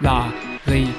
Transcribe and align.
Larifari. 0.00 0.92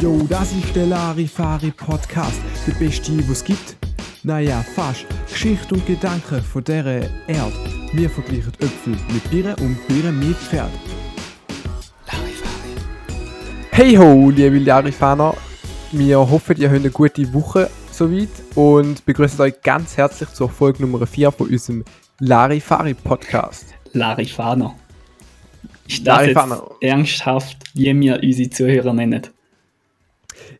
Jo, 0.00 0.26
das 0.26 0.52
ist 0.52 0.74
der 0.74 0.86
Larifari 0.86 1.70
Podcast, 1.70 2.40
der 2.66 2.72
beste, 2.72 3.12
was 3.28 3.44
gibt. 3.44 3.76
Naja, 4.22 4.64
fast. 4.74 5.04
Geschichte 5.30 5.74
und 5.74 5.84
Gedanken 5.86 6.40
von 6.40 6.64
dieser 6.64 7.02
Erde. 7.28 7.52
Wir 7.92 8.08
vergleichen 8.08 8.54
Äpfel 8.58 8.96
mit 9.12 9.30
Birnen 9.30 9.54
und 9.56 9.86
Birnen 9.86 10.18
mit 10.18 10.36
Pferd. 10.38 10.70
Larifari. 12.06 12.72
Hey 13.70 13.94
ho, 13.96 14.30
liebe 14.30 14.60
Larifaner. 14.60 15.34
Wir 15.92 16.18
hoffen, 16.18 16.56
ihr 16.56 16.70
habt 16.70 16.80
eine 16.80 16.90
gute 16.90 17.34
Woche 17.34 17.68
soweit 17.92 18.28
und 18.54 19.04
begrüßen 19.04 19.40
euch 19.42 19.60
ganz 19.62 19.98
herzlich 19.98 20.30
zur 20.30 20.48
Folge 20.48 20.86
Nummer 20.86 21.06
4 21.06 21.32
von 21.32 21.48
unserem 21.48 21.84
Larifari 22.18 22.94
Podcast. 22.94 23.74
Larifaner. 23.92 24.74
Ist 25.88 26.06
das 26.06 26.18
Larifaner. 26.18 26.62
jetzt 26.70 26.82
ernsthaft, 26.82 27.56
wie 27.74 27.98
wir 28.00 28.20
unsere 28.22 28.50
Zuhörer 28.50 28.92
nennen? 28.92 29.26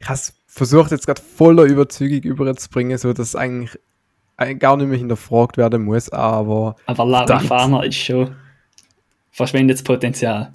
Ich 0.00 0.06
habe 0.08 0.14
es 0.14 0.34
versucht, 0.46 0.90
jetzt 0.90 1.06
gerade 1.06 1.20
voller 1.22 1.64
Überzeugung 1.64 2.22
überzubringen, 2.22 2.98
so 2.98 3.12
dass 3.12 3.28
es 3.28 3.36
eigentlich 3.36 3.78
eigentlich 4.36 4.60
gar 4.60 4.76
nicht 4.76 4.86
mehr 4.88 4.98
hinterfragt 4.98 5.56
werden 5.56 5.84
muss, 5.84 6.08
aber 6.10 6.76
Aber 6.86 7.04
Larifaner 7.04 7.84
ist 7.84 7.96
schon 7.96 8.34
verschwendetes 9.32 9.82
Potenzial. 9.82 10.52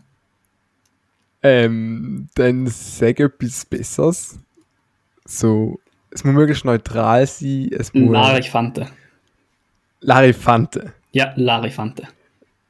ähm, 1.41 2.29
dann 2.35 2.67
sag 2.67 3.19
etwas 3.19 3.65
Besseres. 3.65 4.39
So, 5.25 5.79
es 6.11 6.23
muss 6.23 6.33
möglichst 6.33 6.63
neutral 6.65 7.27
sein, 7.27 7.69
es 7.77 7.93
muss 7.93 8.11
Larifante. 8.13 8.87
Larifante. 9.99 10.93
Ja, 11.11 11.33
Larifante. 11.35 12.07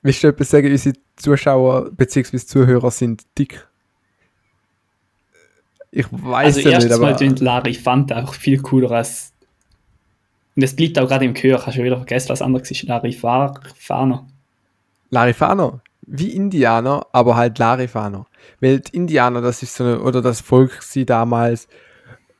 Willst 0.03 0.23
du 0.23 0.27
etwas 0.27 0.49
sagen, 0.49 0.69
unsere 0.71 0.95
Zuschauer 1.15 1.89
bzw. 1.91 2.37
Zuhörer 2.37 2.91
sind 2.91 3.23
dick? 3.37 3.67
Ich 5.91 6.05
weiß 6.11 6.57
Also 6.57 6.59
ja 6.59 6.65
nicht, 6.65 6.73
erstens 6.75 6.99
mal 6.99 7.09
aber 7.09 7.17
klingt 7.17 7.39
Larifante 7.39 8.17
auch 8.17 8.33
viel 8.33 8.61
cooler 8.61 8.91
als 8.91 9.33
und 10.55 10.61
das 10.61 10.75
bleibt 10.75 10.99
auch 10.99 11.07
gerade 11.07 11.25
im 11.25 11.33
Gehör, 11.33 11.65
hast 11.65 11.77
du 11.77 11.83
wieder 11.83 11.97
vergessen, 11.97 12.29
was 12.29 12.41
anderes 12.41 12.69
ist. 12.69 12.83
Larifaner. 12.83 14.27
Larifaner. 15.09 15.81
Wie 16.05 16.29
Indianer, 16.31 17.07
aber 17.11 17.35
halt 17.35 17.57
Larifaner. 17.57 18.27
Weil 18.59 18.81
die 18.81 18.95
Indianer, 18.95 19.41
das 19.41 19.63
ist 19.63 19.75
so 19.75 19.83
eine, 19.83 20.01
oder 20.01 20.21
das 20.21 20.41
Volk 20.41 20.83
sie 20.83 21.05
damals, 21.05 21.67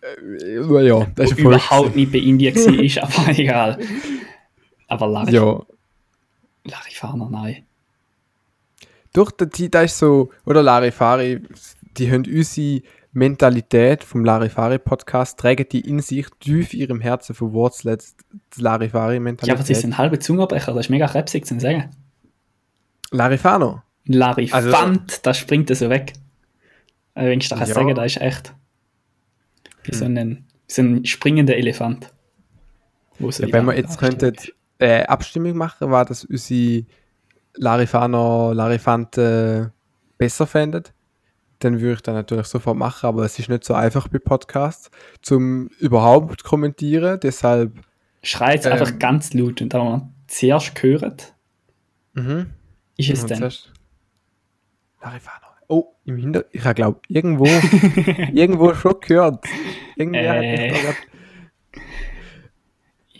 äh, 0.01 0.85
ja, 0.85 1.07
das 1.15 1.31
ist 1.31 1.41
Volk. 1.41 1.55
Überhaupt 1.55 1.95
nicht 1.95 2.11
bei 2.11 2.19
Indien 2.19 2.55
war, 2.55 2.79
ist 2.83 2.99
aber 2.99 3.29
egal. 3.39 3.79
Aber 4.87 5.07
Larif 5.07 5.33
Ja. 5.33 5.61
Larifaner, 6.65 7.29
nein. 7.29 7.65
Durch 9.13 9.31
die, 9.31 9.69
da 9.69 9.81
ist 9.81 9.97
so, 9.97 10.31
oder 10.45 10.63
Larifari, 10.63 11.41
die 11.97 12.11
haben 12.11 12.25
unsere 12.25 12.81
Mentalität 13.11 14.03
vom 14.03 14.25
Larifari-Podcast, 14.25 15.39
tragen 15.39 15.67
die 15.71 15.81
in 15.81 15.99
sich 15.99 16.25
tief 16.39 16.73
in 16.73 16.79
ihrem 16.79 17.01
Herzen 17.01 17.35
verwurzelt, 17.35 18.03
die 18.57 18.61
Ja, 18.61 18.71
Larifari-Mentalität. 18.71 19.53
aber 19.55 19.63
sie 19.65 19.75
sind 19.75 19.97
halbe 19.99 20.17
Zungenbrecher, 20.17 20.73
das 20.73 20.85
ist 20.87 20.89
mega 20.89 21.05
krebsig 21.07 21.45
zu 21.45 21.59
sagen. 21.59 21.91
Larifano. 23.11 23.83
Larifant, 24.05 25.25
das 25.25 25.37
springt 25.37 25.69
er 25.69 25.75
so 25.75 25.89
weg. 25.89 26.13
Also 27.13 27.29
wenn 27.29 27.39
ich 27.39 27.49
das 27.49 27.59
Ja. 27.59 27.65
Sagen, 27.67 27.93
das 27.93 28.05
ist 28.07 28.21
echt 28.21 28.55
wie 29.83 29.93
so, 29.93 30.05
ein, 30.05 30.47
so 30.67 30.81
ein 30.81 31.05
springender 31.05 31.55
Elefant. 31.55 32.09
Ja, 33.19 33.27
wenn 33.41 33.49
Lampe 33.51 33.75
jetzt 33.75 34.01
aufsteht. 34.01 34.55
Äh, 34.83 35.03
Abstimmung 35.05 35.55
machen, 35.55 35.91
war 35.91 36.03
das 36.05 36.25
unsere 36.25 36.85
Larifaner, 37.55 38.53
Larifante 38.53 39.71
besser 40.17 40.45
fändet, 40.45 40.93
dann 41.59 41.79
würde 41.79 41.93
ich 41.93 42.01
das 42.01 42.13
natürlich 42.13 42.47
sofort 42.47 42.77
machen, 42.77 43.07
aber 43.07 43.23
es 43.23 43.39
ist 43.39 43.49
nicht 43.49 43.63
so 43.63 43.73
einfach 43.73 44.07
bei 44.09 44.19
Podcasts, 44.19 44.91
zum 45.21 45.67
überhaupt 45.79 46.43
kommentieren, 46.43 47.19
deshalb 47.21 47.71
Schreit 48.21 48.65
ähm, 48.65 48.73
einfach 48.73 48.99
ganz 48.99 49.33
laut 49.33 49.61
und 49.61 49.73
da 49.73 49.83
man 49.83 50.13
zuerst 50.27 50.75
gehört, 50.75 51.33
mhm. 52.13 52.47
ist 52.97 53.09
es 53.09 53.25
dann. 53.25 53.37
zuerst- 53.37 53.71
Larifano. 55.01 55.47
Oh, 55.67 55.93
im 56.05 56.17
Hinter... 56.17 56.45
Ich 56.51 56.61
glaube 56.75 56.99
irgendwo, 57.07 57.45
irgendwo 58.33 58.73
schon 58.73 58.99
gehört. 58.99 59.45
Irgendwer 59.95 60.29
hat 60.29 60.43
Äh. 60.43 60.69
grad... 60.69 60.95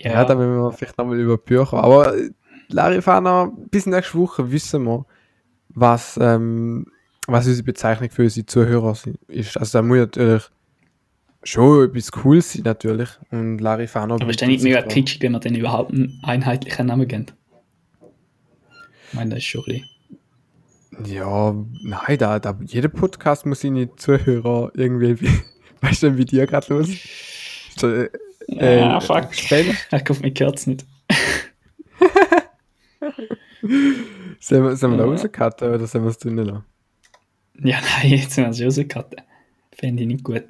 Ja, 0.04 0.12
Ja, 0.12 0.26
da 0.26 0.36
müssen 0.36 0.56
wir 0.56 0.72
vielleicht 0.72 0.98
nochmal 0.98 1.20
über 1.20 1.38
Bücher. 1.38 1.82
Aber 1.84 2.16
äh, 2.16 2.30
Larifana, 2.70 3.52
bis 3.72 3.86
nächste 3.86 4.18
Woche 4.18 4.52
wissen 4.52 4.84
wir, 4.84 5.06
was, 5.70 6.20
ähm, 6.22 6.88
was 7.28 7.48
unsere 7.48 7.64
Bezeichnung 7.64 8.10
für 8.10 8.24
unsere 8.24 8.46
Zuhörer 8.46 8.98
ist. 9.28 9.58
Also 9.58 9.78
da 9.78 9.82
muss 9.82 9.98
natürlich 9.98 10.44
schon 11.44 11.86
etwas 11.90 12.12
cool 12.24 12.42
sein, 12.42 12.64
natürlich. 12.66 13.10
Und 13.32 13.60
Larifana... 13.60 14.16
aber 14.16 14.30
ist 14.30 14.42
dann 14.42 14.50
nicht 14.50 14.64
mega 14.64 14.82
kitschig, 14.82 15.22
wenn 15.22 15.32
man 15.32 15.42
dann 15.42 15.56
überhaupt 15.56 15.92
einen 15.92 16.20
einheitlichen 16.24 16.88
Namen 16.88 17.08
geben? 17.08 17.26
Ich 19.10 19.14
meine, 19.14 19.32
das 19.32 19.40
ist 19.40 19.46
schon 19.46 19.62
ein 19.62 19.66
bisschen. 19.66 19.90
Ja, 21.06 21.56
nein, 21.84 22.18
da, 22.20 22.40
da, 22.40 22.60
jeder 22.66 22.90
Podcast 22.90 23.46
muss 23.46 23.62
seine 23.62 23.96
Zuhörer 23.96 24.72
irgendwie, 24.76 25.22
wie, 25.22 25.30
weißt 25.82 26.04
du, 26.04 26.18
wie 26.18 26.26
dir 26.26 26.46
gerade 26.46 26.74
los? 26.74 26.90
Äh, 28.48 28.80
Ja, 28.80 28.98
äh, 28.98 29.02
fuck. 29.02 29.30
Gespenst? 29.30 29.88
Ich 29.92 30.20
mir 30.22 30.32
gehört 30.32 30.58
es 30.60 30.68
nicht. 30.68 30.86
Sollen 34.40 34.64
wir, 34.66 34.76
sollen 34.76 34.94
wir 34.94 34.98
da 34.98 35.06
Ja. 35.06 35.10
rauscutten 35.12 35.70
oder 35.74 35.88
sollen 35.88 36.04
wir 36.04 36.10
es 36.12 36.18
drinnen 36.18 36.46
lassen? 36.46 36.64
Ja, 37.64 37.80
nein, 38.02 38.12
jetzt 38.12 38.32
sind 38.32 38.46
wir 38.46 38.54
schon 38.54 38.66
rausgehauen. 38.66 39.06
Fände 39.78 40.02
ich 40.04 40.08
nicht 40.08 40.24
gut. 40.24 40.44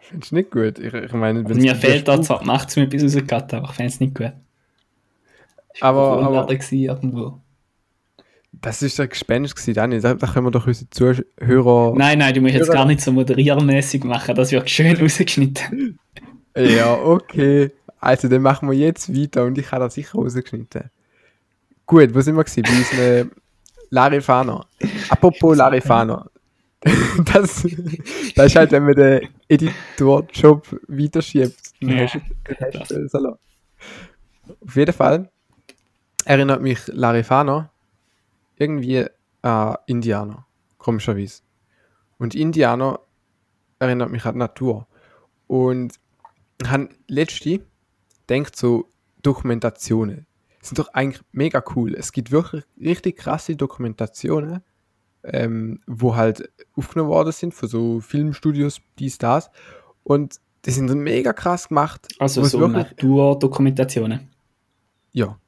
Findest 0.00 0.32
du 0.32 0.36
nicht 0.36 0.50
gut? 0.50 0.78
Ich, 0.78 0.92
ich 0.92 1.12
meine, 1.12 1.44
Also 1.46 1.54
mir 1.60 1.74
fehlt 1.74 2.06
da 2.08 2.20
zwar 2.20 2.40
die 2.40 2.46
Macht, 2.46 2.76
um 2.76 2.82
etwas 2.82 3.02
rauszucutten, 3.04 3.58
aber 3.58 3.68
ich 3.70 3.74
fände 3.76 3.92
es 3.92 4.00
nicht 4.00 4.14
gut. 4.14 4.32
Ich 5.74 5.82
Aber- 5.82 6.22
aber- 6.22 6.46
gewesen, 6.46 6.78
irgendwo. 6.78 7.40
Das 8.60 8.82
ist 8.82 8.98
ein 8.98 9.08
Gespenst 9.08 9.54
gewesen, 9.54 9.74
Dani. 9.74 10.00
Da, 10.00 10.14
da 10.14 10.26
können 10.26 10.46
wir 10.46 10.50
doch 10.50 10.66
unsere 10.66 10.90
Zuhörer... 10.90 11.94
Nein, 11.96 12.18
nein, 12.18 12.34
du 12.34 12.40
musst 12.40 12.54
jetzt 12.54 12.68
Hörer- 12.68 12.72
gar 12.74 12.84
nicht 12.86 13.00
so 13.00 13.12
moderiermäßig 13.12 14.02
machen, 14.04 14.34
das 14.34 14.50
wird 14.50 14.68
schön 14.68 14.96
rausgeschnitten. 14.96 15.98
Ja, 16.58 16.94
okay. 16.94 17.70
Also, 18.00 18.28
dann 18.28 18.42
machen 18.42 18.70
wir 18.70 18.76
jetzt 18.78 19.12
weiter 19.14 19.44
und 19.44 19.58
ich 19.58 19.70
habe 19.72 19.84
das 19.84 19.94
sicher 19.94 20.18
rausgeschnitten. 20.18 20.90
Gut, 21.86 22.14
wo 22.14 22.20
sind 22.20 22.36
wir 22.36 22.44
gewesen? 22.44 22.62
Bei 22.62 22.70
unseren 22.70 23.30
Larifana. 23.90 24.66
Apropos 25.08 25.56
Larifana. 25.56 26.28
Das, 27.24 27.66
das 28.36 28.46
ist 28.46 28.54
halt, 28.56 28.70
wenn 28.70 28.84
man 28.84 28.94
den 28.94 29.28
Editor-Job 29.48 30.80
weiterschiebt. 30.86 31.72
Dann 31.80 31.90
Ja, 31.90 32.04
hast 32.04 32.14
du- 32.14 32.20
dann 32.60 32.80
hast 32.80 33.14
du. 33.14 33.38
Auf 34.64 34.76
jeden 34.76 34.92
Fall 34.92 35.28
erinnert 36.24 36.62
mich 36.62 36.78
Larifana 36.86 37.70
irgendwie 38.58 39.04
an 39.42 39.76
Indianer. 39.86 40.46
Komischerweise. 40.78 41.42
Und 42.18 42.36
Indianer 42.36 43.00
erinnert 43.80 44.10
mich 44.12 44.24
an 44.24 44.38
Natur. 44.38 44.86
Und 45.48 45.94
ich 46.60 46.70
habe 46.70 46.88
letzte 47.06 47.60
denkt 48.28 48.56
so 48.56 48.90
Dokumentationen 49.22 50.26
sind 50.68 50.78
doch 50.78 50.88
eigentlich 50.92 51.22
mega 51.32 51.62
cool. 51.74 51.94
Es 51.94 52.12
gibt 52.12 52.30
wirklich 52.30 52.64
richtig 52.80 53.18
krasse 53.18 53.56
Dokumentationen, 53.56 54.62
ähm, 55.24 55.80
wo 55.86 56.16
halt 56.16 56.50
aufgenommen 56.76 57.10
worden 57.10 57.32
sind 57.32 57.54
von 57.54 57.68
so 57.68 58.00
Filmstudios, 58.00 58.80
dies, 58.98 59.18
das. 59.18 59.50
Und 60.04 60.36
die 60.64 60.70
sind 60.70 60.92
mega 60.94 61.32
krass 61.32 61.68
gemacht. 61.68 62.08
Also 62.18 62.44
so 62.44 62.60
wirklich, 62.60 62.86
Naturdokumentationen. 62.90 64.28
ja. 65.12 65.38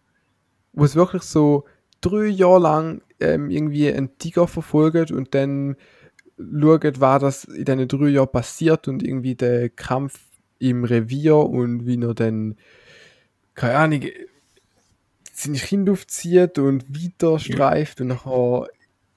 Wo 0.72 0.84
es 0.84 0.94
wirklich 0.94 1.22
so 1.22 1.65
drei 2.00 2.27
Jahre 2.27 2.60
lang 2.60 3.03
ähm, 3.19 3.50
irgendwie 3.50 3.92
einen 3.92 4.16
Tiger 4.19 4.47
verfolgt 4.47 5.10
und 5.10 5.34
dann 5.34 5.77
schaut, 6.39 7.01
was 7.01 7.21
das 7.21 7.45
in 7.45 7.65
diesen 7.65 7.89
drei 7.89 8.09
Jahren 8.09 8.30
passiert 8.30 8.86
und 8.86 9.03
irgendwie 9.03 9.34
der 9.34 9.68
Kampf 9.68 10.29
im 10.60 10.84
Revier 10.84 11.36
und 11.36 11.86
wie 11.86 12.01
er 12.01 12.15
dann, 12.15 12.57
keine 13.54 13.77
Ahnung, 13.77 14.03
seine 15.33 15.59
Kinder 15.59 15.92
aufzieht 15.92 16.59
und 16.59 16.84
weiter 16.89 17.39
streift 17.39 18.01
und 18.01 18.09
nachher 18.09 18.68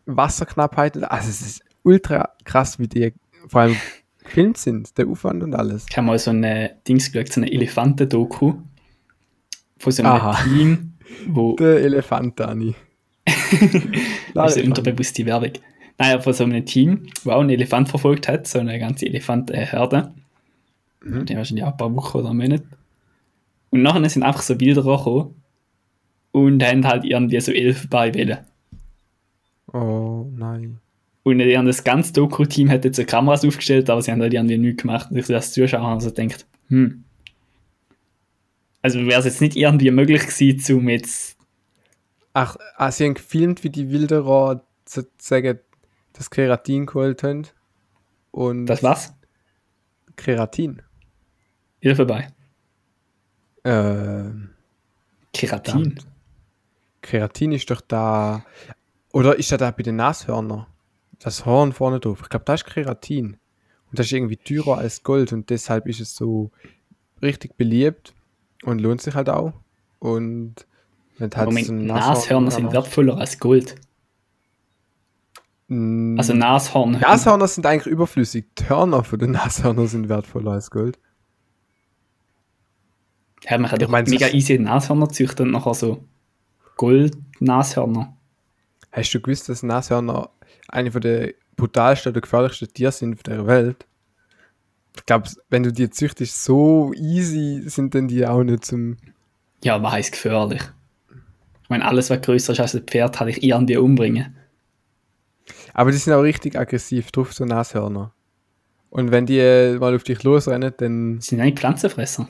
Wasserknappheit. 0.06 0.98
Also 1.04 1.30
es 1.30 1.42
ist 1.42 1.63
ultra 1.84 2.30
krass, 2.45 2.80
wie 2.80 2.88
die 2.88 3.13
vor 3.48 3.62
allem 3.62 3.75
gefilmt 4.24 4.57
sind, 4.57 4.98
der 4.98 5.07
Aufwand 5.07 5.44
und 5.44 5.54
alles. 5.54 5.86
Ich 5.90 5.98
habe 5.98 6.07
mal 6.07 6.18
so 6.18 6.31
eine 6.31 6.78
Dings 6.88 7.12
geschaut, 7.12 7.31
so 7.31 7.42
eine 7.42 7.51
Elefanten-Doku 7.51 8.54
von 9.78 9.92
so 9.92 10.04
einem 10.04 10.13
Aha. 10.13 10.44
Team, 10.44 10.94
wo 11.28 11.56
Der 11.60 11.81
Elefant, 11.81 12.39
Dani. 12.39 12.74
also 14.34 14.62
unterbewusste 14.62 15.25
Werbung. 15.25 15.51
Naja, 15.98 16.19
von 16.22 16.34
so 16.34 16.46
einem 16.46 16.66
Team, 16.66 17.07
wo 17.24 17.31
auch 17.31 17.42
einen 17.42 17.50
Elefant 17.50 17.89
verfolgt 17.89 18.28
hat, 18.28 18.48
so 18.48 18.60
eine 18.60 18.80
ganze 18.80 19.06
Elefantenherde. 19.06 20.13
Mhm. 21.03 21.25
Die 21.25 21.35
wahrscheinlich 21.35 21.63
auch 21.63 21.71
ein 21.71 21.77
paar 21.77 21.95
Wochen 21.95 22.17
oder 22.17 22.33
Monate. 22.33 22.63
Und 23.69 23.81
nachher 23.81 24.07
sind 24.09 24.23
einfach 24.23 24.41
so 24.41 24.55
Bilder 24.55 24.83
gekommen 24.83 25.35
und 26.31 26.63
haben 26.63 26.85
halt 26.85 27.05
irgendwie 27.05 27.39
so 27.39 27.51
elf 27.51 27.89
Beiwelle. 27.89 28.45
Oh 29.71 30.27
nein. 30.35 30.79
Und 31.23 31.39
dann 31.39 31.65
das 31.65 31.83
ganze 31.83 32.11
Doku-Team 32.13 32.69
hat 32.69 32.85
jetzt 32.85 33.05
Kameras 33.07 33.45
aufgestellt, 33.45 33.89
aber 33.89 34.01
sie 34.01 34.11
haben 34.11 34.21
halt 34.21 34.33
irgendwie 34.33 34.57
nichts 34.57 34.81
gemacht. 34.81 35.09
Und 35.09 35.17
ich 35.17 35.25
so 35.25 35.33
als 35.33 35.53
Zuschauer 35.53 35.81
habe 35.81 36.01
so 36.01 36.11
gedacht, 36.11 36.45
hm. 36.67 37.03
Also 38.81 39.00
wäre 39.05 39.19
es 39.19 39.25
jetzt 39.25 39.39
nicht 39.39 39.55
irgendwie 39.55 39.89
möglich 39.91 40.27
gewesen, 40.27 40.75
um 40.75 40.89
jetzt. 40.89 41.38
Ach, 42.33 42.57
ah, 42.75 42.91
sie 42.91 43.05
haben 43.05 43.13
gefilmt, 43.13 43.63
wie 43.63 43.69
die 43.69 43.89
Wilderer 43.89 44.61
sozusagen 44.85 45.59
das 46.11 46.29
Keratin 46.29 46.85
geholt 46.85 47.23
haben. 47.23 47.47
Und 48.31 48.65
das 48.65 48.83
was? 48.83 49.13
Keratin. 50.17 50.81
Hilfe 51.83 52.06
bei. 52.06 52.30
Ähm. 53.65 54.51
Keratin. 55.33 55.74
Verdammt. 55.74 56.07
Keratin 57.01 57.51
ist 57.51 57.69
doch 57.69 57.81
da. 57.81 58.45
Oder 59.12 59.38
ist 59.38 59.51
er 59.51 59.57
da 59.57 59.69
bei 59.71 59.83
den 59.83 59.97
Nashörnern? 59.97 60.65
Das 61.19 61.45
Horn 61.45 61.74
vorne 61.74 62.00
drauf. 62.00 62.21
Ich 62.24 62.30
glaube, 62.30 62.45
das 62.45 62.62
ist 62.62 62.68
Keratin. 62.68 63.35
Und 63.89 64.00
das 64.00 64.06
ist 64.06 64.13
irgendwie 64.13 64.38
teurer 64.38 64.77
als 64.77 65.03
Gold 65.03 65.33
und 65.33 65.50
deshalb 65.50 65.85
ist 65.85 66.00
es 66.00 66.15
so 66.15 66.51
richtig 67.21 67.57
beliebt 67.57 68.13
und 68.63 68.79
lohnt 68.79 69.01
sich 69.01 69.13
halt 69.13 69.27
auch. 69.27 69.51
Und 70.00 70.65
wenn 71.18 71.31
halt 71.36 71.47
Moment, 71.47 71.68
so 71.68 71.74
Nashörner 71.74 72.50
sind 72.50 72.71
wertvoller 72.71 73.18
als 73.18 73.38
Gold. 73.39 73.75
Mm. 75.68 76.18
Also 76.18 76.33
Nashorn. 76.33 76.91
Nashörner 76.94 77.50
sind 77.50 77.65
eigentlich 77.65 77.91
überflüssig. 77.91 78.45
Hörner 78.68 79.03
von 79.03 79.19
den 79.19 79.31
Nashörnern 79.31 79.88
sind 79.88 80.07
wertvoller 80.07 80.53
als 80.53 80.71
Gold. 80.71 80.97
Ja, 83.50 83.57
man 83.57 83.69
kann 83.69 83.80
ich 83.80 83.86
doch 83.86 83.92
mein, 83.92 84.06
mega 84.06 84.28
easy 84.30 84.57
Nashörner 84.57 85.10
züchten 85.10 85.48
und 85.48 85.51
nachher 85.51 85.74
so 85.74 86.04
Gold-Nashörner. 86.78 88.16
Hast 88.92 89.13
du 89.13 89.22
gewusst, 89.22 89.50
dass 89.50 89.63
Nashörner 89.63 90.30
eine 90.68 90.92
von 90.92 91.01
der 91.01 91.34
brutalsten 91.56 92.12
oder 92.12 92.22
gefährlichsten 92.22 92.74
Tiere 92.74 92.92
sind 92.92 93.16
auf 93.16 93.24
der 93.24 93.45
Welt? 93.48 93.86
Ich 94.95 95.06
glaube, 95.06 95.30
wenn 95.50 95.63
du 95.63 95.74
die 95.74 95.90
züchtest, 95.90 96.44
so 96.44 96.94
easy 96.94 97.63
sind 97.66 97.94
denn 97.94 98.07
die 98.07 98.25
auch 98.25 98.44
nicht 98.44 98.66
zum. 98.66 98.98
Ja, 99.63 99.81
was 99.81 99.94
heißt 99.94 100.12
gefährlich? 100.12 100.62
Ich 101.63 101.69
meine, 101.69 101.86
alles, 101.86 102.10
was 102.10 102.22
größer 102.22 102.54
ist 102.54 102.60
als 102.60 102.75
ein 102.75 102.84
Pferd, 102.84 103.16
kann 103.16 103.28
ich 103.28 103.42
irgendwie 103.44 103.78
umbringen. 103.78 104.36
Aber 105.74 105.92
die 105.92 105.98
sind 105.98 106.13
auch 106.13 106.22
richtig 106.22 106.57
aggressiv 106.57 107.12
drauf, 107.12 107.34
so 107.34 107.46
Nashörner. 107.46 108.13
Und 108.89 109.12
wenn 109.12 109.25
die 109.25 109.39
äh, 109.39 109.80
mal 109.80 109.96
auf 109.96 110.04
dich 110.04 110.22
losrennen, 110.22 110.72
dann. 110.78 111.19
Sind 111.19 111.42
eigentlich 111.42 111.60
Pflanzenfresser. 111.60 112.28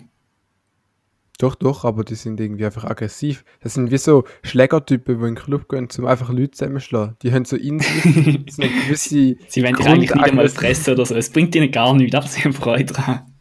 Doch, 1.40 1.56
doch, 1.56 1.84
aber 1.84 2.04
die 2.04 2.16
sind 2.16 2.40
irgendwie 2.40 2.66
einfach 2.66 2.84
aggressiv. 2.84 3.44
Das 3.62 3.74
sind 3.74 3.90
wie 3.90 3.98
so 3.98 4.24
Schlägertypen, 4.44 5.18
die 5.18 5.28
in 5.28 5.36
den 5.36 5.44
Club 5.44 5.68
gehen, 5.68 5.88
um 5.98 6.06
einfach 6.06 6.30
Leute 6.30 6.52
zusammenschlagen. 6.52 7.16
Die 7.24 7.34
haben 7.34 7.46
so 7.46 7.56
in 7.56 7.80
sich 7.80 8.04
so 8.52 8.62
eine 8.62 8.72
gewisse. 8.72 9.36
sie 9.48 9.64
wollen 9.64 9.76
dich 9.76 9.88
eigentlich 9.88 10.14
nicht 10.14 10.24
einmal 10.24 10.48
fressen 10.50 10.94
oder 10.94 11.06
so. 11.06 11.16
Es 11.16 11.32
bringt 11.32 11.56
ihnen 11.56 11.72
gar 11.72 11.94
nichts, 11.96 12.16
aber 12.16 12.28
sie 12.28 12.42
haben 12.44 12.54
Freude 12.54 12.94
dran. 12.94 13.34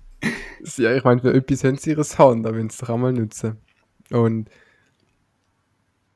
Ja, 0.77 0.95
ich 0.95 1.05
meine, 1.05 1.21
für 1.21 1.35
etwas 1.35 1.65
haben 1.65 1.77
sie 1.77 1.91
ihres 1.91 2.19
Hand, 2.19 2.47
da 2.47 2.55
wenn 2.55 2.71
sie 2.71 2.75
es 2.75 2.79
doch 2.79 2.89
einmal 2.89 3.13
nutzen. 3.13 3.59
Und. 4.11 4.49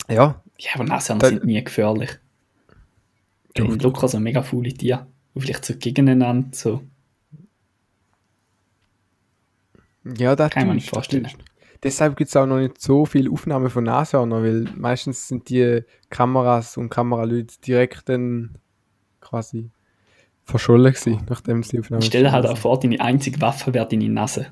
Ja. 0.08 0.43
Ja, 0.58 0.70
aber 0.75 0.84
Nashörner 0.84 1.28
sind 1.28 1.44
nie 1.44 1.62
gefährlich. 1.62 2.19
Doch, 3.55 3.64
in 3.64 3.78
Lukas 3.78 4.12
so 4.12 4.20
mega 4.20 4.43
faule 4.43 4.73
Tiere. 4.73 5.06
Und 5.34 5.43
vielleicht 5.43 5.64
so 5.64 5.75
gegeneinander 5.76 6.49
so. 6.52 6.82
Ja, 10.17 10.37
das 10.37 10.50
kann 10.50 10.69
man 10.69 10.76
nicht 10.76 10.88
vorstellen. 10.88 11.28
Deshalb 11.87 12.17
gibt 12.17 12.31
es 12.31 12.35
auch 12.35 12.47
noch 12.47 12.59
nicht 12.59 12.81
so 12.81 13.06
viele 13.06 13.31
Aufnahmen 13.31 13.71
von 13.71 13.85
Nashörnern, 13.85 14.43
weil 14.43 14.75
meistens 14.75 15.29
sind 15.29 15.49
die 15.49 15.85
Kameras 16.11 16.77
und 16.77 16.88
Kameraleute 16.88 17.61
direkt 17.65 18.09
dann 18.09 18.59
quasi 19.21 19.71
verschollen 20.43 20.93
gewesen, 20.93 21.25
nachdem 21.29 21.62
sie 21.62 21.79
Aufnahmen 21.79 22.03
Stell 22.03 22.25
dir 22.25 22.33
halt 22.33 22.44
auch 22.44 22.59
vor, 22.59 22.81
deine 22.81 23.00
einzige 23.00 23.41
Waffe 23.41 23.73
wäre 23.73 23.87
deine 23.87 24.09
Nase. 24.09 24.49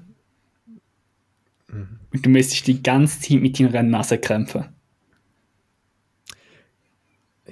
Mhm. 1.67 1.99
Und 2.13 2.25
du 2.25 2.31
müsstest 2.31 2.69
die 2.69 2.81
ganze 2.81 3.19
Zeit 3.19 3.41
mit 3.41 3.59
deiner 3.59 3.83
Nase 3.83 4.19
kämpfen. 4.19 4.69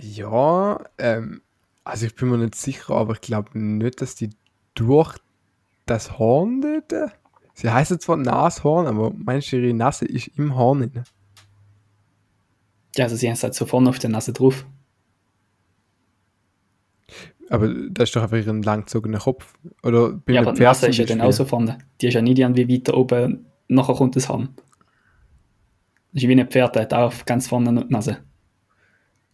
Ja, 0.01 0.79
ähm, 0.99 1.43
also 1.83 2.07
ich 2.07 2.15
bin 2.15 2.29
mir 2.29 2.39
nicht 2.39 2.55
sicher, 2.55 2.95
aber 2.95 3.15
ich 3.15 3.21
glaube 3.21 3.59
nicht, 3.59 4.01
dass 4.01 4.15
die 4.15 4.31
durch 4.75 5.19
das 5.87 6.21
Horn 6.21 6.61
dort 6.61 7.13
Sie 7.63 7.71
heißen 7.71 8.01
zwar 8.01 8.17
Nashorn, 8.17 8.89
aber 8.89 9.13
meinst 9.15 9.53
du, 9.53 9.57
ihre 9.57 9.73
Nase 9.73 10.05
ist 10.05 10.27
im 10.37 10.57
Horn 10.57 10.81
drin? 10.81 11.05
Ja, 12.97 13.05
also 13.05 13.15
sie 13.15 13.29
haben 13.29 13.35
es 13.35 13.45
halt 13.45 13.55
so 13.55 13.67
vorne 13.67 13.89
auf 13.89 14.01
der 14.01 14.11
Nase 14.11 14.33
drauf. 14.33 14.67
Aber 17.49 17.69
das 17.69 18.09
ist 18.09 18.17
doch 18.17 18.23
einfach 18.25 18.45
ein 18.49 18.63
langgezogener 18.63 19.21
Kopf. 19.21 19.55
Oder 19.85 20.21
ja, 20.27 20.41
aber 20.41 20.55
die 20.55 20.63
Nase 20.63 20.89
ist 20.89 20.97
ja 20.97 21.05
dann 21.05 21.21
auch 21.21 21.31
so 21.31 21.45
vorne. 21.45 21.79
Die 22.01 22.09
ist 22.09 22.15
ja 22.15 22.21
nicht 22.21 22.41
irgendwie 22.41 22.69
weiter 22.69 22.97
oben, 22.97 23.47
nachher 23.69 23.95
kommt 23.95 24.17
das 24.17 24.29
Horn. 24.29 24.49
Das 26.13 26.25
ist 26.25 26.29
wie 26.29 26.33
ein 26.33 26.49
Pferd, 26.49 26.75
der 26.75 26.83
hat 26.83 26.95
auch 26.95 27.13
ganz 27.27 27.47
vorne 27.47 27.85
die 27.85 27.93
Nase. 27.93 28.19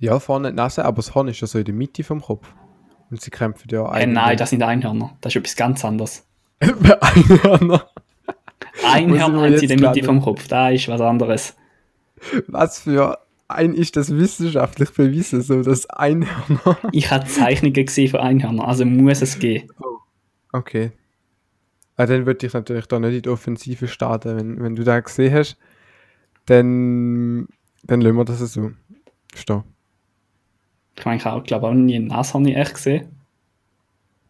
Ja, 0.00 0.20
vorne 0.20 0.50
die 0.50 0.56
Nase, 0.56 0.84
aber 0.84 0.96
das 0.96 1.14
Horn 1.14 1.28
ist 1.28 1.40
ja 1.40 1.46
so 1.46 1.58
in 1.58 1.64
der 1.64 1.74
Mitte 1.74 2.04
vom 2.04 2.20
Kopf. 2.20 2.52
Und 3.08 3.22
sie 3.22 3.30
kämpfen 3.30 3.68
ja 3.70 3.88
ein. 3.88 4.10
Äh, 4.10 4.12
nein, 4.12 4.36
das 4.36 4.50
sind 4.50 4.62
Einhörner. 4.62 5.16
Das 5.22 5.32
ist 5.32 5.36
etwas 5.36 5.56
ganz 5.56 5.82
anderes. 5.82 6.26
Einhörner? 6.60 7.88
Einhörner 8.84 9.42
haben 9.42 9.56
sie 9.58 9.66
in 9.66 9.80
der 9.80 9.90
Mitte 9.90 10.04
vom 10.04 10.20
Kopf, 10.20 10.48
da 10.48 10.70
ist 10.70 10.88
was 10.88 11.00
anderes. 11.00 11.56
Was 12.46 12.80
für 12.80 13.18
ein 13.48 13.74
ist 13.74 13.96
das 13.96 14.14
wissenschaftlich 14.14 14.90
bewiesen, 14.92 15.42
so 15.42 15.62
das 15.62 15.88
Einhörner? 15.90 16.78
ich 16.92 17.10
habe 17.10 17.26
Zeichnungen 17.26 17.86
gesehen 17.86 18.10
von 18.10 18.20
Einhörner, 18.20 18.66
also 18.66 18.84
muss 18.84 19.22
es 19.22 19.38
gehen. 19.38 19.70
Oh. 19.80 19.98
Okay. 20.52 20.92
Ah, 21.96 22.06
dann 22.06 22.26
würde 22.26 22.46
ich 22.46 22.52
natürlich 22.52 22.86
da 22.86 23.00
nicht 23.00 23.16
in 23.16 23.22
die 23.22 23.28
Offensive 23.28 23.88
starten. 23.88 24.36
Wenn, 24.36 24.62
wenn 24.62 24.76
du 24.76 24.84
da 24.84 25.00
gesehen 25.00 25.34
hast, 25.34 25.56
dann, 26.46 27.48
dann 27.82 28.00
lassen 28.00 28.16
wir 28.16 28.24
das 28.24 28.38
so 28.38 28.70
stehen. 29.34 29.64
Ich 30.96 31.04
meine, 31.04 31.18
ich 31.18 31.24
habe 31.24 31.42
glaube 31.42 31.66
auch 31.66 31.74
nie 31.74 31.96
einen 31.96 32.06
Nashorn 32.06 32.46
echt 32.46 32.74
gesehen. 32.74 33.08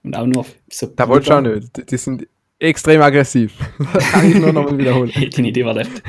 Und 0.02 0.16
auch 0.16 0.26
nur 0.26 0.46
so. 0.70 0.86
Da 0.86 1.08
wollte 1.08 1.26
ich 1.26 1.32
auch 1.32 1.40
nicht. 1.40 1.90
Die 1.90 1.96
sind 1.96 2.26
extrem 2.58 3.02
aggressiv. 3.02 3.55
das 3.93 4.05
kann 4.12 4.28
ich 4.28 4.37
nur 4.37 4.52
nochmal 4.52 4.78
wiederholen. 4.78 5.10
Hätte 5.10 5.43
nicht 5.43 5.56
überlebt. 5.56 6.02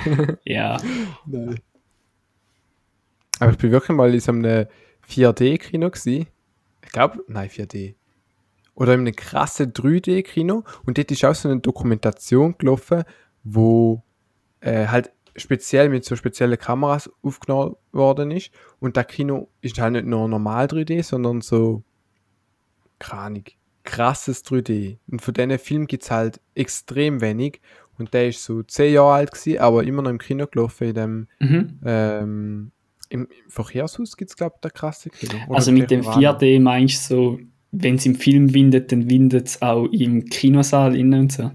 ja. 0.46 0.78
Nein. 1.26 1.60
Aber 3.40 3.52
ich 3.52 3.58
bin 3.58 3.72
wirklich 3.72 3.96
mal 3.96 4.14
in 4.14 4.20
so 4.20 4.32
einem 4.32 4.66
4D-Kino 5.08 5.90
gewesen. 5.90 6.28
Ich 6.84 6.92
glaube, 6.92 7.24
nein, 7.28 7.50
4D. 7.50 7.96
Oder 8.76 8.94
in 8.94 9.02
einem 9.02 9.16
krassen 9.16 9.74
3D-Kino. 9.74 10.64
Und 10.86 10.98
dort 10.98 11.12
ist 11.12 11.24
auch 11.26 11.36
so 11.36 11.50
eine 11.50 11.60
Dokumentation 11.60 12.56
gelaufen, 12.58 13.04
wo 13.44 14.04
äh, 14.62 14.88
halt 14.88 15.12
speziell 15.36 15.90
mit 15.90 16.04
so 16.04 16.16
speziellen 16.16 16.58
Kameras 16.58 17.10
aufgenommen 17.22 17.76
worden 17.92 18.32
ist. 18.32 18.52
Und 18.80 18.98
das 18.98 19.08
Kino 19.08 19.50
ist 19.62 19.80
halt 19.80 19.94
nicht 19.94 20.06
nur 20.06 20.28
normal 20.28 20.66
3D, 20.66 21.04
sondern 21.04 21.42
so, 21.42 21.84
kranig, 23.00 23.58
krasses 23.84 24.44
3D. 24.46 24.98
Und 25.10 25.22
von 25.22 25.34
diesen 25.34 25.58
Film 25.60 25.88
gibt 25.88 26.04
es 26.04 26.12
halt 26.12 26.40
extrem 26.56 27.22
wenig. 27.22 27.62
Und 27.98 28.14
der 28.14 28.30
ist 28.30 28.44
so 28.44 28.64
10 28.64 28.94
Jahre 28.94 29.14
alt 29.14 29.32
gewesen, 29.32 29.60
aber 29.60 29.84
immer 29.84 30.02
noch 30.02 30.10
im 30.10 30.20
Kino 30.20 30.48
gelaufen, 30.48 30.88
in 30.88 30.94
dem 30.94 31.28
mhm. 31.40 31.80
ähm, 31.86 32.72
im, 33.10 33.28
Verkehrshaus 33.50 34.16
gibt 34.16 34.32
es, 34.32 34.38
glaube 34.38 34.56
ich, 34.56 34.62
der 34.62 34.72
krasse 34.72 35.10
Kino. 35.10 35.34
Oder 35.48 35.58
also 35.58 35.72
mit 35.72 35.92
dem 35.92 36.02
4D 36.02 36.62
meinst 36.62 37.12
du 37.12 37.16
so, 37.16 37.40
wenn 37.72 37.96
es 37.96 38.06
im 38.06 38.16
Film 38.16 38.54
windet, 38.54 38.92
dann 38.92 39.10
windet 39.10 39.48
es 39.48 39.62
auch 39.62 39.86
im 39.88 40.26
Kinosaal 40.26 40.96
innen 40.96 41.22
und 41.22 41.32
so? 41.32 41.52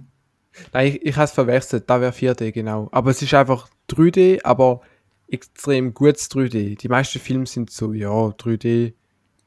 Nein, 0.73 0.89
ich, 0.89 1.07
ich 1.07 1.17
habe 1.17 1.25
es 1.25 1.33
verwechselt, 1.33 1.89
da 1.89 2.01
wäre 2.01 2.13
4D, 2.13 2.53
genau. 2.53 2.89
Aber 2.93 3.11
es 3.11 3.23
ist 3.23 3.35
einfach 3.35 3.69
3D, 3.91 4.45
aber 4.45 4.83
extrem 5.29 5.95
gutes 5.95 6.31
3D. 6.31 6.77
Die 6.79 6.89
meisten 6.89 7.19
Filme 7.19 7.47
sind 7.47 7.71
so, 7.71 7.93
ja, 7.93 8.11
3D, 8.11 8.93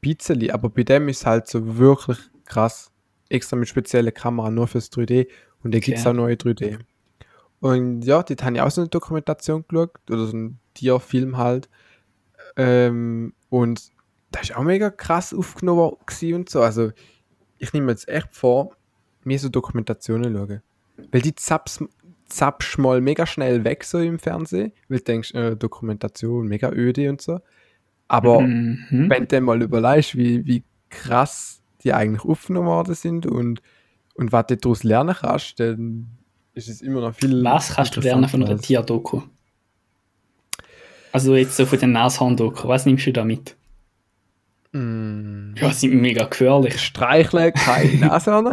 bisschen, 0.00 0.50
aber 0.50 0.68
bei 0.68 0.82
dem 0.82 1.08
ist 1.08 1.18
es 1.18 1.26
halt 1.26 1.48
so 1.48 1.78
wirklich 1.78 2.18
krass. 2.48 2.90
Extra 3.28 3.56
mit 3.56 3.68
speziellen 3.68 4.12
Kamera 4.12 4.50
nur 4.50 4.68
fürs 4.68 4.90
3D 4.90 5.28
und 5.62 5.74
da 5.74 5.78
okay. 5.78 5.86
gibt 5.86 5.98
es 5.98 6.06
auch 6.06 6.12
neue 6.12 6.34
3D. 6.34 6.78
Und 7.60 8.02
ja, 8.02 8.22
dort 8.22 8.44
habe 8.44 8.56
ich 8.56 8.62
auch 8.62 8.70
so 8.70 8.82
eine 8.82 8.88
Dokumentation 8.88 9.64
geschaut, 9.66 9.90
oder 10.10 10.26
so 10.26 10.36
ein 10.36 10.58
Tierfilm 10.74 11.36
halt. 11.36 11.68
Ähm, 12.56 13.34
und 13.50 13.92
das 14.30 14.42
ist 14.42 14.56
auch 14.56 14.62
mega 14.62 14.90
krass 14.90 15.34
aufgenommen 15.34 15.96
und 16.22 16.48
so. 16.48 16.62
Also, 16.62 16.92
ich 17.58 17.72
nehme 17.72 17.90
jetzt 17.90 18.08
echt 18.08 18.28
vor, 18.30 18.76
mir 19.24 19.38
so 19.38 19.48
Dokumentationen 19.48 20.34
schauen. 20.34 20.62
Weil 21.10 21.22
die 21.22 21.34
zappst, 21.34 21.84
zappst 22.28 22.78
mal 22.78 23.00
mega 23.00 23.26
schnell 23.26 23.64
weg 23.64 23.84
so 23.84 23.98
im 23.98 24.18
Fernsehen, 24.18 24.72
weil 24.88 24.98
du 24.98 25.04
denkst, 25.04 25.34
äh, 25.34 25.56
Dokumentation, 25.56 26.46
mega 26.46 26.70
öde 26.70 27.10
und 27.10 27.20
so. 27.20 27.40
Aber 28.06 28.40
mhm. 28.40 29.06
wenn 29.08 29.26
du 29.26 29.40
mal 29.40 29.60
überlegst, 29.60 30.16
wie, 30.16 30.46
wie 30.46 30.64
krass 30.90 31.62
die 31.88 31.94
eigentlich 31.94 32.24
aufgenommen 32.24 32.68
worden 32.68 32.94
sind 32.94 33.26
und, 33.26 33.62
und 34.14 34.30
was 34.32 34.46
du 34.46 34.56
daraus 34.56 34.84
lernen 34.84 35.16
kannst, 35.18 35.58
dann 35.58 36.08
ist 36.54 36.68
es 36.68 36.82
immer 36.82 37.00
noch 37.00 37.14
viel. 37.14 37.42
Was 37.42 37.74
kannst 37.74 37.96
du 37.96 38.00
lernen 38.00 38.28
von 38.28 38.44
einer 38.44 38.58
Tierdoku? 38.58 39.22
Also 41.12 41.34
jetzt 41.34 41.56
so 41.56 41.64
von 41.64 41.78
den 41.78 41.92
Nashorn-Doku, 41.92 42.68
was 42.68 42.84
nimmst 42.84 43.06
du 43.06 43.12
da 43.12 43.24
mit? 43.24 43.56
Mm. 44.72 45.54
Ja, 45.56 45.72
sind 45.72 45.94
mega 45.94 46.26
gefährlich. 46.26 46.78
streicheln, 46.78 47.54
keine 47.54 47.94
Nashörner. 48.06 48.52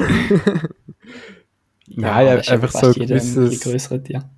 Nein, 1.87 2.27
Ja, 2.27 2.53
einfach 2.53 2.71
so 2.71 2.87
ein 2.87 2.93
gewisses, 2.93 3.59
größere 3.61 4.01
Tier. 4.01 4.29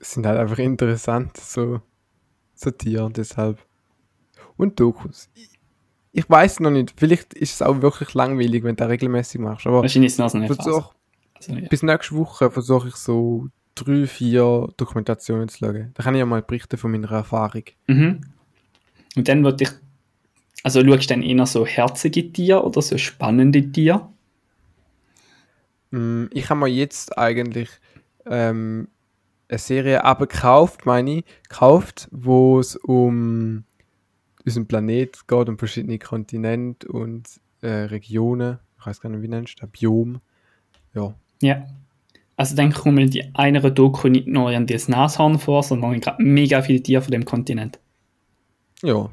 sind 0.00 0.26
halt 0.26 0.38
einfach 0.38 0.58
interessant, 0.58 1.36
so, 1.36 1.80
so 2.54 2.70
Tiere, 2.72 3.10
deshalb. 3.12 3.64
Und 4.56 4.80
Dokus. 4.80 5.28
Ich, 6.16 6.30
weiß 6.30 6.60
noch 6.60 6.70
nicht, 6.70 6.94
vielleicht 6.96 7.34
ist 7.34 7.54
es 7.54 7.62
auch 7.62 7.82
wirklich 7.82 8.14
langweilig, 8.14 8.62
wenn 8.62 8.76
du 8.76 8.84
das 8.84 8.88
regelmäßig 8.88 9.40
machst, 9.40 9.66
aber 9.66 9.82
Wahrscheinlich 9.82 10.12
ist 10.12 10.20
es 10.20 10.34
noch 10.34 10.46
versuch, 10.46 10.92
Also, 11.34 11.52
ja. 11.52 11.68
bis 11.68 11.82
nächste 11.82 12.14
Woche 12.14 12.50
versuche 12.50 12.88
ich 12.88 12.94
so 12.94 13.48
drei, 13.74 14.06
vier 14.06 14.68
Dokumentationen 14.76 15.48
zu 15.48 15.58
schauen. 15.58 15.90
Da 15.94 16.02
kann 16.04 16.14
ich 16.14 16.20
ja 16.20 16.26
mal 16.26 16.40
berichten 16.42 16.76
von 16.76 16.92
meiner 16.92 17.10
Erfahrung. 17.10 17.64
Mhm. 17.88 18.20
Und 19.16 19.28
dann 19.28 19.42
würde 19.42 19.64
ich, 19.64 19.70
also 20.62 20.80
schaust 20.84 21.10
du 21.10 21.14
dann 21.14 21.22
eher 21.22 21.46
so 21.46 21.66
herzige 21.66 22.32
Tiere 22.32 22.62
oder 22.64 22.80
so 22.80 22.96
spannende 22.96 23.70
Tiere? 23.72 24.08
Mm, 25.90 26.26
Ich 26.30 26.48
habe 26.48 26.60
mir 26.60 26.68
jetzt 26.68 27.18
eigentlich 27.18 27.68
ähm, 28.26 28.88
eine 29.48 29.58
Serie 29.58 30.04
abgekauft, 30.04 30.86
meine 30.86 31.18
ich, 31.18 31.24
gekauft, 31.48 32.08
wo 32.12 32.60
es 32.60 32.76
um 32.76 33.64
unseren 34.44 34.66
Planet 34.66 35.26
geht, 35.26 35.48
um 35.48 35.58
verschiedene 35.58 35.98
Kontinente 35.98 36.88
und 36.88 37.28
äh, 37.60 37.68
Regionen. 37.68 38.58
Ich 38.78 38.86
weiß 38.86 39.00
gar 39.00 39.10
nicht, 39.10 39.22
wie 39.22 39.28
nennst 39.28 39.56
du 39.56 39.66
das? 39.66 39.70
Biom. 39.70 40.20
Ja. 40.94 41.14
Ja. 41.40 41.66
Also 42.36 42.56
dann 42.56 42.72
kommen 42.72 43.10
die 43.10 43.34
einer 43.34 43.70
Doku 43.70 44.08
nicht 44.08 44.26
nur 44.26 44.50
an 44.50 44.66
das 44.66 44.88
Nashorn 44.88 45.38
vor, 45.38 45.62
sondern 45.62 46.00
gerade 46.00 46.22
mega 46.22 46.62
viele 46.62 46.82
Tiere 46.82 47.02
von 47.02 47.12
dem 47.12 47.24
Kontinent. 47.24 47.78
Ja. 48.82 49.08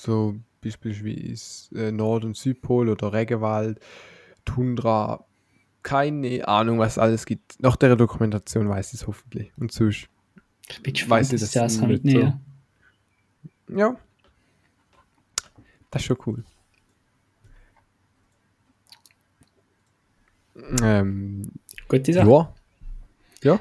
So 0.00 0.36
beispielsweise 0.62 1.74
äh, 1.74 1.92
Nord- 1.92 2.24
und 2.24 2.36
Südpol 2.36 2.88
oder 2.88 3.12
Regenwald, 3.12 3.80
Tundra. 4.44 5.24
Keine 5.82 6.48
Ahnung, 6.48 6.78
was 6.78 6.92
es 6.92 6.98
alles 6.98 7.26
gibt. 7.26 7.60
Nach 7.60 7.76
der 7.76 7.94
Dokumentation 7.96 8.68
weiß 8.68 8.94
ich 8.94 9.00
es 9.00 9.06
hoffentlich. 9.06 9.52
Und 9.58 9.70
sonst. 9.70 10.08
Ich 10.70 10.82
bin 10.82 10.94
gespannt, 10.94 11.20
Weiss 11.20 11.32
ich, 11.32 11.40
das 11.40 11.50
das 11.50 11.78
kann 11.78 11.90
nicht 11.90 12.04
mitnehmen. 12.04 12.40
Ja. 13.68 13.96
Das 15.94 16.02
ist 16.02 16.06
schon 16.06 16.16
cool. 16.26 16.44
Ähm, 20.82 21.50
Gute 21.88 22.12
Sache. 22.12 22.28
ja. 22.28 22.54
Ja. 23.42 23.60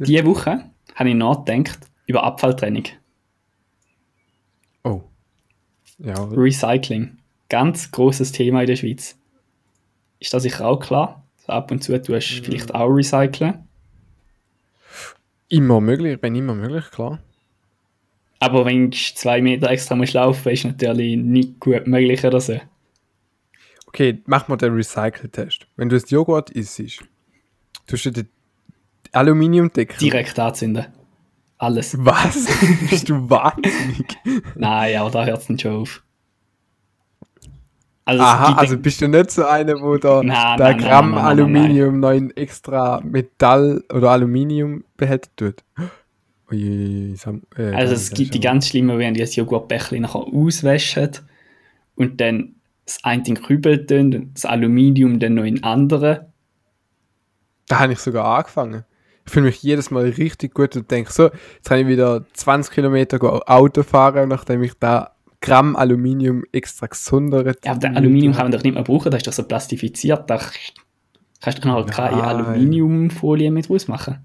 Diese 0.00 0.26
Woche 0.26 0.70
habe 0.94 1.08
ich 1.08 1.14
nachgedacht 1.14 1.78
über 2.06 2.24
Abfalltrennung. 2.24 2.84
Oh. 4.84 5.02
Ja. 5.98 6.24
Recycling. 6.24 7.18
Ganz 7.48 7.90
großes 7.90 8.32
Thema 8.32 8.60
in 8.62 8.66
der 8.66 8.76
Schweiz. 8.76 9.16
Ist 10.18 10.34
das 10.34 10.42
sicher 10.42 10.66
auch 10.66 10.78
klar? 10.80 11.24
So 11.38 11.52
ab 11.52 11.70
und 11.70 11.82
zu 11.82 11.92
tust 12.02 12.08
du 12.30 12.34
Mhm. 12.40 12.44
vielleicht 12.44 12.74
auch 12.74 12.88
recyceln. 12.88 13.66
Immer 15.48 15.80
möglich, 15.80 16.18
wenn 16.20 16.34
immer 16.34 16.54
möglich, 16.54 16.90
klar. 16.90 17.18
Aber 18.42 18.64
wenn 18.64 18.90
du 18.90 18.96
zwei 18.96 19.40
Meter 19.40 19.70
extra 19.70 19.94
musst 19.94 20.14
laufen, 20.14 20.48
ist 20.48 20.64
natürlich 20.64 21.16
nicht 21.16 21.60
gut 21.60 21.86
möglich 21.86 22.24
oder 22.24 22.40
so. 22.40 22.60
Okay, 23.86 24.20
mach 24.26 24.48
mal 24.48 24.56
den 24.56 24.74
Recycle-Test. 24.74 25.68
Wenn 25.76 25.88
du 25.88 25.94
das 25.94 26.10
Joghurt 26.10 26.50
isst, 26.50 27.04
tust 27.86 28.04
du 28.04 28.10
den 28.10 28.28
Aluminiumdeckel. 29.12 29.96
Direkt 29.96 30.36
anzünden. 30.40 30.86
Alles. 31.58 31.94
Was? 32.04 32.48
Bist 32.90 33.08
du 33.08 33.30
wahnsinnig? 33.30 34.18
Nein, 34.56 34.96
aber 34.96 35.10
da 35.10 35.24
hört 35.24 35.42
es 35.42 35.46
dann 35.46 35.58
schon 35.60 35.76
auf. 35.76 36.02
Also 38.04 38.24
Aha, 38.24 38.54
also 38.56 38.76
bist 38.76 39.00
du 39.00 39.06
nicht 39.06 39.30
so 39.30 39.44
einer, 39.44 39.80
wo 39.80 39.96
da 39.96 40.24
Nein, 40.24 40.58
der 40.58 40.66
nein, 40.70 40.76
nein, 40.76 40.78
Gramm 40.78 41.10
nein, 41.12 41.14
nein, 41.14 41.22
nein, 41.22 41.38
Aluminium 41.38 42.00
noch 42.00 42.10
in 42.10 42.36
extra 42.36 43.00
Metall 43.04 43.84
oder 43.94 44.10
Aluminium 44.10 44.82
behälter 44.96 45.30
tut? 45.36 45.62
Ui, 46.52 47.14
Sam, 47.16 47.42
äh, 47.56 47.72
Also 47.72 47.94
es 47.94 48.10
gibt 48.10 48.34
die 48.34 48.40
ganz 48.40 48.68
schlimmen, 48.68 48.98
wenn 48.98 49.14
die 49.14 49.20
das 49.20 49.34
Joghurtbecher 49.36 49.98
nachher 49.98 50.20
auswaschen 50.20 51.10
und 51.96 52.20
dann 52.20 52.56
das 52.84 53.02
eine 53.04 53.22
in 53.26 53.42
Kübel 53.42 53.86
tun 53.86 54.14
und 54.14 54.34
das 54.34 54.44
Aluminium 54.44 55.18
dann 55.18 55.34
noch 55.34 55.44
in 55.44 55.62
andere. 55.64 56.32
Da 57.68 57.80
habe 57.80 57.94
ich 57.94 58.00
sogar 58.00 58.26
angefangen. 58.38 58.84
Ich 59.24 59.32
fühle 59.32 59.46
mich 59.46 59.62
jedes 59.62 59.90
Mal 59.90 60.04
richtig 60.04 60.52
gut 60.52 60.76
und 60.76 60.90
denke 60.90 61.12
so, 61.12 61.30
jetzt 61.54 61.68
kann 61.68 61.78
ich 61.78 61.86
wieder 61.86 62.26
20 62.34 62.74
Kilometer 62.74 63.48
Auto 63.48 63.82
fahren, 63.82 64.28
nachdem 64.28 64.62
ich 64.62 64.74
da 64.78 65.12
Gramm 65.40 65.76
Aluminium 65.76 66.44
extra 66.52 66.86
gesondert. 66.86 67.64
Ja, 67.64 67.72
aber 67.72 67.80
das 67.80 67.96
Aluminium 67.96 68.32
kann 68.32 68.44
man 68.44 68.52
doch 68.52 68.62
nicht 68.62 68.74
mehr 68.74 68.82
brauchen, 68.82 69.10
das 69.10 69.20
ist 69.20 69.26
doch 69.28 69.32
so 69.32 69.44
plastifiziert. 69.44 70.28
Da 70.28 70.40
kannst 71.40 71.64
du 71.64 71.68
nachher 71.68 71.86
keine 71.86 72.16
Nein. 72.16 72.26
Aluminiumfolie 72.26 73.50
mit 73.50 73.70
rausmachen. 73.70 74.24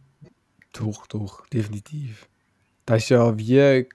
Doch, 0.77 1.07
doch, 1.07 1.45
definitiv. 1.47 2.27
Das 2.85 3.03
ist 3.03 3.09
ja 3.09 3.37
wie 3.37 3.87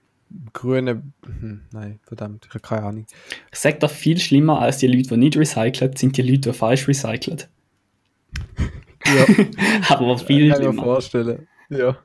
grüne. 0.53 1.03
Hm, 1.25 1.62
nein, 1.73 2.01
verdammt, 2.05 2.47
ich 2.47 2.51
habe 2.51 2.61
keine 2.61 2.83
Ahnung. 2.83 3.07
Ich 3.53 3.59
sage 3.59 3.79
doch 3.79 3.91
viel 3.91 4.19
schlimmer 4.19 4.61
als 4.61 4.79
die 4.79 4.87
Leute, 4.87 5.11
die 5.11 5.17
nicht 5.17 5.37
recyceln, 5.37 5.97
sind 5.97 6.17
die 6.17 6.23
Leute, 6.23 6.51
die 6.51 6.53
falsch 6.53 6.89
recyceln. 6.89 7.45
Ja, 9.07 9.27
Aber 9.89 10.19
viel 10.19 10.51
kann 10.51 10.61
ich 10.61 10.67
mir 10.67 10.73
schlimmer. 10.73 10.83
vorstellen. 10.85 11.49
Ja. 11.69 11.99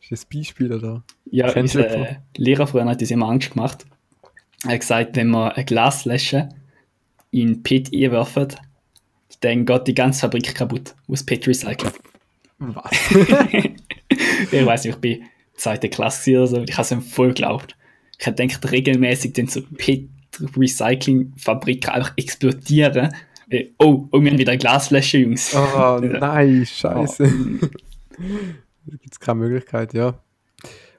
Ist 0.00 0.10
das 0.12 0.24
Beispiel 0.24 0.68
da? 0.68 1.02
Ja, 1.30 1.52
unser 1.54 1.88
äh, 1.88 2.16
Lehrer 2.36 2.66
früher 2.66 2.84
hat 2.84 3.00
uns 3.00 3.10
immer 3.10 3.28
Angst 3.28 3.52
gemacht. 3.52 3.86
Er 4.64 4.72
hat 4.72 4.80
gesagt, 4.80 5.16
wenn 5.16 5.30
wir 5.30 5.54
eine 5.54 5.64
Glasflasche 5.64 6.48
in 7.30 7.62
Pit 7.62 7.90
einwerfen, 7.94 8.48
dann 9.40 9.64
geht 9.64 9.86
die 9.86 9.94
ganze 9.94 10.20
Fabrik 10.20 10.54
kaputt. 10.54 10.94
Aus 11.08 11.24
Pit 11.24 11.46
recyceln. 11.46 11.92
Was? 12.58 12.92
ich 14.52 14.66
weiß 14.66 14.84
nicht, 14.84 14.94
ich 14.94 15.00
bin 15.00 15.22
zweite 15.54 15.88
Klasse 15.88 16.38
oder 16.38 16.46
so, 16.46 16.62
ich 16.62 16.72
habe 16.72 16.82
es 16.82 16.90
ihm 16.90 17.02
voll 17.02 17.28
geglaubt. 17.28 17.76
Ich 18.18 18.26
hätte 18.26 18.46
gedacht, 18.46 18.70
regelmäßig 18.70 19.32
dann 19.32 19.48
so 19.48 19.62
Pit 19.76 20.08
Recycling 20.56 21.32
Fabriken 21.36 21.90
einfach 21.90 22.14
explodieren. 22.16 23.14
Oh, 23.78 24.08
oh, 24.10 24.20
wir 24.20 24.30
haben 24.30 24.38
wieder 24.38 24.52
eine 24.52 24.58
Glasflasche, 24.58 25.18
Jungs. 25.18 25.54
Oh 25.76 26.00
nein, 26.00 26.64
scheiße. 26.64 27.24
Oh. 27.24 27.66
Da 28.86 28.96
gibt 28.96 29.12
es 29.12 29.20
keine 29.20 29.40
Möglichkeit, 29.40 29.92
ja. 29.92 30.14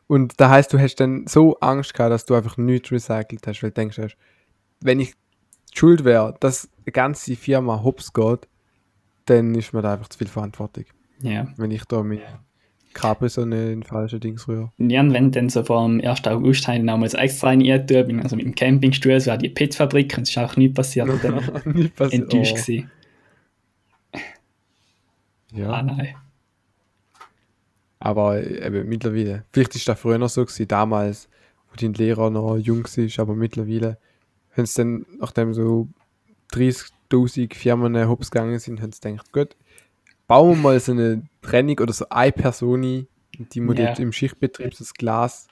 Und 0.07 0.39
da 0.39 0.49
heißt, 0.49 0.71
du 0.71 0.79
hast 0.79 0.95
dann 0.95 1.25
so 1.27 1.57
Angst 1.59 1.93
gehabt, 1.93 2.11
dass 2.11 2.25
du 2.25 2.35
einfach 2.35 2.57
nichts 2.57 2.91
recycelt 2.91 3.47
hast, 3.47 3.63
weil 3.63 3.71
du 3.71 3.75
denkst, 3.75 3.99
wenn 4.81 4.99
ich 4.99 5.13
die 5.73 5.79
schuld 5.79 6.03
wäre, 6.05 6.35
dass 6.39 6.69
eine 6.85 6.91
ganze 6.91 7.35
Firma 7.35 7.81
hops 7.83 8.13
geht, 8.13 8.47
dann 9.25 9.55
ist 9.55 9.73
mir 9.73 9.81
da 9.81 9.93
einfach 9.93 10.09
zu 10.09 10.17
viel 10.17 10.27
Verantwortung. 10.27 10.85
Ja. 11.21 11.47
Wenn 11.57 11.71
ich 11.71 11.85
da 11.85 12.03
mit 12.03 12.21
Kabel 12.93 13.29
so 13.29 13.41
einen 13.41 13.83
falschen 13.83 14.19
Dings. 14.19 14.45
Ja, 14.47 14.99
und 15.01 15.13
wenn 15.13 15.31
dann 15.31 15.49
so 15.49 15.63
vor 15.63 15.85
dem 15.87 16.01
1. 16.01 16.25
August 16.27 16.67
habe 16.67 16.77
ich 16.77 16.83
nochmals 16.83 17.13
extra 17.13 17.49
eingetan, 17.49 18.07
bin 18.07 18.21
also 18.21 18.35
mit 18.35 18.45
dem 18.45 18.55
Campingstuhl, 18.55 19.19
so 19.19 19.35
die 19.37 19.49
Pit-Fabrik 19.49 20.17
und 20.17 20.23
es 20.23 20.29
ist 20.29 20.37
auch 20.37 20.55
nichts 20.55 20.75
passiert. 20.75 21.09
Und 21.09 21.23
dann 21.23 21.35
Nicht 21.73 21.95
passiert. 21.95 22.23
enttäuscht 22.23 22.53
Oh. 22.53 22.61
gewesen. 22.61 22.91
Ja. 25.53 25.69
Ah 25.71 25.81
nein. 25.83 26.15
Aber 27.99 28.37
äh, 28.37 28.65
eben 28.67 28.89
mittlerweile, 28.89 29.45
vielleicht 29.51 29.75
ist 29.75 29.87
das 29.87 29.99
früher 29.99 30.17
noch 30.17 30.29
so 30.29 30.43
gewesen, 30.45 30.67
damals, 30.67 31.29
wo 31.69 31.75
dein 31.79 31.93
Lehrer 31.93 32.29
noch 32.29 32.57
jung 32.57 32.85
ist, 32.85 33.19
aber 33.19 33.35
mittlerweile, 33.35 33.97
wenn 34.55 34.63
es 34.65 34.73
dann, 34.73 35.05
nachdem 35.19 35.53
so 35.53 35.87
30.000 36.53 37.53
Firmen 37.55 38.07
hops 38.07 38.29
gegangen 38.31 38.59
sind, 38.59 38.81
haben 38.81 38.91
sie 38.91 38.99
gedacht, 39.01 39.31
gut, 39.31 39.55
bauen 40.27 40.57
wir 40.57 40.61
mal 40.61 40.79
so 40.79 40.91
eine 40.91 41.23
Trennung 41.41 41.77
oder 41.79 41.93
so 41.93 42.07
eine 42.09 42.31
Person 42.31 42.83
ein, 42.83 43.07
die 43.37 43.61
wir 43.61 43.75
Ja. 43.75 43.93
im 43.93 44.11
Schichtbetrieb 44.11 44.73
so 44.73 44.83
das 44.83 44.93
Glas 44.93 45.47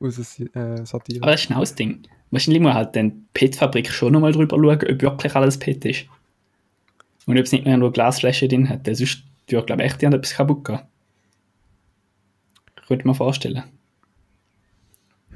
raus 0.00 0.18
äh, 0.18 0.84
sortieren. 0.84 1.22
Aber 1.22 1.32
das 1.32 1.42
ist 1.42 1.48
genau 1.48 1.60
das 1.60 1.74
Ding. 1.74 2.02
Wahrscheinlich 2.30 2.62
muss 2.62 2.74
halt 2.74 2.96
dann 2.96 3.10
die 3.10 3.22
Pit-Fabrik 3.34 3.90
schon 3.90 4.12
nochmal 4.12 4.32
drüber 4.32 4.56
schauen, 4.56 4.90
ob 4.90 5.02
wirklich 5.02 5.34
alles 5.36 5.58
Pit 5.58 5.84
ist. 5.84 6.06
Und 7.26 7.38
ob 7.38 7.44
es 7.44 7.52
nicht 7.52 7.64
mehr 7.64 7.76
nur 7.76 7.92
Glasflaschen 7.92 8.48
drin 8.48 8.68
hat. 8.68 8.86
Denn 8.86 8.94
Sonst 8.94 9.22
würde, 9.48 9.66
glaube 9.66 9.82
ich, 9.82 9.92
echt 9.92 10.02
etwas 10.02 10.34
kaputt 10.34 10.64
gehen. 10.64 10.80
Könnte 12.86 13.06
man 13.06 13.14
vorstellen. 13.14 13.62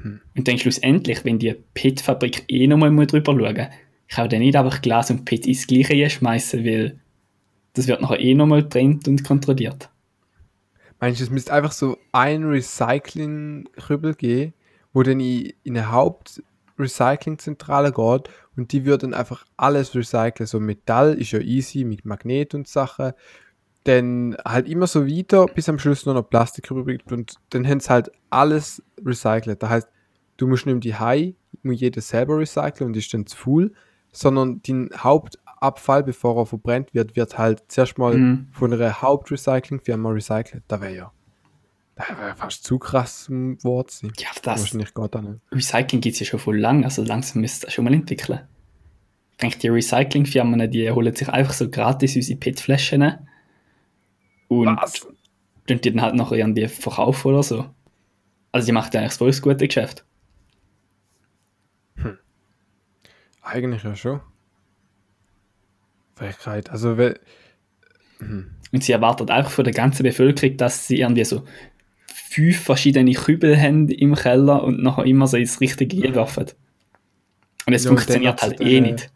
Hm. 0.02 0.20
Und 0.36 0.48
dann 0.48 0.58
schlussendlich, 0.58 1.24
wenn 1.24 1.38
die 1.38 1.54
Pit-Fabrik 1.74 2.44
eh 2.48 2.66
nochmal 2.66 2.90
drüber 3.06 3.32
schauen 3.32 3.54
muss, 3.56 3.68
kann 4.08 4.28
dann 4.28 4.40
nicht 4.40 4.56
einfach 4.56 4.82
Glas 4.82 5.10
und 5.10 5.24
Pit 5.24 5.46
ins 5.46 5.66
gleiche 5.66 6.08
schmeißen, 6.10 6.64
weil 6.64 6.98
das 7.78 7.86
wird 7.86 8.02
nachher 8.02 8.18
eh 8.18 8.34
nochmal 8.34 8.64
getrennt 8.64 9.06
und 9.06 9.22
kontrolliert. 9.24 9.88
Meinst 11.00 11.20
du, 11.20 11.24
es 11.24 11.30
müsste 11.30 11.52
einfach 11.52 11.70
so 11.70 11.96
ein 12.10 12.42
Recycling-Krübel 12.44 14.14
geben, 14.14 14.52
wo 14.92 15.04
dann 15.04 15.20
in, 15.20 15.52
in 15.62 15.76
eine 15.76 15.92
Haupt-Recycling-Zentrale 15.92 17.92
geht 17.92 18.30
und 18.56 18.72
die 18.72 18.84
würden 18.84 19.14
einfach 19.14 19.44
alles 19.56 19.94
recyceln. 19.94 20.48
So 20.48 20.58
Metall 20.58 21.14
ist 21.14 21.30
ja 21.30 21.38
easy 21.38 21.84
mit 21.84 22.04
Magnet 22.04 22.52
und 22.54 22.66
Sachen. 22.66 23.12
Dann 23.84 24.36
halt 24.44 24.68
immer 24.68 24.88
so 24.88 25.06
weiter, 25.06 25.46
bis 25.46 25.68
am 25.68 25.78
Schluss 25.78 26.04
nur 26.04 26.16
noch 26.16 26.28
Plastik 26.28 26.68
übrig 26.72 27.02
und 27.12 27.36
dann 27.50 27.64
haben 27.64 27.78
sie 27.78 27.90
halt 27.90 28.10
alles 28.28 28.82
recycelt. 29.04 29.62
Das 29.62 29.70
heißt, 29.70 29.86
du 30.36 30.48
musst 30.48 30.66
nicht 30.66 30.82
die 30.82 30.96
Hai 30.96 31.36
muss 31.62 31.80
jeder 31.80 32.00
selber 32.00 32.38
recyceln 32.38 32.88
und 32.88 32.96
ist 32.96 33.14
dann 33.14 33.26
zu 33.26 33.36
full, 33.36 33.72
sondern 34.10 34.62
den 34.62 34.90
Hauptabfall, 35.60 36.02
bevor 36.04 36.36
er 36.42 36.46
verbrennt 36.46 36.94
wird, 36.94 37.16
wird 37.16 37.36
halt 37.38 37.62
zuerst 37.68 37.98
mal 37.98 38.16
Mhm. 38.16 38.48
von 38.52 38.72
einer 38.72 39.02
Hauptrecyclingfirma 39.02 40.10
recycelt. 40.10 40.62
Da 40.68 40.80
wäre 40.80 40.94
ja, 40.94 41.12
da 41.96 42.04
wäre 42.18 42.36
fast 42.36 42.64
zu 42.64 42.78
krass 42.78 43.28
ein 43.28 43.62
Wort 43.64 43.90
sein. 43.90 44.12
Ja, 44.18 44.28
das 44.42 44.60
Wahrscheinlich 44.60 44.94
geht 44.94 45.14
da 45.14 45.22
nicht. 45.22 45.40
Recycling 45.52 46.00
gibt 46.00 46.14
es 46.14 46.20
ja 46.20 46.26
schon 46.26 46.40
voll 46.40 46.58
lang, 46.58 46.84
also 46.84 47.02
langsam 47.02 47.40
müsste 47.42 47.66
das 47.66 47.74
schon 47.74 47.84
mal 47.84 47.94
entwickeln. 47.94 48.40
Ich 49.32 49.38
denke, 49.38 49.58
die 49.58 49.68
Recyclingfirmen, 49.68 50.70
die 50.70 50.90
holen 50.90 51.14
sich 51.14 51.28
einfach 51.28 51.52
so 51.52 51.68
gratis 51.70 52.16
unsere 52.16 52.38
PET-Flaschen 52.38 53.28
und 54.48 54.78
tun 55.66 55.80
die 55.80 55.92
dann 55.92 56.00
halt 56.02 56.14
nachher 56.14 56.38
irgendwie 56.38 56.66
verkaufen 56.66 57.28
oder 57.28 57.42
so. 57.42 57.66
Also 58.52 58.66
die 58.66 58.72
macht 58.72 58.94
ja 58.94 59.00
eigentlich 59.00 59.12
voll 59.12 59.28
das 59.28 59.42
gute 59.42 59.66
Geschäft. 59.68 60.04
Eigentlich 63.42 63.82
ja 63.82 63.94
schon. 63.96 64.20
Frechheit. 66.18 66.70
Also, 66.70 66.98
weil, 66.98 67.18
Und 68.72 68.82
sie 68.84 68.92
erwartet 68.92 69.30
einfach 69.30 69.50
von 69.50 69.64
der 69.64 69.72
ganzen 69.74 70.02
Bevölkerung, 70.02 70.56
dass 70.56 70.86
sie 70.86 71.00
irgendwie 71.00 71.24
so 71.24 71.44
fünf 72.06 72.60
verschiedene 72.62 73.12
Kübel 73.12 73.60
haben 73.60 73.88
im 73.88 74.14
Keller 74.14 74.62
und 74.64 74.82
nachher 74.82 75.04
immer 75.06 75.26
so 75.26 75.36
ins 75.36 75.60
richtige 75.60 76.14
werfen. 76.14 76.46
Und 77.66 77.74
es 77.74 77.84
Ja, 77.84 77.86
funktioniert 77.86 78.42
halt 78.42 78.60
eh 78.60 78.80
nicht. 78.80 79.10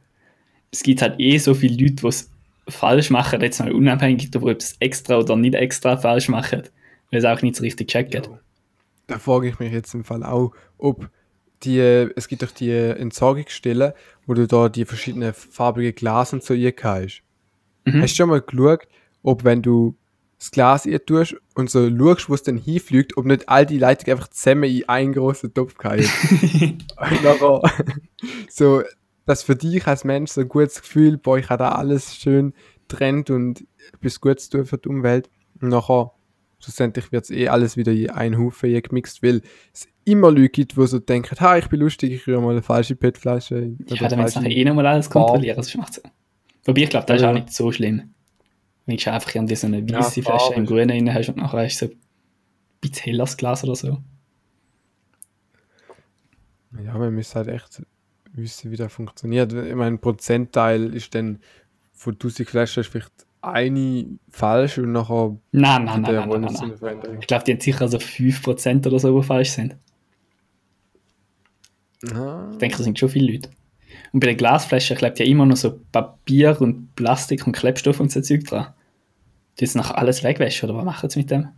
Es 0.73 0.83
gibt 0.83 1.03
halt 1.03 1.21
eh 1.21 1.39
so 1.39 1.55
viele 1.55 1.77
Leute, 1.83 1.97
die 1.97 2.09
es 2.09 2.31
falsch 2.69 3.11
machen, 3.11 3.41
jetzt 3.43 3.61
mal 3.61 3.73
unabhängig 3.73 4.31
davon, 4.31 4.53
ob 4.53 4.59
es 4.61 4.77
extra 4.81 5.19
oder 5.19 5.37
nicht 5.37 5.55
extra 5.55 5.97
falsch 5.97 6.29
machen, 6.29 6.65
weil 7.11 7.21
sie 7.21 7.31
auch 7.33 7.43
nicht 7.43 7.57
so 7.57 7.63
richtig 7.65 7.89
checken. 7.91 8.25
da 9.07 9.19
frage 9.19 9.49
ich 9.49 9.59
mich 9.59 9.73
jetzt 9.73 9.95
im 9.95 10.05
Fall 10.05 10.25
auch, 10.25 10.53
ob 10.79 11.11
die, 11.65 11.81
es 11.81 12.29
gibt 12.29 12.43
doch 12.43 12.51
die 12.51 12.71
Entsorgungsstellen, 12.71 13.93
wo 14.27 14.35
du 14.35 14.47
da 14.47 14.69
die 14.69 14.85
verschiedenen 14.85 15.35
farbige 15.35 15.93
Glas 15.93 16.33
und 16.33 16.43
so 16.43 16.55
ihr 16.55 16.75
hast. 16.83 17.23
Mhm. 17.85 18.03
Hast 18.03 18.13
du 18.13 18.17
schon 18.17 18.29
mal 18.29 18.41
geschaut, 18.41 18.87
ob 19.23 19.45
wenn 19.45 19.63
du 19.63 19.97
das 20.39 20.51
Glas 20.51 20.87
ihr 20.87 21.05
tust 21.05 21.37
und 21.55 21.71
so 21.71 21.89
schaust, 21.89 22.29
wo 22.29 22.35
es 22.35 22.43
dann 22.43 22.57
hinfliegt, 22.57 23.17
ob 23.17 23.27
nicht 23.27 23.49
all 23.49 23.65
die 23.65 23.79
Leitungen 23.79 24.17
einfach 24.17 24.29
zusammen 24.29 24.65
in 24.65 24.89
einen 24.89 25.13
großen 25.13 25.55
Topf 25.55 25.75
fallen? 25.81 26.09
und 26.97 27.23
nachher, 27.23 27.63
so, 28.51 28.83
dass 29.25 29.45
für 29.45 29.55
dich 29.55 29.87
als 29.87 30.05
Mensch 30.05 30.33
so 30.33 30.41
ein 30.41 30.49
gutes 30.49 30.83
Gefühl, 30.83 31.17
boah, 31.17 31.39
ich 31.39 31.49
habe 31.49 31.63
da 31.63 31.73
alles 31.73 32.17
schön 32.17 32.55
trennt 32.89 33.31
und 33.31 33.65
etwas 33.93 34.21
Gutes 34.21 34.49
tun 34.49 34.65
für 34.65 34.79
die 34.79 34.89
Umwelt. 34.89 35.31
Und 35.61 35.69
nachher, 35.69 36.13
schlussendlich 36.63 37.11
wird 37.13 37.25
es 37.25 37.31
eh 37.31 37.49
alles 37.49 37.77
wieder 37.77 37.93
in 37.93 38.11
einen 38.11 38.39
Haufen 38.39 38.81
gemixt, 38.83 39.23
weil 39.23 39.43
es 39.73 39.89
immer 40.05 40.31
Leute 40.31 40.49
gibt, 40.51 40.77
die 40.77 40.87
so 40.87 40.99
denken, 40.99 41.39
ha, 41.41 41.57
ich 41.59 41.69
bin 41.69 41.81
lustig, 41.81 42.13
ich 42.13 42.27
rühre 42.27 42.41
mal 42.41 42.51
eine 42.53 42.63
falsche 42.63 42.97
PET-Flasche. 42.97 43.57
Ja, 43.57 43.67
dann 43.67 43.79
müssen 43.89 43.99
falsche- 43.99 44.39
nachher 44.41 44.51
eh 44.57 44.65
nochmal 44.65 44.87
alles 44.87 45.11
kontrollieren, 45.11 45.57
das 45.57 45.75
macht 45.77 45.95
Sinn. 45.95 46.05
Wobei 46.65 46.83
ich 46.83 46.91
glaube, 46.91 47.07
das 47.07 47.17
ist 47.17 47.23
Ja. 47.23 47.31
auch 47.31 47.35
nicht 47.35 47.53
so 47.53 47.73
schlimm. 47.73 48.15
Wenn 48.87 48.97
du 48.97 49.13
einfach 49.13 49.35
irgendwie 49.35 49.55
so 49.57 49.67
eine 49.67 49.79
Ja, 49.81 49.99
weiße 49.99 50.23
Flasche 50.23 50.39
Farbe 50.39 50.55
im 50.57 50.63
ist- 50.65 50.69
Grünen 50.69 50.91
rein 50.91 51.15
hast 51.15 51.29
und 51.29 51.37
nachher 51.37 51.65
hast 51.65 51.81
du 51.83 51.87
so 51.87 51.93
ein 51.93 51.99
bisschen 52.81 53.05
helleres 53.05 53.37
Glas 53.37 53.63
oder 53.65 53.77
so. 53.77 53.99
Ja, 56.85 56.97
man 56.97 57.15
müsste 57.15 57.37
halt 57.37 57.49
echt 57.49 57.83
wissen, 58.33 58.71
wie 58.71 58.77
das 58.77 58.93
funktioniert. 58.93 59.53
Ich 59.53 59.75
meine, 59.75 59.97
ein 59.97 59.99
Prozentteil 60.01 60.95
ist 60.95 61.15
dann 61.15 61.41
von 61.93 62.19
1000 62.19 62.49
Flaschen 62.49 62.81
ist 62.81 62.89
vielleicht 62.91 63.13
eine 63.43 64.07
falsch 64.31 64.79
und 64.79 64.93
nachher 64.93 65.37
Nein, 65.53 65.85
nein, 65.85 66.03
nein, 66.03 66.29
nein, 66.29 66.41
nein, 66.41 66.79
nein. 66.81 67.19
Ich 67.21 67.27
glaube, 67.27 67.45
die 67.45 67.53
haben 67.53 67.61
sicher 67.61 67.89
so 67.89 67.99
5% 67.99 68.87
oder 68.87 68.99
so, 68.99 69.21
die 69.21 69.27
falsch 69.27 69.51
sind. 69.51 69.77
Ah, 72.13 72.49
Ich 72.53 72.59
denke, 72.59 72.77
das 72.77 72.85
sind 72.85 72.99
schon 72.99 73.09
viele 73.09 73.33
Leute. 73.33 73.51
Und 74.13 74.21
bei 74.21 74.27
den 74.29 74.37
Glasflaschen 74.37 74.97
klebt 74.97 75.19
ja 75.19 75.25
immer 75.25 75.47
noch 75.47 75.57
so 75.57 75.81
Papier 75.93 76.61
und 76.61 76.95
Plastik 76.97 77.47
und 77.47 77.53
Klebstoff 77.53 78.01
und 78.01 78.11
so 78.11 78.21
Zeug 78.21 78.45
dran. 78.45 78.73
Die 79.59 79.65
jetzt 79.65 79.77
nachher 79.77 79.99
alles 79.99 80.23
wegwäschen, 80.25 80.69
oder 80.69 80.79
was 80.79 80.85
machen 80.85 81.11
sie 81.11 81.19
mit 81.21 81.31
dem? 81.31 81.49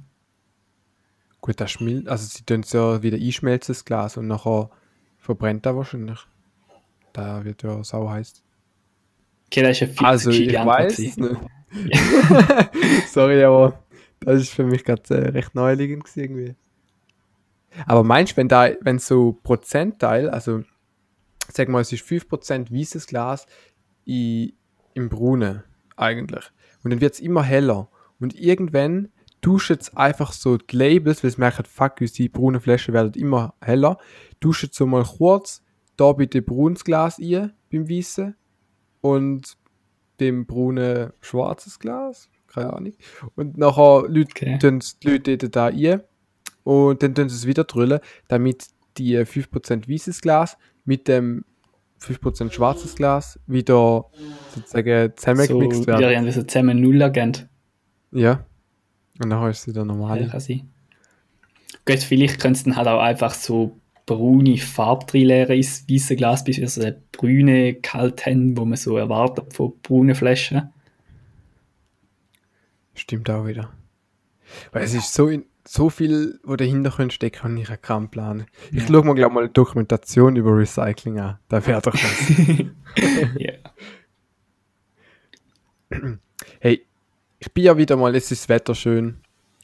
gut, 1.40 1.61
das 1.61 1.73
schmilzt, 1.73 2.09
also 2.09 2.27
sie 2.27 2.42
tun 2.42 2.61
es 2.61 2.73
ja 2.73 3.03
wieder 3.03 3.18
einschmelzen, 3.18 3.75
das 3.75 3.85
Glas, 3.85 4.16
und 4.16 4.27
nachher 4.29 4.70
verbrennt 5.18 5.66
das 5.66 5.77
wahrscheinlich. 5.77 6.18
Da 7.12 7.44
wird 7.44 7.62
ja 7.62 7.85
sau 7.85 8.09
heiß. 8.09 8.42
Okay, 9.47 9.61
das 9.62 9.73
ist 9.73 9.81
ja 9.81 9.87
viel 9.88 10.07
Also, 10.07 10.31
ich 10.31 10.55
weiß 10.55 10.99
es 10.99 11.16
nicht. 11.18 11.37
Sorry, 13.09 13.43
aber 13.43 13.85
das 14.21 14.43
ist 14.43 14.51
für 14.51 14.65
mich 14.65 14.85
gerade 14.85 15.03
äh, 15.15 15.29
recht 15.31 15.55
gewesen 16.01 16.21
irgendwie. 16.21 16.55
Aber 17.87 18.05
meinst 18.05 18.33
du, 18.33 18.37
wenn 18.37 18.49
da, 18.49 18.71
wenn 18.81 18.99
so 18.99 19.39
Prozentteil, 19.43 20.31
also 20.31 20.63
sag 21.53 21.69
mal, 21.69 21.81
es 21.81 21.93
ist 21.93 22.07
5% 22.07 22.73
weißes 22.73 23.07
Glas 23.07 23.47
i, 24.07 24.55
im 24.95 25.09
Brunnen 25.09 25.65
eigentlich. 25.97 26.51
Und 26.83 26.93
dann 26.93 27.01
wird 27.01 27.15
es 27.15 27.21
immer 27.21 27.43
heller. 27.43 27.89
Und 28.21 28.35
irgendwann 28.39 29.11
duschen 29.41 29.77
es 29.79 29.95
einfach 29.97 30.33
so 30.33 30.57
die 30.57 30.77
Labels, 30.77 31.23
weil 31.23 31.29
es 31.29 31.39
merken, 31.39 31.65
fuck, 31.65 32.01
unsere 32.01 32.29
braunen 32.29 32.61
Flaschen 32.61 32.95
werden 32.95 33.13
immer 33.15 33.55
heller. 33.61 33.99
Duschen 34.41 34.71
so 34.73 34.87
mal 34.87 35.05
kurz 35.05 35.63
da 35.97 36.13
bitte 36.13 36.43
braunes 36.43 36.85
Glas 36.85 37.19
ein 37.19 37.53
beim 37.71 37.89
Weißen 37.89 38.35
und 39.01 39.57
dem 40.25 40.47
braunen 40.47 41.13
schwarzes 41.21 41.79
Glas. 41.79 42.29
Keine 42.47 42.73
Ahnung. 42.73 42.93
Und 43.37 43.59
nachher 43.59 44.05
Leute, 44.09 44.31
Okay. 44.31 44.59
die 45.03 45.09
Leute 45.09 45.49
da 45.51 45.67
ein 45.67 46.01
und 46.63 47.03
dann 47.03 47.15
tun 47.15 47.29
sie 47.29 47.35
es 47.37 47.47
wieder 47.47 47.65
drüllen, 47.65 48.01
damit 48.29 48.67
die 48.97 49.17
5% 49.19 49.89
weißes 49.89 50.21
Glas 50.21 50.57
mit 50.85 51.09
dem 51.09 51.45
5% 52.01 52.53
schwarzes 52.53 52.95
Glas 52.95 53.39
wieder 53.47 54.07
sozusagen 54.55 55.09
So, 55.11 55.15
zusammengemixt 55.17 55.83
wieder 55.83 55.99
werden. 55.99 56.13
irgendwie 56.13 56.33
so 56.33 56.43
zusammen 56.43 56.81
Null-Agent. 56.81 57.49
Ja. 58.13 58.45
Und 59.23 59.29
nachher 59.29 59.51
ist 59.51 59.61
es 59.63 59.69
wieder 59.69 59.81
Ja, 59.81 59.85
normal. 59.87 60.29
kann 60.29 60.41
sein. 60.41 60.71
Gut, 61.87 61.99
vielleicht 61.99 62.41
können 62.41 62.55
sie 62.55 62.65
dann 62.65 62.77
halt 62.77 62.89
auch 62.89 63.01
einfach 63.01 63.35
so 63.35 63.79
braune 64.07 64.59
Farbe 64.59 65.07
reinleeren 65.14 65.57
ins 65.57 65.87
weiße 65.88 66.17
Glas, 66.17 66.45
bis 66.45 66.59
wir 66.59 66.69
so 66.69 66.83
eine 66.83 67.01
brüne 67.12 67.75
kalt 67.75 68.27
haben, 68.27 68.57
wo 68.57 68.64
man 68.64 68.77
so 68.77 68.97
erwartet 68.97 69.53
von 69.55 69.73
braunen 69.83 70.14
Flaschen. 70.14 70.71
Stimmt 72.95 73.29
auch 73.31 73.47
wieder. 73.47 73.73
Weil 74.73 74.85
es 74.85 74.95
ist 74.95 75.12
so, 75.14 75.31
so 75.67 75.90
viel, 75.90 76.38
wo 76.45 76.55
dahinter 76.57 76.90
könnte 76.90 77.14
stecken 77.14 77.47
und 77.53 77.57
ich 77.57 77.69
habe 77.69 77.79
keinen 77.79 78.09
Plan. 78.09 78.47
Ich 78.71 78.83
Ja. 78.83 78.87
schaue 78.88 79.05
mir, 79.05 79.14
glaube 79.14 79.35
mal 79.35 79.40
eine 79.45 79.49
Dokumentation 79.53 80.37
über 80.37 80.57
Recycling 80.57 81.19
an. 81.19 81.38
Da 81.49 81.67
wäre 81.67 81.81
doch 81.81 81.95
was. 81.95 82.29
hey, 86.61 86.85
ich 87.38 87.53
bin 87.53 87.64
ja 87.64 87.77
wieder 87.77 87.97
mal, 87.97 88.14
es 88.14 88.31
ist 88.31 88.43
das 88.45 88.49
Wetter 88.49 88.75
schön 88.75 89.17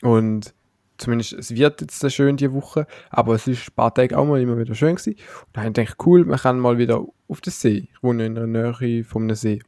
und 0.02 0.54
zumindest 1.00 1.32
es 1.32 1.54
wird 1.54 1.80
jetzt 1.80 2.12
schön 2.12 2.36
die 2.36 2.52
Woche, 2.52 2.86
aber 3.10 3.34
es 3.34 3.46
ist 3.46 3.68
ein 3.68 3.74
paar 3.74 3.94
Tage 3.94 4.16
auch 4.16 4.26
mal 4.26 4.40
immer 4.40 4.58
wieder 4.58 4.74
schön 4.74 4.96
gewesen. 4.96 5.14
Und 5.14 5.48
da 5.52 5.60
habe 5.62 5.70
ich 5.70 5.74
gedacht, 5.74 5.96
cool, 6.06 6.24
man 6.24 6.38
kann 6.38 6.58
mal 6.58 6.78
wieder 6.78 7.04
auf 7.28 7.40
den 7.40 7.52
See. 7.52 7.88
Ich 7.92 8.02
wohne 8.02 8.26
in 8.26 8.34
der 8.34 8.46
Nähe 8.46 9.04
vom 9.04 9.32
See. 9.34 9.62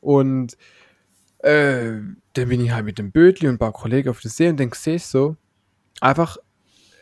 Und 0.00 0.56
äh, 1.38 1.92
dann 2.34 2.48
bin 2.48 2.64
ich 2.64 2.72
halt 2.72 2.84
mit 2.84 2.98
dem 2.98 3.12
Bötli 3.12 3.48
und 3.48 3.54
ein 3.54 3.58
paar 3.58 3.72
Kollegen 3.72 4.08
auf 4.08 4.20
den 4.20 4.30
See 4.30 4.48
und 4.48 4.58
dann 4.58 4.70
sehe 4.72 4.96
ich 4.96 5.06
so 5.06 5.36
einfach 6.00 6.36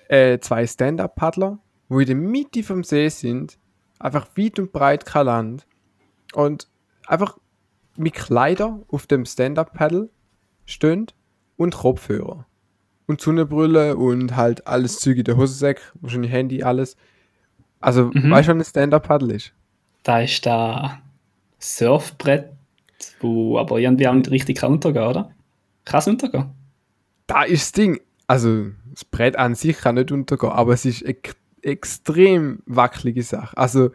äh, 0.08 0.38
zwei 0.40 0.66
Stand-Up-Paddler, 0.66 1.58
wo 1.88 2.00
in 2.00 2.06
der 2.06 2.16
Mitte 2.16 2.62
vom 2.62 2.84
See 2.84 3.08
sind, 3.08 3.58
einfach 3.98 4.28
weit 4.36 4.58
und 4.58 4.72
breit 4.72 5.06
kein 5.06 5.26
Land 5.26 5.66
und 6.34 6.68
einfach 7.06 7.38
mit 7.96 8.14
Kleider 8.14 8.80
auf 8.88 9.06
dem 9.06 9.24
Stand-Up-Paddle 9.24 10.10
stehen 10.64 11.06
und 11.56 11.74
Kopfhörer. 11.74 12.46
Und 13.11 13.20
Sonnenbrille 13.20 13.96
und 13.96 14.37
halt 14.37 14.68
alles 14.68 15.05
in 15.05 15.25
der 15.25 15.37
Hosensäck, 15.37 15.81
wahrscheinlich 16.01 16.31
Handy, 16.31 16.62
alles. 16.62 16.96
Also, 17.81 18.12
Mhm. 18.14 18.31
weißt 18.31 18.49
du, 18.49 18.53
ein 18.53 18.64
Stand-Up-Paddle 18.64 19.35
ist? 19.35 19.53
Da 20.05 20.20
ist 20.20 20.46
da 20.46 21.03
Surfbrett, 21.59 22.51
wo 23.20 23.59
aber 23.59 23.81
irgendwie 23.81 24.07
auch 24.07 24.14
nicht 24.14 24.31
richtig 24.31 24.59
kann 24.59 24.73
untergehen, 24.75 25.07
oder? 25.07 25.33
Kann 25.85 25.99
es 25.99 26.07
untergehen? 26.07 26.51
Da 27.27 27.42
ist 27.42 27.62
das 27.62 27.73
Ding. 27.73 28.01
Also, 28.29 28.66
das 28.92 29.05
Brett 29.05 29.35
an 29.37 29.57
sich 29.57 29.79
kann 29.79 29.96
nicht 29.96 30.12
untergehen, 30.12 30.53
aber 30.53 30.73
es 30.75 30.85
ist 30.85 31.05
eine 31.05 31.16
extrem 31.62 32.62
wackelige 32.66 33.25
Sache. 33.25 33.57
Also, 33.57 33.90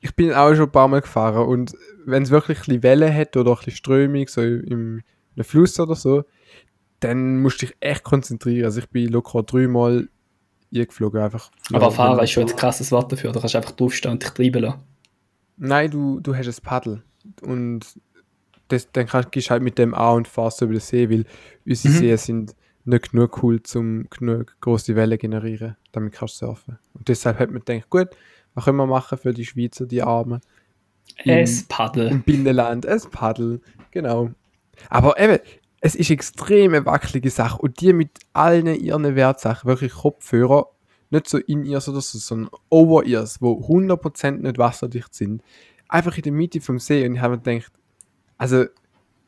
ich 0.00 0.14
bin 0.14 0.32
auch 0.32 0.54
schon 0.54 0.66
ein 0.66 0.72
paar 0.72 0.86
Mal 0.86 1.00
gefahren 1.00 1.48
und 1.48 1.74
wenn 2.04 2.22
es 2.22 2.30
wirklich 2.30 2.58
ein 2.58 2.64
bisschen 2.64 2.82
Welle 2.84 3.12
hat 3.12 3.36
oder 3.36 3.50
ein 3.50 3.56
bisschen 3.56 3.72
Strömung, 3.72 4.28
so 4.28 4.40
im, 4.40 5.02
einem 5.34 5.44
Fluss 5.44 5.80
oder 5.80 5.96
so, 5.96 6.22
dann 7.04 7.40
musst 7.40 7.62
du 7.62 7.66
dich 7.66 7.76
echt 7.80 8.02
konzentrieren. 8.04 8.64
Also, 8.64 8.80
ich 8.80 8.88
bin 8.88 9.08
locker 9.08 9.42
dreimal 9.42 10.08
eingeflogen 10.74 11.20
einfach. 11.20 11.50
Aber 11.72 11.90
fahren 11.90 12.18
ist 12.20 12.30
schon 12.30 12.48
ein 12.48 12.56
krasses 12.56 12.92
Wort 12.92 13.12
dafür. 13.12 13.32
Da 13.32 13.40
kannst 13.40 13.54
du 13.54 13.58
einfach 13.58 13.72
draufstehen 13.72 14.12
und 14.12 14.22
dich 14.22 14.30
treiben 14.30 14.62
lassen. 14.62 14.80
Nein, 15.56 15.90
du, 15.90 16.20
du 16.20 16.34
hast 16.34 16.46
ein 16.48 16.64
Paddel. 16.64 17.02
Und 17.42 17.86
das, 18.68 18.90
dann 18.92 19.06
kannst, 19.06 19.32
gehst 19.32 19.48
du 19.48 19.50
halt 19.50 19.62
mit 19.62 19.78
dem 19.78 19.94
an 19.94 20.16
und 20.16 20.28
fährst 20.28 20.62
über 20.62 20.72
den 20.72 20.80
See, 20.80 21.10
weil 21.10 21.24
unsere 21.66 21.92
Mhm. 21.94 21.98
Seen 21.98 22.16
sind 22.16 22.56
nicht 22.84 23.12
genug 23.12 23.42
cool, 23.42 23.60
um 23.74 24.08
genug 24.10 24.56
große 24.60 24.96
Wellen 24.96 25.18
generieren, 25.18 25.76
damit 25.92 26.14
kannst 26.14 26.40
du 26.40 26.46
surfen. 26.46 26.78
Und 26.94 27.06
deshalb 27.08 27.38
hat 27.38 27.50
man 27.50 27.62
gedacht, 27.64 27.90
gut, 27.90 28.08
Was 28.54 28.64
können 28.64 28.76
wir 28.76 28.86
machen 28.86 29.18
für 29.18 29.32
die 29.32 29.46
Schweizer, 29.46 29.86
die 29.86 30.02
Armen? 30.02 30.40
Es 31.24 31.64
Paddel. 31.64 32.08
Im 32.08 32.22
Binnenland, 32.22 32.84
es 32.84 33.06
Paddel, 33.06 33.60
genau. 33.90 34.30
Aber 34.88 35.18
eben, 35.18 35.38
es 35.84 35.96
ist 35.96 36.10
extrem 36.10 36.74
eine 36.74 36.86
wackelige 36.86 37.28
Sache 37.28 37.58
und 37.58 37.80
die 37.80 37.92
mit 37.92 38.10
allen 38.32 38.68
ihren 38.68 39.16
Wertsachen, 39.16 39.68
wirklich 39.68 39.92
Kopfhörer, 39.92 40.68
nicht 41.10 41.28
so 41.28 41.38
in 41.38 41.66
ears 41.66 41.88
oder 41.88 42.00
so, 42.00 42.18
sondern 42.18 42.50
over 42.70 43.04
ears, 43.04 43.42
wo 43.42 43.60
100% 43.66 44.42
nicht 44.42 44.58
wasserdicht 44.58 45.12
sind, 45.12 45.42
einfach 45.88 46.16
in 46.16 46.22
der 46.22 46.32
Mitte 46.32 46.60
vom 46.60 46.78
See 46.78 47.04
und 47.04 47.16
ich 47.16 47.20
habe 47.20 47.36
mir 47.36 47.42
gedacht, 47.42 47.72
also 48.38 48.64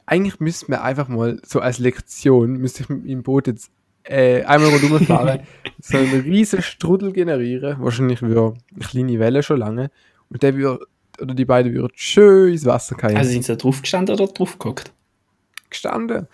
eigentlich 0.07 0.39
müsste 0.39 0.71
man 0.71 0.81
einfach 0.81 1.09
mal 1.09 1.41
so 1.45 1.59
als 1.59 1.81
Lektion, 1.81 2.53
müsste 2.53 2.85
ich 2.85 2.89
mit 2.89 3.05
meinem 3.05 3.25
Boot 3.25 3.49
jetzt 3.49 3.73
äh, 4.05 4.45
einmal 4.45 4.71
fahren, 5.01 5.41
so 5.81 5.99
einen 5.99 6.21
riesen 6.21 6.63
Strudel 6.63 7.13
generieren, 7.13 7.79
wahrscheinlich 7.81 8.23
wie 8.23 8.27
eine 8.27 8.55
kleine 8.79 9.19
Welle 9.19 9.43
schon 9.43 9.59
lange 9.59 9.91
und 10.31 10.45
der 10.45 10.55
würde, 10.55 10.87
oder 11.21 11.35
die 11.35 11.45
beiden 11.45 11.75
würden 11.75 11.93
schön 11.97 12.53
ins 12.53 12.65
Wasser 12.65 12.97
fallen. 12.97 13.17
Also 13.17 13.33
sind 13.33 13.45
sie 13.45 13.53
da 13.53 13.57
drauf 13.57 13.83
gestanden 13.83 14.15
oder 14.15 14.33
drauf 14.33 14.53
geguckt? 14.53 14.93
gestanden. 15.75 16.29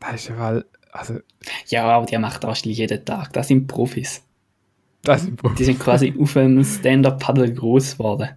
Das 0.00 0.14
ist 0.14 0.28
ja 0.28 0.38
weil, 0.38 0.64
also, 0.92 1.18
Ja, 1.66 1.84
aber 1.84 2.06
die 2.06 2.18
macht 2.18 2.42
wahrscheinlich 2.44 2.78
jeden 2.78 3.04
Tag. 3.04 3.32
Das 3.32 3.48
sind 3.48 3.66
Profis. 3.66 4.22
das 5.02 5.24
ist 5.24 5.32
Die 5.58 5.64
sind 5.64 5.80
quasi 5.80 6.14
auf 6.18 6.32
dem 6.32 6.62
Stand-Up-Paddle 6.64 7.52
groß 7.54 7.92
geworden. 7.92 8.30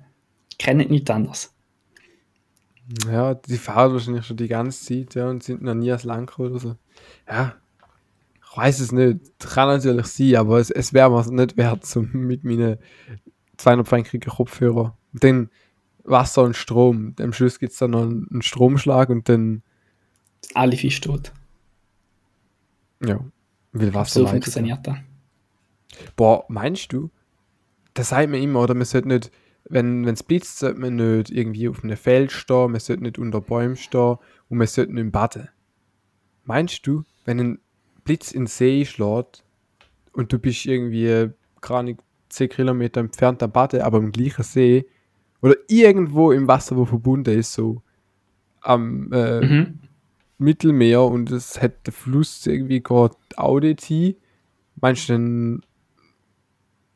Kennen 0.57 0.89
nichts 0.89 1.09
anderes. 1.09 1.53
Ja, 3.09 3.35
die 3.35 3.57
fahren 3.57 3.93
wahrscheinlich 3.93 4.25
schon 4.25 4.37
die 4.37 4.47
ganze 4.47 4.85
Zeit, 4.85 5.15
ja, 5.15 5.29
und 5.29 5.43
sind 5.43 5.61
noch 5.61 5.75
nie 5.75 5.91
als 5.91 6.03
Land 6.03 6.27
gekommen 6.27 6.51
oder 6.51 6.59
so. 6.59 6.75
Ja, 7.27 7.55
ich 8.43 8.57
weiß 8.57 8.79
es 8.81 8.91
nicht. 8.91 9.19
Kann 9.39 9.69
natürlich 9.69 10.07
sein, 10.07 10.35
aber 10.35 10.59
es, 10.59 10.71
es 10.71 10.93
wäre 10.93 11.09
mir 11.09 11.31
nicht 11.31 11.57
wert, 11.57 11.85
so 11.85 12.01
mit 12.01 12.43
meinen 12.43 12.77
200 13.57 13.87
frankigen 13.87 14.29
Kopfhörer. 14.29 14.97
Und 15.13 15.23
dann 15.23 15.49
Wasser 16.03 16.43
und 16.43 16.55
Strom. 16.55 17.15
Am 17.19 17.31
Schluss 17.31 17.59
gibt 17.59 17.73
es 17.73 17.79
dann 17.79 17.91
noch 17.91 18.01
einen 18.01 18.41
Stromschlag 18.41 19.09
und 19.09 19.29
dann, 19.29 19.61
Alle 20.53 20.75
Fische 20.75 21.01
tot. 21.01 21.31
Ja, 23.03 23.19
will 23.71 23.93
Wasser 23.93 24.21
So 24.21 24.27
funktioniert 24.27 24.85
das. 24.85 24.97
Boah, 26.15 26.45
meinst 26.47 26.93
du? 26.93 27.09
Das 27.93 28.09
sagt 28.09 28.29
man 28.29 28.41
immer, 28.41 28.61
oder? 28.61 28.73
Man 28.73 28.85
sollte 28.85 29.07
nicht, 29.09 29.31
wenn 29.65 30.05
es 30.05 30.23
blitzt, 30.23 30.59
sollte 30.59 30.79
man 30.79 30.95
nicht 30.95 31.29
irgendwie 31.29 31.67
auf 31.67 31.83
einem 31.83 31.97
Feld 31.97 32.31
stehen, 32.31 32.71
man 32.71 32.79
sollte 32.79 33.03
nicht 33.03 33.19
unter 33.19 33.41
Bäumen 33.41 33.75
stehen 33.75 34.17
und 34.49 34.57
man 34.57 34.67
sollte 34.67 34.93
nicht 34.93 35.11
baden. 35.11 35.49
Meinst 36.45 36.87
du, 36.87 37.03
wenn 37.25 37.39
ein 37.39 37.59
Blitz 38.03 38.31
in 38.31 38.43
den 38.43 38.47
See 38.47 38.85
schlägt 38.85 39.43
und 40.13 40.31
du 40.33 40.39
bist 40.39 40.65
irgendwie, 40.65 41.29
keine 41.59 41.79
Ahnung, 41.79 41.97
10 42.29 42.49
Kilometer 42.49 43.01
entfernt 43.01 43.43
am 43.43 43.51
Baden, 43.51 43.81
aber 43.81 43.97
im 43.97 44.11
gleichen 44.11 44.43
See 44.43 44.85
oder 45.41 45.55
irgendwo 45.67 46.31
im 46.31 46.47
Wasser, 46.47 46.77
wo 46.77 46.85
verbunden 46.85 47.37
ist, 47.37 47.53
so 47.53 47.81
am 48.61 49.11
äh, 49.11 49.41
Mhm. 49.41 49.79
Mittelmeer 50.41 51.03
und 51.03 51.31
es 51.31 51.61
hat 51.61 51.85
der 51.85 51.93
Fluss 51.93 52.45
irgendwie 52.45 52.81
gerade 52.81 53.15
Audit 53.37 53.81
hin, 53.81 54.15
meinst 54.75 55.09
du, 55.09 55.13
dann 55.13 55.61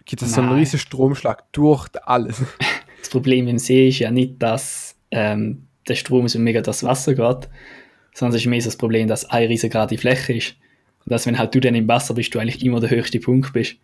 gibt 0.05 0.21
es 0.21 0.34
so 0.34 0.41
einen 0.41 0.53
riesen 0.53 0.79
Stromschlag 0.79 1.51
durch 1.51 1.89
alles? 2.03 2.41
Das 3.01 3.12
Problem 3.12 3.47
im 3.47 3.60
See 3.60 3.89
ist 3.89 3.99
ja 3.99 4.10
nicht, 4.10 4.41
dass 4.41 4.95
ähm, 5.12 5.67
der 5.88 5.93
Strom 5.93 6.27
so 6.27 6.39
mega 6.39 6.62
das 6.62 6.84
Wasser 6.84 7.13
geht, 7.13 7.47
sondern 8.15 8.36
es 8.36 8.41
ist 8.41 8.47
mehr 8.47 8.62
so 8.62 8.69
das 8.69 8.77
Problem, 8.77 9.08
dass 9.08 9.25
eine 9.25 9.47
riesengroße 9.47 9.99
Fläche 9.99 10.34
ist. 10.34 10.55
Und 11.05 11.12
dass, 11.12 11.27
wenn 11.27 11.38
halt 11.38 11.53
du 11.53 11.60
dann 11.60 11.75
im 11.75 11.88
Wasser 11.88 12.15
bist, 12.15 12.34
du 12.34 12.39
eigentlich 12.39 12.65
immer 12.65 12.79
der 12.79 12.89
höchste 12.89 13.19
Punkt 13.19 13.53
bist. 13.53 13.75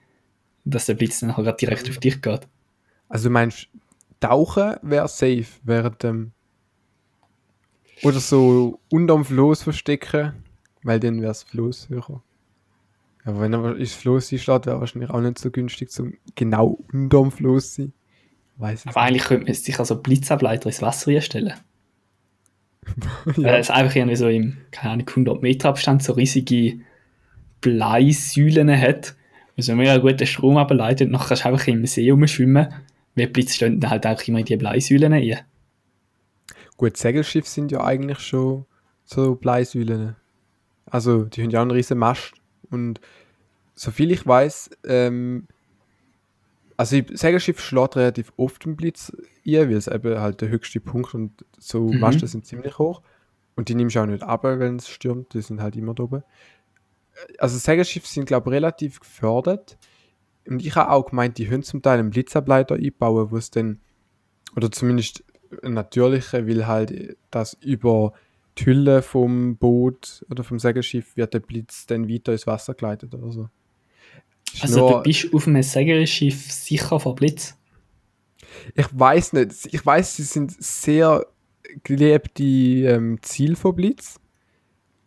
Dass 0.66 0.88
der 0.88 0.96
Blitz 0.96 1.20
dann 1.20 1.38
halt 1.38 1.46
grad 1.46 1.62
direkt 1.62 1.88
auf 1.88 2.00
dich 2.00 2.20
geht. 2.20 2.48
Also 3.10 3.30
du 3.30 3.34
meinst, 3.34 3.68
Tauchen 4.20 4.78
wäre 4.82 5.08
safe 5.08 5.46
während 5.64 6.02
dem 6.02 6.32
oder 8.04 8.20
so 8.20 8.80
unterm 8.90 9.26
Floß 9.26 9.64
verstecken, 9.64 10.34
weil 10.84 11.00
dann 11.00 11.18
wäre 11.22 11.30
das 11.30 11.44
Floß 11.44 11.90
höher. 11.90 12.22
Aber 13.24 13.42
wenn 13.42 13.54
aber 13.54 13.76
das 13.76 13.94
Floß 13.94 14.34
einschlägt, 14.34 14.66
wäre 14.66 14.80
wahrscheinlich 14.80 15.12
auch 15.12 15.22
nicht 15.22 15.38
so 15.38 15.52
günstig 15.52 15.92
zum 15.92 16.14
genau 16.36 16.80
unterm 16.92 17.32
Floß 17.32 17.76
sein. 17.76 17.94
Weiß 18.58 18.88
Aber 18.88 19.02
eigentlich 19.02 19.24
könnte 19.24 19.46
man 19.46 19.54
sich 19.54 19.78
also 19.80 20.02
Blitzableiter 20.02 20.68
ins 20.68 20.82
Wasser 20.82 21.12
einstellen. 21.12 21.54
Weil 23.26 23.46
ja. 23.46 23.58
es 23.58 23.70
einfach 23.70 23.96
irgendwie 23.96 24.16
so 24.16 24.28
im, 24.28 24.58
keine 24.72 24.94
Ahnung, 24.94 25.08
100 25.08 25.42
Meter 25.42 25.70
Abstand 25.70 26.04
so 26.04 26.14
riesige 26.14 26.80
Bleisäulen 27.62 28.76
hat, 28.76 29.16
wo 29.56 29.62
so 29.62 29.76
mega 29.76 29.98
guten 29.98 30.26
Strom 30.26 30.58
ableitet 30.58 31.08
und 31.08 31.12
nachher 31.12 31.30
kannst 31.30 31.46
du 31.46 31.50
einfach 31.50 31.68
im 31.68 31.86
See 31.86 32.10
rumschwimmen, 32.10 32.68
Blitz 33.28 33.56
stehen 33.56 33.80
dann 33.80 33.92
halt 33.92 34.08
auch 34.08 34.22
immer 34.24 34.40
in 34.40 34.46
die 34.46 34.58
Bleisäulen 34.58 35.14
rein. 35.14 35.40
Gut, 36.82 36.98
Segelschiffe 36.98 37.48
sind 37.48 37.72
ja 37.72 37.84
eigentlich 37.84 38.18
schon 38.18 38.66
so 39.04 39.36
Bleisäulen. 39.36 40.16
Also, 40.88 41.26
die 41.26 41.44
haben 41.44 41.52
ja 41.52 41.60
auch 41.60 41.62
einen 41.62 41.70
riesen 41.70 42.00
Mast. 42.00 42.34
Und 42.72 43.00
soviel 43.76 44.10
ich 44.10 44.26
weiß, 44.26 44.72
ähm, 44.86 45.48
also 46.78 47.00
Segelschiff 47.14 47.60
schlägt 47.60 47.98
relativ 47.98 48.34
oft 48.36 48.66
den 48.66 48.78
Blitz 48.78 49.12
ein, 49.46 49.70
weil 49.70 49.74
es 49.74 49.88
eben 49.88 50.20
halt 50.20 50.42
der 50.42 50.50
höchste 50.50 50.80
Punkt 50.80 51.14
und 51.14 51.46
so 51.60 51.82
Mhm. 51.82 52.00
Masten 52.00 52.28
sind 52.28 52.48
ziemlich 52.48 52.80
hoch. 52.80 53.04
Und 53.56 53.70
die 53.70 53.76
nimmst 53.76 53.96
du 53.96 54.00
auch 54.00 54.08
nicht 54.08 54.24
ab, 54.24 54.44
wenn 54.44 54.78
es 54.78 54.90
stürmt, 54.90 55.36
die 55.36 55.42
sind 55.42 55.62
halt 55.62 55.76
immer 55.76 55.94
da 55.94 56.02
oben. 56.02 56.24
Also 57.38 57.60
Segelschiffe 57.60 58.08
sind, 58.08 58.26
glaube 58.26 58.50
ich, 58.50 58.56
relativ 58.56 59.02
gefördert. 59.02 59.78
Und 60.48 60.66
ich 60.66 60.76
habe 60.76 60.90
auch 60.90 61.12
gemeint, 61.12 61.38
die 61.38 61.48
haben 61.48 61.62
zum 61.62 61.84
Teil 61.84 62.00
einen 62.00 62.10
Blitzableiter 62.10 62.74
einbauen, 62.74 63.30
wo 63.30 63.38
es 63.38 63.52
dann, 63.52 63.82
oder 64.56 64.72
zumindest 64.72 65.24
natürlicher, 65.64 66.48
weil 66.48 66.68
halt 66.68 67.18
das 67.30 67.54
über 67.62 68.14
die 68.58 68.66
Hülle 68.66 69.02
vom 69.02 69.56
Boot 69.58 70.26
oder 70.30 70.44
vom 70.44 70.60
Segelschiff 70.60 71.16
wird 71.16 71.34
der 71.34 71.40
Blitz 71.40 71.86
dann 71.86 72.10
weiter 72.10 72.32
ins 72.34 72.48
Wasser 72.48 72.74
geleitet 72.74 73.14
oder 73.14 73.32
so. 73.32 73.50
Ist 74.54 74.64
Also 74.64 74.80
nur- 74.80 74.92
du 74.98 75.04
bist 75.04 75.34
auf 75.34 75.48
einem 75.48 75.64
Segelschiff 75.64 76.52
sicher 76.52 77.00
vor 77.00 77.16
Blitz. 77.16 77.58
Ich 78.76 78.88
weiß 78.92 79.34
nicht. 79.34 79.70
Ich 79.74 79.86
weiß, 79.86 80.18
sie 80.18 80.24
sind 80.24 80.52
sehr 80.62 81.26
gelebte 81.84 82.44
ähm, 82.44 83.20
Ziel 83.22 83.56
von 83.56 83.76
Blitz. 83.76 84.20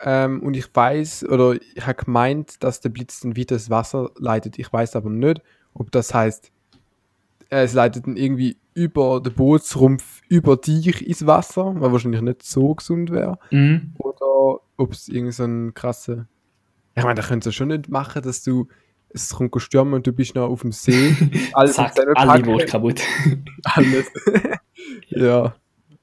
Ähm, 0.00 0.42
und 0.42 0.54
ich 0.56 0.74
weiß, 0.74 1.24
oder 1.28 1.54
ich 1.74 1.86
habe 1.86 2.02
gemeint, 2.04 2.62
dass 2.62 2.80
der 2.80 2.88
Blitz 2.88 3.20
dann 3.20 3.36
wieder 3.36 3.56
das 3.56 3.68
Wasser 3.70 4.10
leitet. 4.16 4.58
Ich 4.58 4.72
weiß 4.72 4.96
aber 4.96 5.10
nicht, 5.10 5.42
ob 5.74 5.90
das 5.92 6.12
heißt, 6.14 6.50
äh, 7.50 7.62
es 7.64 7.74
leitet 7.74 8.06
dann 8.06 8.16
irgendwie 8.16 8.56
über 8.74 9.20
den 9.20 9.32
Bootsrumpf 9.34 10.22
über 10.28 10.56
dich 10.56 11.06
ins 11.06 11.26
Wasser, 11.26 11.74
was 11.76 11.92
wahrscheinlich 11.92 12.20
nicht 12.20 12.42
so 12.42 12.74
gesund 12.74 13.10
wäre. 13.10 13.38
Mhm. 13.50 13.94
Oder 13.98 14.60
ob 14.76 14.92
es 14.92 15.08
irgendwie 15.08 15.32
so 15.32 15.44
ein 15.44 15.74
krasse. 15.74 16.26
Ich 16.96 17.04
meine, 17.04 17.20
da 17.20 17.26
könntest 17.26 17.46
du 17.46 17.52
schon 17.52 17.68
nicht 17.68 17.88
machen, 17.88 18.22
dass 18.22 18.42
du 18.42 18.68
es 19.10 19.30
kommt 19.30 19.54
stürmen 19.62 19.94
und 19.94 20.06
du 20.06 20.12
bist 20.12 20.34
noch 20.34 20.48
auf 20.48 20.62
dem 20.62 20.72
See. 20.72 21.14
Alles 21.52 21.74
Zack, 21.74 21.94
alle 22.16 22.42
Boote 22.42 22.66
kaputt. 22.66 23.00
Alles. 23.62 24.10
ja. 25.08 25.54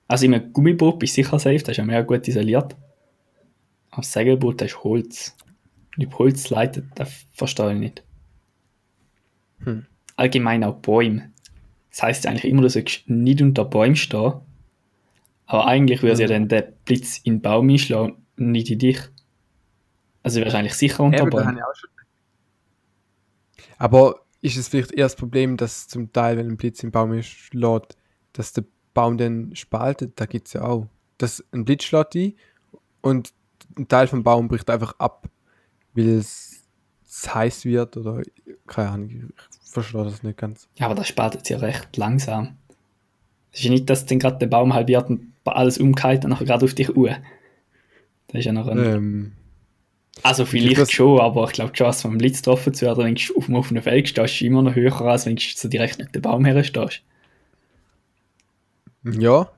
Also 0.07 0.25
in 0.25 0.33
einem 0.33 0.53
Gummiboot 0.53 0.99
bist 0.99 1.17
du 1.17 1.23
sicher 1.23 1.39
safe, 1.39 1.59
das 1.59 1.69
ist 1.69 1.77
ja 1.77 1.85
mega 1.85 2.01
gut 2.01 2.27
isoliert. 2.27 2.75
Aber 3.91 4.01
das 4.01 4.11
Segelboot, 4.13 4.61
das 4.61 4.71
ist 4.71 4.83
Holz. 4.83 5.35
Und 5.97 6.07
ob 6.07 6.19
Holz 6.19 6.49
leitet, 6.49 6.85
das 6.95 7.11
verstehe 7.33 7.73
ich 7.73 7.79
nicht. 7.79 8.03
Hm. 9.63 9.85
Allgemein 10.15 10.63
auch 10.63 10.75
Bäume. 10.75 11.31
Das 11.91 12.03
heisst 12.03 12.27
eigentlich 12.27 12.45
immer, 12.45 12.61
du 12.61 12.69
sollst 12.69 13.09
nicht 13.09 13.41
unter 13.41 13.65
Bäumen 13.65 13.95
stehen. 13.95 14.33
Aber 15.45 15.67
eigentlich 15.67 16.01
würde 16.01 16.21
ja 16.21 16.27
dann 16.27 16.47
der 16.47 16.73
Blitz 16.85 17.17
in 17.17 17.35
den 17.35 17.41
Baum 17.41 17.69
einschlagen 17.69 18.15
und 18.37 18.51
nicht 18.51 18.71
in 18.71 18.79
dich. 18.79 18.99
Also 20.23 20.39
du 20.39 20.45
wärst 20.45 20.55
eigentlich 20.55 20.75
sicher 20.75 21.03
unter 21.03 21.25
Bäumen. 21.25 21.57
ich 21.57 21.63
auch 21.63 21.75
schon. 21.75 21.89
Aber 23.77 24.21
ist 24.41 24.57
es 24.57 24.69
vielleicht 24.69 24.91
eher 24.91 25.05
das 25.05 25.15
Problem, 25.15 25.57
dass 25.57 25.87
zum 25.87 26.13
Teil, 26.13 26.37
wenn 26.37 26.47
ein 26.47 26.57
Blitz 26.57 26.83
im 26.83 26.91
Baum 26.91 27.21
schlägt, 27.21 27.97
dass 28.33 28.53
der 28.53 28.63
Baum 28.93 29.17
dann 29.17 29.55
spaltet? 29.55 30.19
Da 30.19 30.25
gibt 30.25 30.47
es 30.47 30.53
ja 30.53 30.63
auch. 30.63 30.87
Dass 31.17 31.43
ein 31.51 31.65
Blitz 31.65 31.83
schlägt 31.83 32.15
ein 32.15 32.33
und 33.01 33.33
ein 33.77 33.87
Teil 33.87 34.07
vom 34.07 34.23
Baum 34.23 34.47
bricht 34.47 34.69
einfach 34.69 34.95
ab, 34.99 35.29
weil 35.93 36.09
es 36.09 36.60
heiß 37.11 37.65
wird 37.65 37.97
oder 37.97 38.21
keine 38.67 38.89
Ahnung, 38.89 39.09
ich 39.09 39.71
verstehe 39.71 40.03
das 40.03 40.23
nicht 40.23 40.37
ganz. 40.37 40.67
Ja, 40.75 40.85
aber 40.85 40.95
das 40.95 41.07
spaltet 41.07 41.45
sich 41.45 41.57
ja 41.57 41.61
recht 41.61 41.95
langsam. 41.97 42.57
Es 43.51 43.59
ist 43.59 43.65
ja 43.65 43.71
nicht, 43.71 43.89
dass 43.89 44.05
dann 44.05 44.19
gerade 44.19 44.37
der 44.37 44.47
Baum 44.47 44.73
halbiert 44.73 45.09
und 45.09 45.33
alles 45.43 45.77
umkehrt 45.77 46.23
und 46.23 46.29
nachher 46.29 46.45
gerade 46.45 46.63
auf 46.63 46.73
dich 46.73 46.95
uhr. 46.95 47.17
Das 48.27 48.39
ist 48.39 48.45
ja 48.45 48.53
noch 48.53 48.67
ein 48.67 48.77
Ähm, 48.77 49.31
Also 50.23 50.45
vielleicht 50.45 50.91
schon, 50.93 51.19
aber 51.19 51.45
ich 51.45 51.51
glaube, 51.51 51.71
die 51.71 51.77
Chance 51.77 52.03
vom 52.03 52.17
Blitz 52.17 52.37
getroffen 52.37 52.73
zu 52.73 52.85
werden, 52.85 53.03
wenn 53.03 53.15
du 53.15 53.35
auf 53.35 53.45
dem 53.45 53.55
offenen 53.55 53.83
Feld 53.83 54.07
stehst, 54.07 54.35
ist 54.35 54.41
immer 54.41 54.61
noch 54.61 54.75
höher, 54.75 55.01
als 55.01 55.25
wenn 55.25 55.35
du 55.35 55.41
so 55.41 55.67
direkt 55.67 55.99
mit 55.99 56.15
dem 56.15 56.21
Baum 56.21 56.45
herstehst. 56.45 57.01
Ja. 59.03 59.51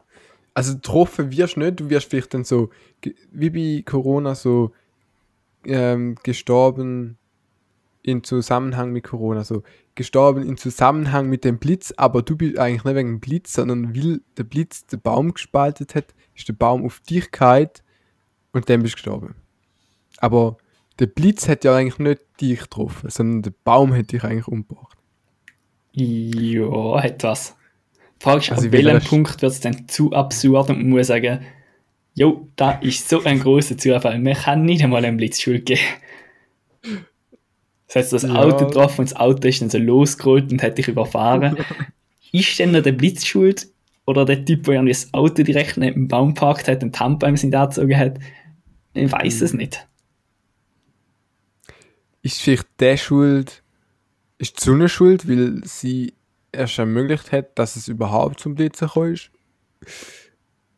Also 0.55 0.75
getroffen 0.75 1.31
wirst 1.31 1.55
du 1.55 1.59
nicht, 1.59 1.79
du 1.79 1.89
wirst 1.89 2.09
vielleicht 2.09 2.33
dann 2.33 2.43
so, 2.43 2.69
wie 3.31 3.49
bei 3.49 3.83
Corona, 3.83 4.35
so 4.35 4.71
ähm, 5.65 6.15
gestorben 6.23 7.17
in 8.03 8.23
Zusammenhang 8.23 8.91
mit 8.91 9.05
Corona, 9.05 9.43
so 9.43 9.63
gestorben 9.95 10.47
in 10.47 10.57
Zusammenhang 10.57 11.29
mit 11.29 11.43
dem 11.43 11.57
Blitz, 11.57 11.93
aber 11.95 12.21
du 12.21 12.35
bist 12.35 12.59
eigentlich 12.59 12.83
nicht 12.83 12.95
wegen 12.95 13.09
dem 13.09 13.19
Blitz, 13.19 13.53
sondern 13.53 13.95
weil 13.95 14.21
der 14.37 14.43
Blitz 14.43 14.85
den 14.85 15.01
Baum 15.01 15.33
gespaltet 15.33 15.95
hat, 15.95 16.13
ist 16.35 16.47
der 16.47 16.53
Baum 16.53 16.85
auf 16.85 16.99
dich 16.99 17.31
gefallen 17.31 17.69
und 18.51 18.69
dann 18.69 18.81
bist 18.81 18.93
du 18.93 18.97
gestorben. 18.97 19.35
Aber 20.17 20.57
der 20.99 21.07
Blitz 21.07 21.47
hat 21.47 21.63
ja 21.63 21.75
eigentlich 21.75 21.99
nicht 21.99 22.21
dich 22.41 22.59
getroffen, 22.59 23.09
sondern 23.09 23.41
der 23.41 23.53
Baum 23.63 23.95
hat 23.95 24.11
dich 24.11 24.23
eigentlich 24.23 24.47
umgebracht. 24.47 24.97
Ja, 25.93 26.99
etwas. 27.01 27.55
Die 28.19 28.23
Frage 28.23 28.41
ist, 28.41 28.51
Also 28.51 28.67
ab 28.67 28.73
welchem 28.73 29.01
Punkt 29.01 29.41
wird 29.41 29.51
es 29.51 29.59
dann 29.59 29.87
zu 29.87 30.11
absurd 30.11 30.69
und 30.69 30.77
man 30.77 30.89
muss 30.89 31.07
sagen, 31.07 31.39
jo, 32.15 32.47
da 32.55 32.73
ist 32.73 33.09
so 33.09 33.23
ein 33.23 33.39
großer 33.39 33.77
Zufall. 33.77 34.19
Man 34.19 34.33
kann 34.33 34.63
nicht 34.63 34.83
einmal 34.83 35.05
einen 35.05 35.17
Blitzschuld 35.17 35.65
geben. 35.65 35.81
Das 37.93 38.05
heißt, 38.05 38.13
das 38.13 38.23
Ja. 38.23 38.35
Auto 38.35 38.65
getroffen 38.67 39.01
und 39.01 39.11
das 39.11 39.19
Auto 39.19 39.47
ist 39.47 39.61
dann 39.61 39.69
so 39.69 39.77
losgerollt 39.77 40.51
und 40.51 40.63
hat 40.63 40.77
dich 40.77 40.87
überfahren. 40.87 41.57
ist 42.31 42.57
denn 42.59 42.71
noch 42.71 42.81
der 42.81 42.91
Blitz 42.93 43.25
schuld? 43.25 43.67
Oder 44.05 44.25
der 44.25 44.43
Typ, 44.43 44.63
der 44.63 44.73
irgendwie 44.75 44.91
das 44.93 45.13
Auto 45.13 45.43
direkt 45.43 45.77
neben 45.77 45.93
dem 46.01 46.07
Baum 46.09 46.33
geparkt 46.33 46.67
hat 46.67 46.83
und 46.83 46.99
Handbeine 46.99 47.37
sind 47.37 47.55
angezogen 47.55 47.97
hat? 47.97 48.19
Ich 48.93 49.11
weiß 49.11 49.39
Hm. 49.39 49.45
es 49.45 49.53
nicht. 49.53 49.87
Ist 52.21 52.41
vielleicht 52.41 52.67
der 52.79 52.97
schuld, 52.97 53.63
ist 54.37 54.59
die 54.59 54.63
Sonne 54.63 54.89
schuld, 54.89 55.27
weil 55.27 55.61
sie 55.65 56.13
erst 56.51 56.79
ermöglicht 56.79 57.31
hat, 57.31 57.57
dass 57.57 57.75
es 57.75 57.87
überhaupt 57.87 58.39
zum 58.39 58.55
Blitzen 58.55 58.87
gekommen 58.87 59.13
ist? 59.13 59.29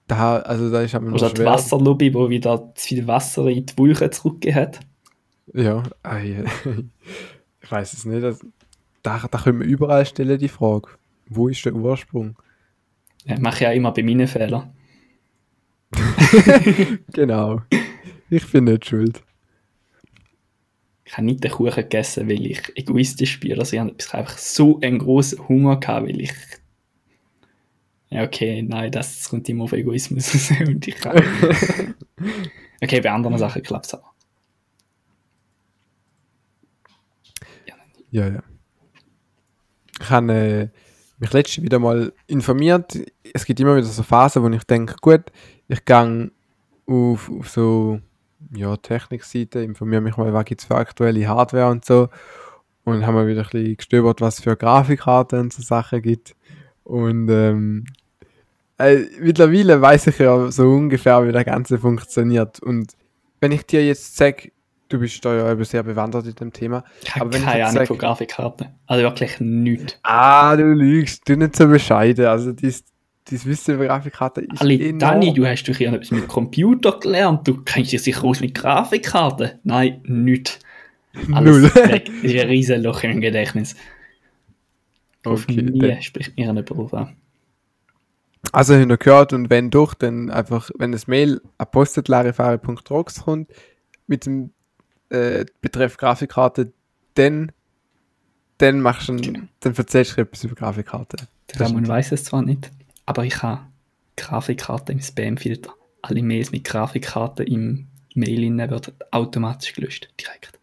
Da, 0.07 0.37
also 0.39 0.69
da 0.71 0.81
ist 0.81 0.93
aber 0.95 1.11
Oder 1.13 1.31
die. 1.31 1.43
Wasserlobby, 1.43 2.13
wo 2.13 2.29
wieder 2.29 2.73
zu 2.75 2.87
viel 2.87 3.07
Wasser 3.07 3.47
in 3.47 3.65
die 3.65 3.77
Wolken 3.77 4.11
zurückgegeben 4.11 4.61
hat. 4.61 4.79
Ja, 5.53 5.83
ei, 6.03 6.43
ich 7.61 7.71
weiß 7.71 7.93
es 7.93 8.05
nicht. 8.05 8.23
Also, 8.23 8.47
da, 9.03 9.27
da 9.29 9.37
können 9.37 9.59
wir 9.59 9.67
überall 9.67 10.05
stellen, 10.05 10.39
die 10.39 10.47
Frage. 10.47 10.89
Wo 11.27 11.47
ist 11.47 11.65
der 11.65 11.73
Ursprung? 11.73 12.35
Ja, 13.25 13.39
mache 13.39 13.55
ich 13.55 13.61
ja 13.61 13.71
immer 13.71 13.91
bei 13.91 14.03
meinen 14.03 14.27
Fehlern. 14.27 14.71
Genau. 17.13 17.61
Ich 18.29 18.51
bin 18.51 18.65
nicht 18.65 18.85
schuld. 18.85 19.21
Ich 21.05 21.13
habe 21.13 21.25
nicht 21.25 21.43
den 21.43 21.51
Kuchen 21.51 21.75
gegessen, 21.75 22.27
weil 22.27 22.45
ich 22.45 22.61
egoistisch 22.75 23.39
bin. 23.39 23.57
Also 23.59 23.75
ich 23.75 23.79
habe 23.79 23.91
einfach 24.11 24.37
so 24.37 24.79
einen 24.81 24.97
großen 24.97 25.47
Hunger 25.47 25.79
gehabt, 25.79 26.07
weil 26.07 26.21
ich. 26.21 26.33
Ja, 28.09 28.23
okay, 28.23 28.61
nein, 28.63 28.91
das 28.91 29.29
kommt 29.29 29.47
immer 29.49 29.65
auf 29.65 29.73
Egoismus 29.73 30.51
und 30.67 30.87
ich 30.87 30.95
kann. 30.95 31.23
Okay, 32.81 33.01
bei 33.01 33.11
anderen 33.11 33.37
Sachen 33.37 33.61
klappt 33.61 33.85
es 33.85 33.93
aber. 33.93 34.14
Ja, 38.15 38.29
ja. 38.29 38.43
Ich 39.99 40.09
habe 40.09 40.33
äh, 40.33 40.69
mich 41.19 41.33
letztens 41.33 41.65
wieder 41.65 41.79
mal 41.79 42.13
informiert. 42.27 42.97
Es 43.33 43.43
gibt 43.43 43.59
immer 43.59 43.75
wieder 43.75 43.85
so 43.85 44.03
Phasen, 44.03 44.41
wo 44.41 44.47
ich 44.47 44.63
denke, 44.63 44.95
gut, 45.01 45.23
ich 45.67 45.83
gehe 45.83 46.31
auf, 46.87 47.29
auf 47.29 47.49
so 47.49 47.99
ja, 48.55 48.77
Technikseite, 48.77 49.59
informiere 49.59 49.99
mich 49.99 50.15
mal, 50.15 50.31
was 50.31 50.45
gibt 50.45 50.61
es 50.61 50.67
für 50.67 50.75
aktuelle 50.75 51.27
Hardware 51.27 51.69
und 51.69 51.83
so. 51.83 52.07
Und 52.85 53.05
haben 53.05 53.15
wir 53.15 53.27
wieder 53.27 53.41
ein 53.41 53.49
bisschen 53.49 53.75
gestöbert, 53.75 54.21
was 54.21 54.39
für 54.39 54.55
Grafikkarten 54.55 55.39
und 55.39 55.53
so 55.53 55.61
Sachen 55.61 56.01
gibt. 56.01 56.37
Und 56.85 57.29
ähm, 57.29 57.83
äh, 58.77 59.07
mittlerweile 59.19 59.81
weiß 59.81 60.07
ich 60.07 60.19
ja 60.19 60.49
so 60.51 60.69
ungefähr, 60.69 61.27
wie 61.27 61.33
das 61.33 61.43
Ganze 61.43 61.79
funktioniert. 61.79 62.61
Und 62.61 62.93
wenn 63.41 63.51
ich 63.51 63.65
dir 63.65 63.85
jetzt 63.85 64.15
sage, 64.15 64.53
du 64.89 64.99
bist 64.99 65.23
da 65.25 65.35
ja 65.35 65.63
sehr 65.65 65.83
bewandert 65.83 66.25
in 66.27 66.35
dem 66.35 66.53
Thema, 66.53 66.83
Ich 67.03 67.15
habe 67.15 67.29
keine 67.39 67.65
Ahnung 67.65 67.85
von 67.85 67.97
Grafikkarten. 67.97 68.67
Also 68.87 69.03
wirklich 69.03 69.39
nichts. 69.39 69.99
Ah, 70.03 70.55
du 70.55 70.63
lügst, 70.73 71.27
du 71.27 71.35
nicht 71.35 71.55
so 71.55 71.67
bescheiden. 71.67 72.25
Also, 72.25 72.51
dies, 72.51 72.83
dies 73.27 73.45
Wissen 73.45 73.75
über 73.75 73.85
Grafikkarten 73.87 74.45
ist 74.51 74.61
Ali, 74.61 74.75
enorm. 74.89 74.99
Dani, 74.99 75.33
du 75.33 75.45
hast 75.45 75.63
doch 75.63 75.79
etwas 75.79 76.11
mit 76.11 76.27
Computer 76.27 76.99
gelernt. 76.99 77.47
Du 77.47 77.63
kennst 77.63 77.91
dich 77.91 78.01
sicher 78.03 78.23
aus 78.23 78.39
mit 78.41 78.53
Grafikkarten. 78.53 79.51
Nein, 79.63 80.01
nichts. 80.05 80.59
Alles 81.31 81.61
Null. 81.61 81.75
weg. 81.91 82.05
Das 82.21 82.31
ist 82.31 82.39
ein 82.41 82.47
riesen 82.49 82.83
Loch 82.83 83.01
im 83.03 83.21
Gedächtnis. 83.21 83.75
Auf 85.23 85.43
Okay, 85.49 85.61
nie 85.63 85.79
dann- 85.79 86.01
spricht 86.01 86.37
mir 86.37 86.45
jemand 86.45 86.69
drauf 86.69 86.93
an. 86.93 87.15
Also, 88.51 88.75
wenn 88.75 88.89
ihr 88.91 88.97
gehört 88.97 89.33
und 89.33 89.49
wenn 89.49 89.71
doch, 89.71 89.95
dann 89.95 90.29
einfach, 90.29 90.69
wenn 90.77 90.91
das 90.91 91.07
Mail 91.07 91.41
an 91.57 91.67
postetlarifari.rocks 91.71 93.23
kommt, 93.23 93.49
mit 94.07 94.27
dem 94.27 94.51
äh, 95.15 95.45
Betreff 95.61 95.97
Grafikkarte, 95.97 96.71
dann, 97.15 97.51
dann 98.57 98.81
machst 98.81 99.09
du, 99.09 99.15
Genau. 99.15 99.41
dann 99.61 99.75
erzählst 99.75 100.17
du 100.17 100.21
etwas 100.21 100.43
über 100.43 100.55
Grafikkarten. 100.55 101.27
Der 101.53 101.61
Ramon 101.61 101.87
weiß 101.87 102.11
es 102.11 102.23
zwar 102.25 102.41
nicht, 102.41 102.71
aber 103.05 103.23
ich 103.25 103.41
habe 103.41 103.61
Grafikkarte 104.17 104.91
im 104.91 105.01
Spamfilter. 105.01 105.73
Alle 106.01 106.21
Mails 106.23 106.51
mit 106.51 106.63
Grafikkarte 106.63 107.43
im 107.43 107.87
Mail 108.13 108.55
werden 108.57 108.93
automatisch 109.11 109.73
gelöscht. 109.73 110.09
Direkt. 110.19 110.59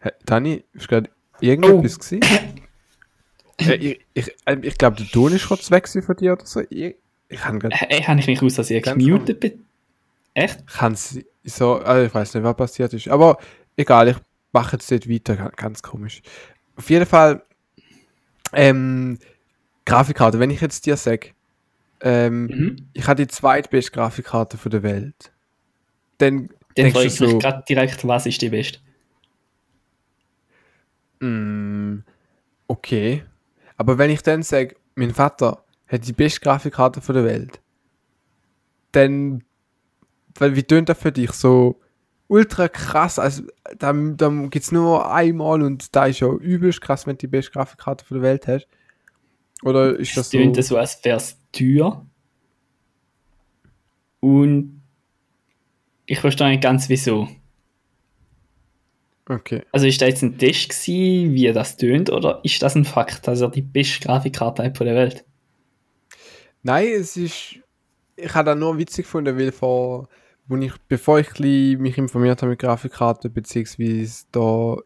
Hey, 0.00 0.12
Dani, 0.26 0.64
ist 0.74 0.88
gerade 0.88 1.08
irgendetwas 1.40 1.96
Oh. 1.96 1.98
gewesen? 1.98 2.20
äh, 3.60 3.74
ich 3.76 4.00
ich, 4.14 4.34
äh, 4.44 4.58
ich 4.62 4.76
glaube, 4.78 4.96
der 4.96 5.06
Ton 5.06 5.32
ist 5.32 5.46
kurz 5.48 5.70
weg 5.70 5.88
von 5.88 6.16
dir 6.16 6.32
oder 6.34 6.44
so. 6.46 6.60
Ich, 6.68 6.96
ich 7.28 7.40
kann 7.40 7.58
gerade 7.58 7.74
Äh, 7.88 8.02
habe 8.02 8.20
ich 8.20 8.26
mich 8.26 8.42
aus, 8.42 8.54
dass 8.54 8.70
ich 8.70 8.82
gemutet 8.82 9.40
bin? 9.40 9.64
Echt? 10.34 10.66
kann 10.66 10.92
es 10.92 11.18
so, 11.44 11.76
also 11.76 12.06
ich 12.06 12.14
weiß 12.14 12.34
nicht, 12.34 12.42
was 12.44 12.56
passiert 12.56 12.92
ist. 12.92 13.08
Aber 13.08 13.38
egal, 13.76 14.08
ich 14.08 14.16
mache 14.52 14.76
jetzt 14.76 14.90
nicht 14.90 15.08
weiter, 15.10 15.36
ga- 15.36 15.52
ganz 15.56 15.82
komisch. 15.82 16.22
Auf 16.76 16.90
jeden 16.90 17.06
Fall, 17.06 17.42
ähm, 18.52 19.18
Grafikkarte, 19.84 20.38
wenn 20.40 20.50
ich 20.50 20.60
jetzt 20.60 20.86
dir 20.86 20.96
sage, 20.96 21.30
ähm, 22.00 22.50
Mhm. 22.50 22.88
ich 22.94 23.06
habe 23.08 23.24
die 23.24 23.28
zweitbeste 23.28 23.92
Grafikkarte 23.92 24.58
von 24.58 24.70
der 24.70 24.82
Welt, 24.82 25.32
dann 26.18 26.50
Dann 26.76 26.90
frage 26.90 27.08
du 27.08 27.14
ich 27.14 27.20
mich 27.20 27.30
so, 27.32 27.38
gerade 27.38 27.64
direkt, 27.68 28.06
was 28.06 28.26
ist 28.26 28.42
die 28.42 28.50
beste? 28.50 28.80
mm, 31.20 31.98
okay. 32.68 33.24
Aber 33.76 33.98
wenn 33.98 34.10
ich 34.10 34.22
dann 34.22 34.42
sage, 34.42 34.76
mein 34.94 35.14
Vater 35.14 35.64
hat 35.88 36.06
die 36.06 36.12
beste 36.12 36.40
Grafikkarte 36.40 37.00
von 37.00 37.14
der 37.14 37.24
Welt, 37.24 37.60
dann, 38.92 39.44
weil 40.38 40.56
wie 40.56 40.62
tönt 40.62 40.88
das 40.88 40.98
für 40.98 41.12
dich 41.12 41.32
so 41.32 41.80
ultra 42.28 42.68
krass? 42.68 43.18
Also, 43.18 43.44
dann, 43.78 44.16
dann 44.16 44.50
gibt 44.50 44.64
es 44.64 44.72
nur 44.72 45.12
einmal 45.12 45.62
und 45.62 45.94
da 45.94 46.06
ist 46.06 46.20
ja 46.20 46.28
übelst 46.28 46.80
krass, 46.80 47.06
wenn 47.06 47.14
du 47.14 47.20
die 47.20 47.26
beste 47.28 47.52
Grafikkarte 47.52 48.04
der 48.10 48.22
Welt 48.22 48.46
hast. 48.46 48.68
Oder 49.62 49.98
ist 49.98 50.16
das 50.16 50.26
Es 50.26 50.30
so? 50.32 50.38
tönt 50.38 50.64
so, 50.64 50.76
als 50.76 51.02
wäre 51.04 51.16
es 51.16 51.38
teuer. 51.52 52.04
Und 54.20 54.82
ich 56.06 56.20
verstehe 56.20 56.48
nicht 56.48 56.62
ganz 56.62 56.88
wieso. 56.88 57.28
Okay. 59.28 59.62
Also 59.72 59.86
ist 59.86 60.00
da 60.00 60.06
jetzt 60.06 60.22
ein 60.22 60.38
Test 60.38 60.68
gewesen, 60.68 61.34
wie 61.34 61.52
das 61.52 61.76
tönt, 61.76 62.10
oder 62.10 62.40
ist 62.44 62.62
das 62.62 62.76
ein 62.76 62.84
Fakt, 62.84 63.26
dass 63.26 63.40
er 63.40 63.50
die 63.50 63.62
beste 63.62 64.06
Grafikkarte 64.06 64.62
hat 64.62 64.76
von 64.76 64.86
der 64.86 64.94
Welt? 64.94 65.24
Nein, 66.62 66.86
es 66.88 67.16
ist. 67.16 67.56
Ich 68.16 68.34
habe 68.34 68.46
das 68.50 68.58
nur 68.58 68.78
witzig 68.78 69.04
gefunden, 69.04 69.36
weil 69.38 69.52
vor, 69.52 70.08
wo 70.48 70.56
ich, 70.56 70.72
bevor 70.88 71.18
ich 71.18 71.38
mich 71.38 71.98
informiert 71.98 72.42
habe 72.42 72.50
mit 72.50 72.60
Grafikkarten, 72.60 73.32
beziehungsweise 73.32 74.24
da 74.32 74.76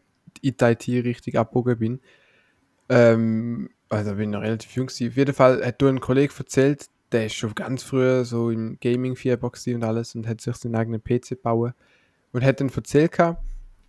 in 0.41 0.55
die 0.57 0.63
IT 0.63 0.87
richtig 1.05 1.37
abgebogen 1.37 1.77
bin, 1.77 1.99
ähm, 2.89 3.69
also 3.89 4.11
bin 4.15 4.29
ich 4.29 4.29
noch 4.29 4.41
relativ 4.41 4.75
jung 4.75 4.87
gewesen. 4.87 5.09
Auf 5.09 5.17
jeden 5.17 5.33
Fall 5.33 5.65
hat 5.65 5.81
du 5.81 5.87
ein 5.87 5.99
Kollege 5.99 6.33
erzählt, 6.37 6.87
der 7.11 7.25
ist 7.25 7.35
schon 7.35 7.53
ganz 7.55 7.83
früh 7.83 8.23
so 8.23 8.49
im 8.49 8.77
Gaming-Fieber 8.79 9.49
gewesen 9.49 9.75
und 9.75 9.83
alles 9.83 10.15
und 10.15 10.27
hat 10.27 10.41
sich 10.41 10.55
seinen 10.55 10.75
eigenen 10.75 11.03
PC 11.03 11.29
gebaut 11.29 11.73
und 12.31 12.43
hat 12.43 12.61
dann 12.61 12.69
erzählt 12.69 13.11
gehabt, 13.11 13.43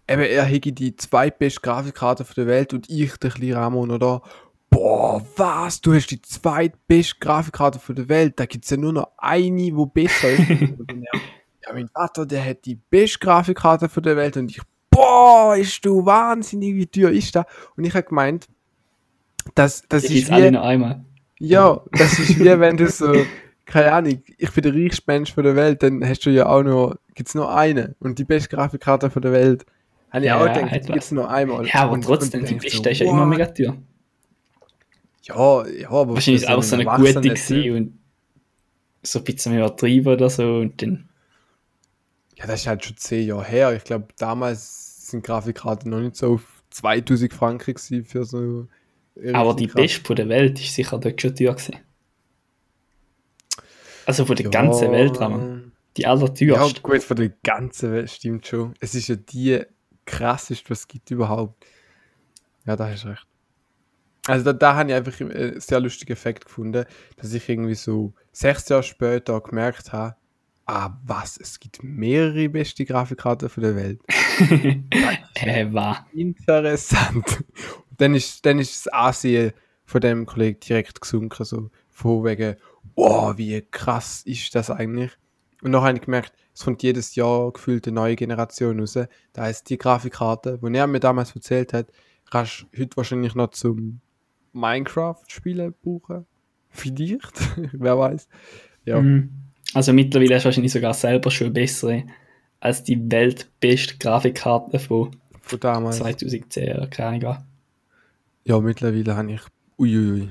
eben 0.09 0.23
er 0.23 0.45
hätte 0.45 0.73
die 0.73 0.97
zweitbeste 0.97 1.61
Grafikkarte 1.61 2.25
der 2.37 2.47
Welt 2.47 2.75
und 2.75 2.91
ich, 2.91 3.17
der 3.17 3.31
kleine 3.31 3.57
Ramon, 3.57 3.91
oder? 3.91 4.23
Boah, 4.71 5.25
was? 5.37 5.81
Du 5.81 5.93
hast 5.93 6.11
die 6.11 6.23
zweitbeste 6.23 7.17
Grafikkarte 7.21 7.95
der 7.95 8.09
Welt. 8.09 8.41
Da 8.41 8.47
gibt 8.47 8.65
es 8.65 8.71
ja 8.71 8.79
nur 8.79 8.95
noch 8.95 9.13
eine, 9.19 9.71
die 9.71 9.87
besser 9.93 10.31
ist. 10.31 10.49
Und 10.79 10.91
dann 10.91 11.03
ja, 11.03 11.21
mein 11.75 11.89
Vater, 11.89 12.27
der 12.27 12.45
hat 12.45 12.65
die 12.65 12.75
beste 12.77 13.19
Grafikkarte 13.19 13.89
von 13.89 14.03
der 14.03 14.17
Welt. 14.17 14.37
Und 14.37 14.51
ich, 14.51 14.61
boah, 14.91 15.57
ist 15.57 15.85
du 15.85 16.05
wahnsinnig, 16.05 16.75
wie 16.77 16.87
teuer 16.87 17.11
ist 17.11 17.35
das? 17.35 17.47
Und 17.77 17.85
ich 17.85 17.95
habe 17.95 18.05
gemeint, 18.07 18.47
das, 19.55 19.83
das 19.89 20.03
Das 20.03 20.05
ist 20.05 20.11
ist 20.25 20.31
alle 20.31 20.47
wie, 20.47 20.51
noch 20.53 20.63
einmal. 20.65 21.05
ja, 21.39 21.81
das 21.93 22.19
ist 22.19 22.39
wie 22.39 22.45
wenn 22.61 22.77
du 22.77 22.89
so, 22.89 23.13
keine 23.67 23.93
Ahnung, 23.93 24.23
ich 24.39 24.51
bin 24.53 24.63
der 24.63 24.75
reichste 24.75 25.03
Mensch 25.07 25.33
von 25.35 25.45
der 25.45 25.57
Welt, 25.57 25.83
dann 25.83 26.07
hast 26.07 26.21
du 26.27 26.31
ja 26.31 26.47
auch 26.47 26.63
nur, 26.63 26.99
gibt 27.15 27.29
es 27.29 27.35
nur 27.35 27.55
eine. 27.55 27.95
Und 28.01 28.19
die 28.19 28.25
beste 28.25 28.49
Grafikkarte 28.55 29.11
von 29.11 29.23
der 29.23 29.33
Welt. 29.33 29.65
Habe 30.11 30.25
ich 30.25 30.29
Ja, 30.29 30.37
auch 30.39 30.47
gedacht, 30.47 30.71
die 30.75 30.79
gibt 30.81 30.89
was. 30.97 31.05
es 31.07 31.13
nur 31.13 31.31
einmal. 31.31 31.67
Ja, 31.67 31.75
aber 31.83 31.93
Und- 31.93 32.05
trotzdem, 32.05 32.41
und 32.43 32.51
die 32.51 32.55
beste 32.57 32.77
so, 32.83 32.89
ist 32.91 32.99
ja 33.01 33.11
immer 33.11 33.27
mega 33.27 33.47
teuer. 33.47 33.77
Ja, 35.25 35.67
ja, 35.67 35.89
aber. 35.91 36.15
Wahrscheinlich 36.15 36.43
ist 36.43 36.49
auch 36.49 36.63
so 36.63 36.75
eine 36.77 36.85
gute 36.85 37.21
gewesen 37.21 37.77
und 37.77 37.99
so 39.03 39.19
ein 39.21 39.25
bisschen 39.25 39.57
übertrieben 39.57 40.09
oder 40.13 40.29
so 40.31 40.57
und 40.59 40.81
dann, 40.83 41.09
Ja, 42.43 42.49
das 42.49 42.63
ist 42.63 42.67
halt 42.67 42.85
schon 42.85 42.97
zehn 42.97 43.29
Jahre 43.29 43.45
her. 43.45 43.73
Ich 43.73 43.85
glaube, 43.85 44.09
damals 44.19 45.09
sind 45.09 45.25
Grafikkarten 45.25 45.91
noch 45.91 46.01
nicht 46.01 46.17
so 46.17 46.35
auf 46.35 46.65
2000 46.71 47.33
Franken 47.33 47.77
für 48.05 48.25
so. 48.25 48.67
Aber 49.33 49.55
die 49.55 49.69
beste 49.69 50.05
von 50.05 50.17
der 50.17 50.29
Welt 50.29 50.59
ist 50.61 50.75
sicher 50.75 50.99
dort 50.99 51.23
schon 51.23 51.37
teuer 51.37 51.55
gewesen. 51.55 51.77
Also 54.07 54.25
von 54.25 54.35
der 54.35 54.45
Ja. 54.47 54.51
ganzen 54.51 54.91
Welt, 54.91 55.21
Rahmen. 55.21 55.73
Die 55.97 56.03
Ja, 56.03 56.11
allerteuerste. 56.11 56.81
gut, 56.81 57.03
von 57.05 57.17
der 57.17 57.29
ganzen 57.45 57.93
Welt 57.93 58.11
stimmt 58.11 58.47
schon. 58.47 58.75
Es 58.81 58.95
ist 58.97 59.09
ja 59.09 59.15
die 59.15 59.63
krasseste, 60.05 60.71
was 60.71 60.81
es 60.81 60.89
gibt 60.89 61.11
überhaupt. 61.13 61.65
Ja, 62.67 62.75
da 62.75 62.89
hast 62.89 63.05
du 63.05 63.09
recht. 63.09 63.27
Also 64.27 64.45
da, 64.47 64.53
da 64.53 64.75
habe 64.77 64.91
ich 64.91 64.95
einfach 64.97 65.21
einen 65.21 65.61
sehr 65.61 65.81
lustigen 65.81 66.13
Effekt 66.13 66.47
gefunden, 66.47 66.87
dass 67.17 67.33
ich 67.35 67.49
irgendwie 67.49 67.75
so 67.75 68.15
sechs 68.33 68.69
Jahre 68.69 68.83
später 68.85 69.41
gemerkt 69.41 69.93
habe, 69.93 70.17
ah 70.67 70.99
was, 71.05 71.37
es 71.39 71.59
gibt 71.61 71.83
mehrere 71.83 72.49
beste 72.49 72.85
Grafikkarten 72.85 73.49
von 73.49 73.63
der 73.63 73.77
Welt. 73.77 74.01
äh, 75.35 75.67
was? 75.71 75.99
Interessant. 76.13 77.45
Und 77.91 78.01
dann 78.01 78.15
ist, 78.15 78.45
dann 78.47 78.59
ist 78.59 78.87
das 78.87 78.93
Ansehen 78.93 79.53
von 79.85 80.01
dem 80.01 80.27
Kollegen 80.27 80.61
direkt 80.61 81.01
gesunken, 81.01 81.45
so 81.45 81.71
von 81.91 82.25
wegen, 82.25 82.57
oh, 82.95 83.33
wie 83.37 83.61
krass 83.71 84.23
ist 84.25 84.55
das 84.55 84.71
eigentlich? 84.71 85.13
Und 85.63 85.71
noch 85.71 85.85
habe 85.85 85.97
ich 85.97 86.05
gemerkt, 86.05 86.33
es 86.55 86.65
kommt 86.65 86.83
jedes 86.83 87.15
Jahr 87.15 87.53
gefühlt 87.53 87.87
eine 87.87 87.95
neue 87.95 88.17
Generation 88.17 88.81
raus. 88.81 88.99
Da 89.33 89.43
heißt 89.43 89.71
die 89.71 89.79
Grafikkarte, 89.79 90.59
die 90.63 90.77
er 90.77 90.87
mir 90.87 91.01
damals 91.01 91.35
erzählt 91.35 91.73
hat, 91.73 91.87
kannst 92.31 92.67
du 92.73 92.83
heute 92.83 92.97
wahrscheinlich 92.97 93.35
noch 93.35 93.51
zum 93.51 94.01
Minecraft-Spielen 94.53 95.75
brauchen. 95.83 96.27
Vielleicht, 96.69 97.41
wer 97.73 97.99
weiß. 97.99 98.29
Ja. 98.85 99.01
Mhm. 99.01 99.31
Also 99.75 99.93
mittlerweile 99.93 100.37
ist 100.37 100.45
wahrscheinlich 100.45 100.73
sogar 100.73 100.95
selber 100.95 101.31
schon 101.31 101.53
bessere 101.53 102.05
als 102.61 102.85
die 102.85 103.11
weltbeste 103.11 103.97
Grafikkarte 103.99 104.79
von 104.79 105.17
Von 105.43 105.61
damals. 105.61 105.99
2010 105.99 106.77
oder 106.77 106.87
keine 106.87 107.29
Ahnung. 107.29 107.45
Ja, 108.45 108.61
mittlerweile 108.61 109.17
habe 109.17 109.33
ich. 109.33 109.41
Uiuiui. 109.79 110.31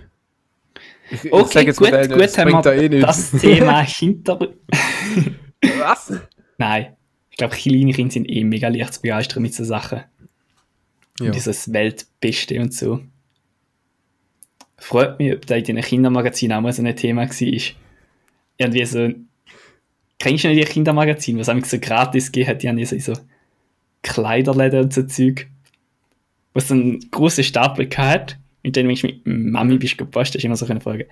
Ich, 1.09 1.25
ich 1.25 1.33
Okay, 1.33 1.65
jetzt 1.65 1.77
gut, 1.77 1.91
gut, 1.91 2.21
das 2.21 2.37
haben 2.37 2.51
wir 2.51 2.61
da 2.61 2.73
eh 2.73 2.87
das 2.87 3.31
Thema 3.31 3.81
hinter... 3.85 4.39
Was? 5.79 6.13
Nein, 6.57 6.95
ich 7.29 7.37
glaube, 7.37 7.55
kleine 7.55 7.91
Kinder 7.91 8.11
sind 8.11 8.29
eh 8.29 8.43
mega 8.43 8.69
leicht 8.69 8.93
zu 8.93 9.01
begeistern 9.01 9.43
mit 9.43 9.53
so 9.53 9.63
Sachen. 9.63 10.03
Ja. 11.19 11.25
Und 11.25 11.35
dieses 11.35 11.73
Weltbeste 11.73 12.59
und 12.59 12.73
so. 12.73 13.01
Freut 14.77 15.19
mich, 15.19 15.33
ob 15.33 15.45
da 15.45 15.55
in 15.55 15.63
den 15.63 15.81
Kindermagazinen 15.81 16.57
auch 16.57 16.61
mal 16.61 16.73
so 16.73 16.81
ein 16.81 16.95
Thema 16.95 17.27
war. 17.27 17.61
Irgendwie 18.57 18.85
so. 18.85 19.09
Kennst 20.21 20.43
du 20.43 20.49
nicht 20.49 20.67
die 20.67 20.71
Kindermagazine, 20.71 21.39
was 21.39 21.49
eigentlich 21.49 21.65
so 21.65 21.79
gratis 21.79 22.31
gegeben 22.31 22.49
hat? 22.51 22.61
Die 22.61 22.69
haben 22.69 22.77
ja 22.77 22.85
so, 22.85 22.99
so 22.99 23.13
Kleiderläden 24.03 24.83
und 24.83 24.93
so 24.93 25.01
Zeug. 25.01 25.47
Wo 26.53 26.59
so 26.59 26.75
einen 26.75 26.99
großen 27.09 27.43
Stapel 27.43 27.87
gehabt 27.87 28.37
und 28.63 28.77
dann, 28.77 28.83
wenn 28.83 28.91
ich 28.91 29.01
mit 29.01 29.25
Mami 29.25 29.79
bist 29.79 29.97
gepostet, 29.97 30.35
ist 30.35 30.43
immer 30.43 30.55
so 30.55 30.67
eine 30.67 30.79
Frage. 30.79 31.07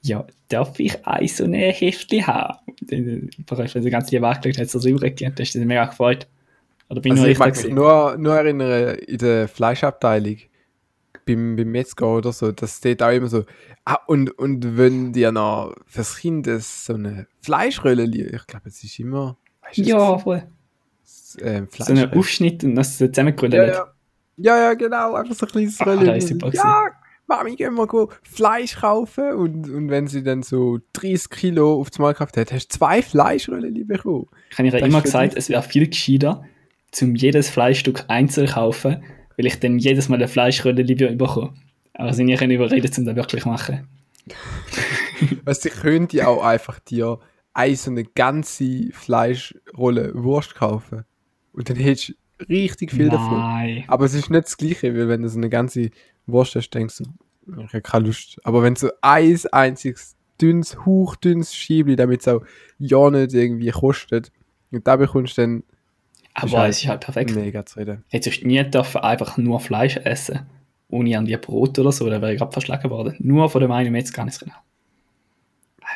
Ja, 0.00 0.26
darf 0.48 0.80
ich 0.80 1.06
ein 1.06 1.28
so 1.28 1.44
ein 1.44 1.52
Heftchen 1.52 2.26
haben? 2.26 2.56
Und 2.80 2.90
dann, 2.90 3.30
wenn 3.46 3.82
sie 3.82 3.90
ganz 3.90 4.10
lieb 4.10 4.22
angeschaut 4.22 4.58
hat, 4.58 4.70
so 4.70 4.78
so 4.78 4.88
übergegeben, 4.88 5.34
da 5.34 5.42
ist 5.42 5.52
sie 5.52 5.62
mega 5.62 5.84
gefreut. 5.84 6.26
Oder 6.88 7.02
bin 7.02 7.12
Also 7.12 7.26
ich 7.26 7.32
ich 7.32 7.38
mag 7.38 7.54
mich 7.54 7.70
nur, 7.70 8.16
nur 8.16 8.34
erinnern, 8.34 8.94
in 8.94 9.18
der 9.18 9.46
Fleischabteilung, 9.46 10.38
beim, 11.26 11.56
beim 11.56 11.70
Metzger 11.70 12.16
oder 12.16 12.32
so, 12.32 12.52
das 12.52 12.78
steht 12.78 13.02
auch 13.02 13.10
immer 13.10 13.28
so, 13.28 13.44
ah, 13.84 13.98
und, 14.06 14.30
und 14.38 14.76
wenn 14.76 15.12
dir 15.12 15.32
noch 15.32 15.74
fürs 15.86 16.16
Kind 16.18 16.46
das 16.46 16.86
so 16.86 16.94
eine 16.94 17.26
Fleischrölle 17.42 18.04
liegt, 18.04 18.32
ich 18.34 18.46
glaube, 18.46 18.68
es 18.68 18.82
ist 18.84 18.98
immer, 18.98 19.36
weißt 19.62 19.78
du, 19.78 19.82
Ja, 19.82 20.18
voll. 20.18 20.42
das, 21.02 21.36
ähm, 21.40 21.44
So 21.44 21.46
einen 21.48 21.68
Fleischrölle. 21.68 22.12
Aufschnitt 22.18 22.64
und 22.64 22.74
das 22.74 22.98
zusammengerollt. 22.98 23.54
ja, 23.54 23.64
ja. 23.66 23.86
ja, 24.36 24.58
ja, 24.58 24.74
genau, 24.74 25.14
einfach 25.14 25.34
so 25.34 25.46
ein 25.46 25.52
kleines 25.52 25.80
Ah, 25.80 25.92
ist 26.14 26.28
super 26.28 26.50
ja, 26.52 26.86
Mami, 27.26 27.56
gehen 27.56 27.74
wir 27.74 27.86
go 27.86 28.10
Fleisch 28.22 28.76
kaufen 28.76 29.32
und, 29.32 29.70
und 29.70 29.88
wenn 29.88 30.06
sie 30.08 30.22
dann 30.22 30.42
so 30.42 30.78
30 30.92 31.30
Kilo 31.30 31.80
aufs 31.80 31.98
Mal 31.98 32.12
gekauft 32.12 32.36
hat, 32.36 32.52
hast 32.52 32.68
du 32.68 32.78
zwei 32.78 33.00
Fleischrölle 33.00 33.70
bekommen. 33.72 34.26
Ich 34.50 34.58
habe 34.58 34.68
ihr 34.68 34.74
immer 34.74 35.00
gesagt, 35.00 35.34
es 35.34 35.48
wäre 35.48 35.62
viel 35.62 35.88
gescheiter, 35.88 36.44
zum 36.92 37.14
jedes 37.14 37.48
Fleischstück 37.48 38.04
einzeln 38.08 38.48
kaufen, 38.48 39.02
weil 39.36 39.46
ich 39.46 39.58
dann 39.60 39.78
jedes 39.78 40.08
Mal 40.08 40.16
eine 40.16 40.28
Fleischrölle 40.28 40.82
lieber 40.82 41.08
bekomme. 41.08 41.54
Aber 41.94 42.12
sie 42.12 42.24
nicht 42.24 42.42
überredet, 42.42 42.98
um 42.98 43.04
das 43.04 43.16
wirklich 43.16 43.42
zu 43.42 43.48
machen. 43.48 43.86
Weißt 45.44 45.64
du, 45.64 45.68
ich 45.68 45.74
könnte 45.74 46.26
auch 46.26 46.42
einfach 46.42 46.78
dir 46.80 47.18
eine 47.52 47.76
so 47.76 47.90
eine 47.90 48.04
ganze 48.04 48.90
Fleischrolle 48.92 50.12
Wurst 50.14 50.54
kaufen. 50.54 51.04
Und 51.52 51.70
dann 51.70 51.76
hättest 51.76 52.08
du 52.10 52.14
richtig 52.48 52.90
viel 52.90 53.08
davon. 53.08 53.38
Nein. 53.38 53.84
Aber 53.86 54.04
es 54.04 54.14
ist 54.14 54.30
nicht 54.30 54.46
das 54.46 54.56
Gleiche, 54.56 54.94
weil 54.94 55.08
wenn 55.08 55.22
du 55.22 55.28
so 55.28 55.38
eine 55.38 55.48
ganze 55.48 55.90
Wurst 56.26 56.56
hast, 56.56 56.70
denkst 56.70 56.98
du, 56.98 57.04
ich 57.62 57.72
habe 57.72 57.82
keine 57.82 58.06
Lust. 58.06 58.40
Aber 58.44 58.62
wenn 58.62 58.74
du 58.74 58.80
so 58.80 58.90
ein 59.02 59.38
einziges 59.52 60.16
dünnes, 60.40 60.84
hauchdünnes 60.84 61.54
Schiebli, 61.54 61.94
damit 61.94 62.20
es 62.22 62.28
auch 62.28 62.42
ja 62.78 63.10
nicht 63.10 63.34
irgendwie 63.34 63.70
kostet, 63.70 64.32
und 64.72 64.86
da 64.86 64.96
bekommst 64.96 65.38
du 65.38 65.42
dann 65.42 65.62
Aber 66.34 66.58
halt 66.58 66.70
es 66.70 66.82
ist 66.82 66.88
halt 66.88 67.00
perfekt. 67.00 67.34
mega 67.34 67.64
zu 67.64 67.78
reden. 67.78 68.04
Hättest 68.10 68.42
du 68.42 68.46
nie 68.46 68.62
dürfen 68.64 69.00
einfach 69.00 69.36
nur 69.36 69.60
Fleisch 69.60 69.96
essen, 69.98 70.40
ohne 70.88 71.10
irgendwie 71.10 71.36
Brot 71.36 71.78
oder 71.78 71.92
so, 71.92 72.08
dann 72.10 72.20
wäre 72.20 72.32
ich 72.32 72.38
gerade 72.38 72.52
verschlagen 72.52 72.90
worden. 72.90 73.14
Nur 73.20 73.48
von 73.48 73.60
dem 73.60 73.70
einen 73.70 73.92
Metzger 73.92 74.16
kann 74.16 74.28
ich 74.28 74.34
es 74.34 74.40
genau. 74.40 74.54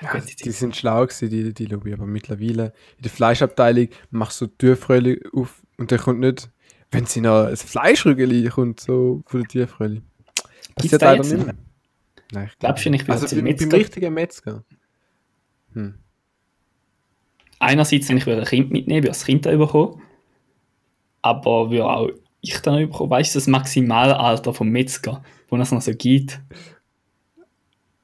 Ja, 0.01 0.20
die 0.20 0.51
sind 0.53 0.77
schlau 0.77 1.07
gewesen, 1.07 1.29
die, 1.31 1.53
die 1.53 1.66
Lobby, 1.66 1.92
aber 1.92 2.07
mittlerweile 2.07 2.72
in 2.96 3.03
der 3.03 3.11
Fleischabteilung 3.11 3.88
machst 4.11 4.40
du 4.40 4.46
Türfröli 4.46 5.20
auf 5.33 5.61
und 5.77 5.90
dann 5.90 5.98
kommt 5.98 6.20
nicht, 6.20 6.51
wenn 6.92 7.07
sie 7.07 7.20
noch 7.20 7.46
ein 7.46 7.57
Fleischrügeli 7.57 8.48
kommt, 8.48 8.79
so 8.81 9.22
von 9.27 9.40
der 9.40 9.48
Türfröli. 9.48 10.03
Gibt's 10.77 10.98
Passiert 10.98 11.03
leider 11.03 11.24
nicht 11.24 11.46
mehr. 11.46 11.55
Nein, 12.33 12.51
ich 12.53 12.59
Glaubst 12.59 12.85
du 12.85 12.90
nicht, 12.90 13.09
Also 13.11 13.27
beim, 13.27 13.44
beim 13.44 13.44
Metzger? 13.44 13.77
richtigen 13.77 14.14
Metzger. 14.14 14.64
Hm. 15.72 15.94
Einerseits, 17.59 18.09
wenn 18.09 18.18
ich 18.18 18.27
ein 18.27 18.44
Kind 18.44 18.70
mitnehmen 18.70 19.03
würde, 19.03 19.09
das 19.09 19.24
Kind 19.24 19.46
da 19.46 19.57
bekommen. 19.57 20.01
Aber 21.22 21.70
würde 21.70 21.87
auch 21.87 22.11
ich 22.40 22.61
dann 22.61 22.81
noch 22.81 22.88
bekommen. 22.88 23.11
Weißt 23.11 23.35
du, 23.35 23.38
das 23.38 23.46
Maximalalter 23.46 24.54
vom 24.54 24.68
Metzger, 24.68 25.22
wo 25.48 25.57
es 25.57 25.72
noch 25.72 25.83
so 25.83 25.92
gibt? 25.92 26.40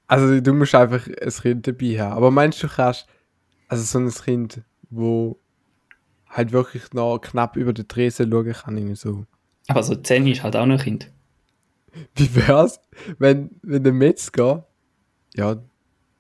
Also 0.07 0.41
du 0.41 0.53
musst 0.53 0.75
einfach 0.75 1.07
ein 1.07 1.31
Kind 1.31 1.67
dabei 1.67 2.01
haben. 2.01 2.17
Aber 2.17 2.31
meinst 2.31 2.63
du, 2.63 2.69
kannst, 2.69 3.07
also 3.69 3.83
so 3.83 3.99
ein 3.99 4.11
Kind, 4.11 4.63
wo 4.91 5.39
halt 6.29 6.53
wirklich 6.53 6.93
noch 6.93 7.19
knapp 7.19 7.57
über 7.57 7.73
den 7.73 7.89
Tresen 7.89 8.31
schauen 8.31 8.53
kann, 8.53 8.77
irgendwie 8.77 8.97
so. 8.97 9.25
Aber 9.69 9.83
so 9.83 9.95
10 9.95 10.27
ist 10.27 10.43
halt 10.43 10.57
auch 10.57 10.67
noch 10.67 10.79
ein 10.79 10.85
Kind. 10.85 11.11
Wie 12.17 12.35
wär's, 12.35 12.81
wenn, 13.19 13.51
wenn 13.63 13.85
der 13.85 13.93
Metzger, 13.93 14.67
ja, 15.35 15.57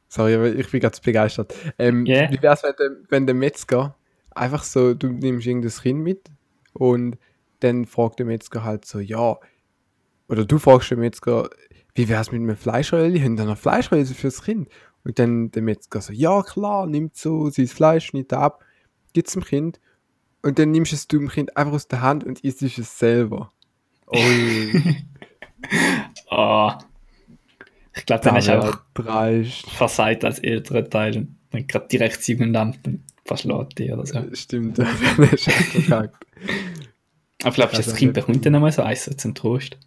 sorry, 0.09 0.35
aber 0.35 0.55
ich 0.55 0.71
bin 0.71 0.81
ganz 0.81 1.01
begeistert. 1.01 1.53
Ähm, 1.79 2.07
Yeah. 2.07 2.31
Wie 2.31 2.41
wär's, 2.41 2.63
wenn 2.63 2.75
der, 2.79 2.91
wenn 3.09 3.27
der 3.27 3.35
Metzger 3.35 3.97
einfach 4.31 4.63
so, 4.63 4.95
du 4.95 5.09
nimmst 5.09 5.47
irgendein 5.47 5.73
Kind 5.73 6.01
mit 6.01 6.31
und 6.75 7.17
dann 7.61 7.87
fragt 7.87 8.19
der 8.19 8.27
Metzger 8.27 8.63
halt 8.63 8.85
so, 8.85 9.01
ja, 9.01 9.39
oder 10.29 10.45
du 10.45 10.59
fragst 10.59 10.91
den 10.91 11.01
Metzger, 11.01 11.49
wie 11.95 12.09
wär's 12.09 12.33
mit 12.33 12.41
einem 12.41 12.57
Fleischröllchen? 12.57 13.25
Haben 13.25 13.37
da 13.37 13.45
noch 13.45 13.59
Fleischröllchen 13.59 14.15
fürs 14.15 14.43
Kind? 14.43 14.69
Und 15.05 15.19
dann 15.19 15.51
der 15.51 15.63
Metzger 15.63 16.01
so, 16.01 16.13
ja 16.13 16.43
klar, 16.43 16.87
nimmt 16.87 17.17
so 17.17 17.51
sein 17.51 17.67
Fleisch, 17.67 18.07
schneidet 18.07 18.33
ab, 18.33 18.65
gibt's 19.13 19.33
dem 19.33 19.45
Kind 19.45 19.81
und 20.43 20.59
dann 20.59 20.73
nimmst 20.73 20.93
du 20.93 20.97
es 20.97 21.09
dem 21.09 21.29
Kind 21.29 21.57
einfach 21.57 21.75
aus 21.75 21.89
der 21.89 22.03
Hand 22.03 22.25
und 22.25 22.41
isst 22.41 22.63
es 22.63 22.99
selber. 22.99 23.53
Ui. 24.13 24.97
Ah. 26.29 26.79
Ich 27.97 28.05
glaube, 28.05 28.23
dann 28.23 28.35
wär 28.35 28.55
einfach 28.57 28.85
dreist. 28.93 29.71
versagt 29.71 30.25
als 30.25 30.41
älterer 30.41 30.91
Teil 30.91 31.29
dann 31.51 31.67
gerade 31.67 31.89
direkt 31.89 32.23
sieben 32.23 32.53
Lampen 32.53 33.05
verschlägt 33.25 33.79
die 33.79 33.91
oder 33.91 34.07
so. 34.07 34.23
Stimmt, 34.33 34.79
dann 34.79 34.87
ist 35.33 35.49
er 35.49 35.53
verkackt. 35.53 36.27
Aber 37.43 37.55
glaubst 37.55 37.75
du, 37.75 37.79
Also 37.79 37.91
das 37.91 37.99
Kind 37.99 38.15
bekommt 38.15 38.45
dann 38.47 38.55
einmal 38.55 38.73
so 38.73 38.83
eins 38.83 39.05
so 39.05 39.13
zum 39.13 39.35
Trost? 39.35 39.79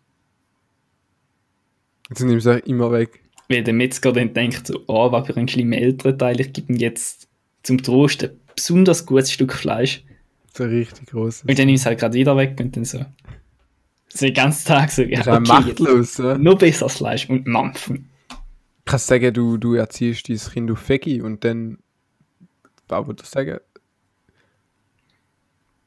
Jetzt 2.09 2.23
nimmst 2.23 2.45
du 2.45 2.51
es 2.51 2.63
immer 2.65 2.91
weg. 2.91 3.19
Weil 3.49 3.63
der 3.63 3.73
Metzger 3.73 4.11
dann 4.11 4.33
denkt 4.33 4.67
so, 4.67 4.83
oh, 4.87 5.11
was 5.11 5.27
für 5.27 5.37
ein 5.37 5.47
schlimmer 5.47 5.77
älterer 5.77 6.17
Teil, 6.17 6.39
ich 6.39 6.53
gebe 6.53 6.73
ihm 6.73 6.79
jetzt 6.79 7.27
zum 7.63 7.81
Trost 7.81 8.23
ein 8.23 8.39
besonders 8.55 9.05
gutes 9.05 9.31
Stück 9.31 9.53
Fleisch. 9.53 10.03
So 10.53 10.63
richtig 10.63 11.07
groß. 11.07 11.43
Und 11.47 11.59
dann 11.59 11.67
nimmst 11.67 11.85
du 11.85 11.89
halt 11.89 11.99
gerade 11.99 12.13
wieder 12.15 12.35
weg 12.35 12.57
und 12.59 12.75
dann 12.75 12.85
so. 12.85 13.05
So 14.09 14.25
den 14.25 14.33
ganzen 14.33 14.67
Tag 14.67 14.89
so, 14.89 15.03
ja, 15.03 15.19
okay, 15.19 15.39
machtlos. 15.41 16.17
Ja? 16.17 16.37
noch 16.37 16.57
besseres 16.57 16.97
Fleisch 16.97 17.29
und 17.29 17.45
Mampfen. 17.45 18.09
Kannst 18.85 19.07
sagen, 19.07 19.33
du, 19.33 19.57
du 19.57 19.73
erziehst 19.73 20.29
dein 20.29 20.37
Kind 20.37 20.71
auf 20.71 20.89
Veggie 20.89 21.21
und 21.21 21.43
dann. 21.43 21.79
Würdest 22.89 23.35
du 23.35 23.39
sagen? 23.39 23.59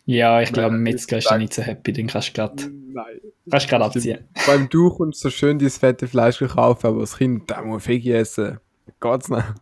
Ja, 0.07 0.41
ich 0.41 0.53
glaube, 0.53 0.77
Metzger 0.77 1.19
ist 1.19 1.31
da 1.31 1.39
nicht 1.39 1.55
so 1.55 1.63
happy, 1.63 1.93
den 1.93 2.09
kannst 2.09 2.29
du 2.29 2.33
gerade 2.33 2.69
Nein. 2.69 3.21
kannst 3.49 3.67
du 3.67 3.71
gerade 3.71 3.85
abziehen. 3.85 4.29
Beim 4.47 4.69
Du 4.69 4.91
kommst 4.91 5.21
so 5.21 5.31
schön 5.31 5.59
dieses 5.59 5.79
fette 5.79 6.09
Fleisch 6.09 6.39
kaufen, 6.39 6.87
aber 6.87 7.01
das 7.01 7.17
Kind, 7.17 7.51
da 7.51 7.63
muss 7.63 7.87
Veggie 7.87 8.13
essen. 8.13 8.59
Geht's 9.01 9.29
noch? 9.29 9.45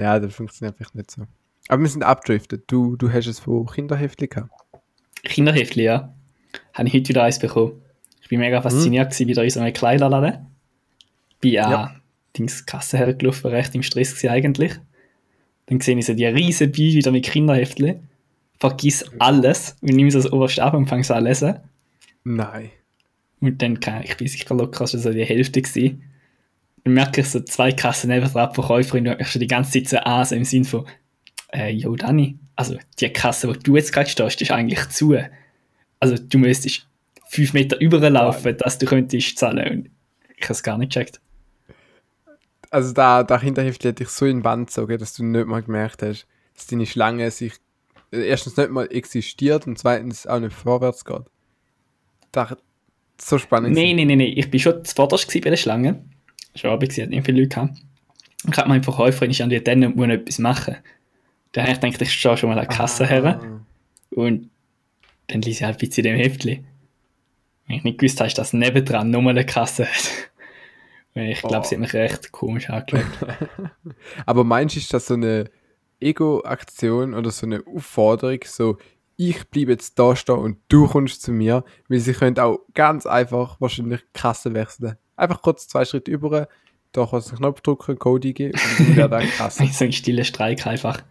Ja, 0.00 0.20
das 0.20 0.32
funktioniert 0.32 0.76
vielleicht 0.76 0.94
nicht 0.94 1.10
so. 1.10 1.22
Aber 1.68 1.82
wir 1.82 1.88
sind 1.88 2.04
abdriftet. 2.04 2.64
Du, 2.68 2.94
du 2.94 3.12
hast 3.12 3.26
es 3.26 3.40
von 3.40 3.66
Kinderheftchen 3.66 4.28
gehabt. 4.28 4.52
Kinderheftli, 5.24 5.82
ja. 5.82 6.14
Habe 6.72 6.86
ich 6.86 6.94
heute 6.94 7.08
wieder 7.08 7.24
eins 7.24 7.40
bekommen. 7.40 7.82
Ich 8.22 8.28
bin 8.28 8.38
mega 8.38 8.62
fasziniert 8.62 9.18
mhm. 9.18 9.26
wieder 9.26 9.42
in 9.42 9.50
so 9.50 9.58
einem 9.58 9.72
Kleiderladen. 9.72 10.46
Bin 11.40 11.52
ja, 11.52 11.68
ja. 11.68 11.96
Dings 12.36 12.64
Kasse 12.64 12.96
hergelaufen, 12.98 13.50
recht 13.50 13.74
im 13.74 13.82
Stress 13.82 14.24
eigentlich. 14.24 14.78
Dann 15.68 15.80
sehe 15.80 15.98
ich 15.98 16.06
so 16.06 16.14
die 16.14 16.26
riesen 16.26 16.72
Bi 16.72 16.94
wieder 16.94 17.10
mit 17.10 17.24
Kinderheftchen. 17.24 18.08
Vergiss 18.58 19.04
alles 19.18 19.76
und 19.82 19.90
nehme 19.90 20.10
so 20.10 20.18
das 20.20 20.32
oberste 20.32 20.62
ab 20.62 20.74
und 20.74 20.86
fange 20.86 21.04
so 21.04 21.14
an 21.14 21.24
lesen. 21.24 21.58
Nein. 22.24 22.70
Und 23.40 23.62
dann, 23.62 23.78
kann 23.78 24.02
ich 24.02 24.16
bin 24.16 24.26
sicher 24.26 24.54
locker 24.54 24.86
schon 24.86 25.00
so 25.00 25.12
die 25.12 25.24
Hälfte 25.24 25.62
gewesen. 25.62 26.02
Dann 26.84 26.94
merke 26.94 27.20
ich 27.20 27.28
so 27.28 27.40
zwei 27.40 27.72
Kassen 27.72 28.10
neben 28.10 28.32
der 28.32 28.50
Verkäuferin 28.50 29.08
und 29.08 29.18
mich 29.18 29.28
schon 29.28 29.40
die 29.40 29.46
ganze 29.46 29.72
Zeit 29.72 29.88
so 29.88 29.98
an, 29.98 30.24
so 30.24 30.34
im 30.34 30.44
Sinn 30.44 30.64
von, 30.64 30.86
äh, 31.52 31.70
yo 31.70 31.94
Dani, 31.94 32.36
also 32.56 32.76
die 32.98 33.08
Kasse, 33.10 33.48
wo 33.48 33.52
du 33.52 33.76
jetzt 33.76 33.92
gerade 33.92 34.08
stehst, 34.10 34.42
ist 34.42 34.50
eigentlich 34.50 34.88
zu. 34.88 35.16
Also 36.00 36.16
du 36.16 36.38
müsstest 36.38 36.88
fünf 37.28 37.52
Meter 37.52 37.80
überlaufen, 37.80 38.56
dass 38.56 38.78
du 38.78 38.86
könntest 38.86 39.38
zahlen. 39.38 39.70
Und 39.70 39.90
ich 40.36 40.44
habe 40.44 40.54
es 40.54 40.62
gar 40.62 40.78
nicht 40.78 40.92
gecheckt. 40.92 41.20
Also 42.70 42.92
da, 42.92 43.22
da 43.22 43.40
Hinterhälfte 43.40 43.88
hätte 43.88 44.02
ich 44.02 44.10
so 44.10 44.26
in 44.26 44.38
die 44.38 44.44
Wand 44.44 44.68
gezogen, 44.68 44.98
dass 44.98 45.14
du 45.14 45.24
nicht 45.24 45.46
mal 45.46 45.62
gemerkt 45.62 46.02
hast, 46.02 46.26
dass 46.54 46.66
deine 46.66 46.86
Schlange 46.86 47.30
sich 47.30 47.54
erstens 48.10 48.56
nicht 48.56 48.70
mal 48.70 48.86
existiert 48.90 49.66
und 49.66 49.78
zweitens 49.78 50.26
auch 50.26 50.40
nicht 50.40 50.54
vorwärts 50.54 51.04
geht. 51.04 51.22
Das 52.32 52.56
so 53.20 53.38
spannend. 53.38 53.74
Nein, 53.74 53.96
nein, 53.96 54.06
nein, 54.06 54.18
nein. 54.18 54.32
Ich 54.36 54.50
bin 54.50 54.60
schon 54.60 54.84
zuvorderst 54.84 55.32
bei 55.32 55.50
der 55.50 55.56
Schlange. 55.56 56.04
Schon 56.54 56.70
Abend, 56.70 56.92
sie 56.92 57.02
hat 57.02 57.10
nicht 57.10 57.24
viele 57.24 57.40
Leute 57.42 57.54
gehabt. 57.54 57.78
Ich 58.50 58.56
habe 58.56 58.68
meinen 58.68 58.82
Verkäuferin 58.82 59.30
ist 59.30 59.40
an 59.40 59.50
die 59.50 59.62
dann 59.62 59.80
muss 59.94 60.08
etwas 60.08 60.38
machen. 60.38 60.76
Dann 61.52 61.64
habe 61.64 61.72
ich 61.72 61.80
gedacht, 61.80 62.02
ich 62.02 62.12
stehe 62.12 62.36
schon 62.36 62.48
mal 62.50 62.58
an 62.58 62.66
der 62.66 62.76
Kasse 62.76 63.04
ah. 63.04 63.08
her. 63.08 63.60
Und 64.10 64.50
dann 65.26 65.42
ließ 65.42 65.56
ich 65.56 65.62
halt 65.62 65.76
ein 65.76 65.78
bisschen 65.78 66.04
in 66.04 66.12
dem 66.12 66.20
Heftchen. 66.20 66.66
Wenn 67.66 67.76
ich 67.76 67.84
nicht 67.84 67.98
gewusst 67.98 68.20
habe, 68.20 68.32
dass 68.32 68.52
nebendran 68.52 69.10
nochmal 69.10 69.32
eine 69.32 69.44
Kasse 69.44 69.86
hat. 69.86 70.10
Ich 71.14 71.40
glaube, 71.40 71.58
oh. 71.58 71.62
sie 71.64 71.74
hat 71.74 71.80
mich 71.80 71.94
recht 71.94 72.32
komisch 72.32 72.70
angeschaut. 72.70 73.06
Aber 74.26 74.44
meinst 74.44 74.76
du, 74.76 74.80
ist 74.80 74.94
das 74.94 75.06
so 75.06 75.14
eine 75.14 75.50
Ego-Aktion 76.00 77.14
oder 77.14 77.30
so 77.30 77.46
eine 77.46 77.62
Aufforderung, 77.66 78.40
so 78.44 78.78
ich 79.20 79.48
bleibe 79.50 79.72
jetzt 79.72 79.98
da 79.98 80.14
stehen 80.14 80.38
und 80.38 80.58
du 80.68 80.86
kommst 80.86 81.22
zu 81.22 81.32
mir, 81.32 81.64
weil 81.88 81.98
sie 81.98 82.12
können 82.12 82.38
auch 82.38 82.60
ganz 82.72 83.04
einfach 83.04 83.60
wahrscheinlich 83.60 84.00
Kasse 84.12 84.54
wechseln. 84.54 84.96
Einfach 85.16 85.42
kurz 85.42 85.66
zwei 85.66 85.84
Schritte 85.84 86.12
über, 86.12 86.48
da 86.92 87.04
kannst 87.04 87.28
du 87.28 87.32
einen 87.32 87.40
Knopf 87.40 87.60
drücken, 87.60 87.98
Code 87.98 88.28
eingeben 88.28 88.58
und 88.78 88.96
dann 88.96 89.10
dann 89.10 89.28
Kasse. 89.36 89.66
so 89.66 89.84
ein 89.84 89.92
stiller 89.92 90.22
Streik 90.22 90.64
einfach. 90.68 91.02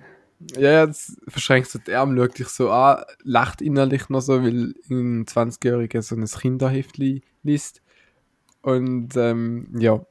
Ja, 0.58 0.86
jetzt 0.86 1.18
verschränkst 1.28 1.76
du 1.76 1.80
die 1.80 1.94
Arme, 1.94 2.18
schaut 2.18 2.40
dich 2.40 2.48
so 2.48 2.70
an, 2.72 3.04
lacht 3.24 3.62
innerlich 3.62 4.08
noch 4.08 4.22
so, 4.22 4.42
weil 4.42 4.74
ein 4.90 5.26
20-Jähriger 5.26 6.02
so 6.02 6.16
ein 6.16 6.26
Kinderheftli 6.26 7.24
liest. 7.44 7.82
Und 8.68 9.16
ähm, 9.16 9.70
ja, 9.80 10.06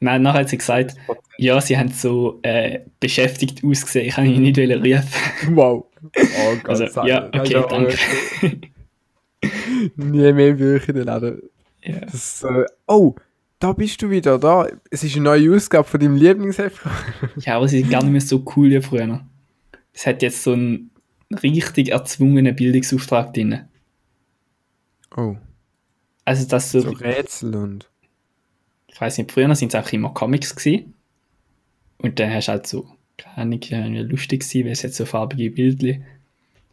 Nein, 0.00 0.20
nachher 0.20 0.40
hat 0.40 0.50
sie 0.50 0.58
gesagt, 0.58 0.96
ja, 1.38 1.58
sie 1.62 1.78
haben 1.78 1.88
so 1.88 2.40
äh, 2.42 2.80
beschäftigt 3.00 3.64
ausgesehen, 3.64 4.06
ich 4.06 4.14
kann 4.16 4.26
ihn 4.26 4.42
nicht 4.42 4.58
rufen. 4.58 5.02
Wow. 5.56 5.86
Oh 6.02 6.56
Gott, 6.62 6.80
also, 6.80 7.06
ja, 7.06 7.28
okay, 7.28 7.52
ja, 7.52 7.62
danke. 7.62 7.96
Nie 9.96 10.32
mehr 10.32 10.52
Bücher 10.52 10.90
in 10.90 10.94
den 10.96 11.04
Laden. 11.04 11.42
Ja. 11.84 12.00
Das, 12.00 12.42
äh, 12.42 12.64
oh, 12.86 13.14
da 13.60 13.72
bist 13.72 14.02
du 14.02 14.10
wieder, 14.10 14.38
da. 14.38 14.66
Es 14.90 15.04
ist 15.04 15.14
eine 15.14 15.24
neue 15.24 15.56
Ausgabe 15.56 15.88
von 15.88 15.98
deinem 15.98 16.16
Lieblingsheft. 16.16 16.80
ja, 17.36 17.56
aber 17.56 17.68
sie 17.68 17.80
sind 17.80 17.90
gar 17.90 18.02
nicht 18.02 18.12
mehr 18.12 18.20
so 18.20 18.44
cool 18.56 18.68
wie 18.68 18.82
früher. 18.82 19.24
Es 19.94 20.04
hat 20.04 20.20
jetzt 20.20 20.42
so 20.42 20.52
einen 20.52 20.90
richtig 21.42 21.92
erzwungenen 21.92 22.54
Bildungsauftrag 22.54 23.32
drin. 23.32 23.60
Oh. 25.16 25.36
Also 26.26 26.46
das 26.46 26.72
so... 26.72 26.80
So 26.80 26.90
Rätsel 26.90 27.54
und 27.54 27.91
ich 28.92 29.00
weiß 29.00 29.18
nicht, 29.18 29.32
früher 29.32 29.52
sind 29.54 29.74
es 29.74 29.80
auch 29.80 29.90
immer 29.92 30.12
Comics 30.12 30.54
gewesen. 30.54 30.94
Und 31.98 32.18
dann 32.18 32.32
hast 32.32 32.48
du 32.48 32.52
halt 32.52 32.66
so, 32.66 32.86
keine 33.16 33.58
Ahnung, 33.72 34.08
lustig 34.08 34.40
gewesen, 34.40 34.64
weil 34.66 34.72
es 34.72 34.82
jetzt 34.82 34.96
so 34.96 35.06
farbige 35.06 35.50
Bilder 35.50 35.98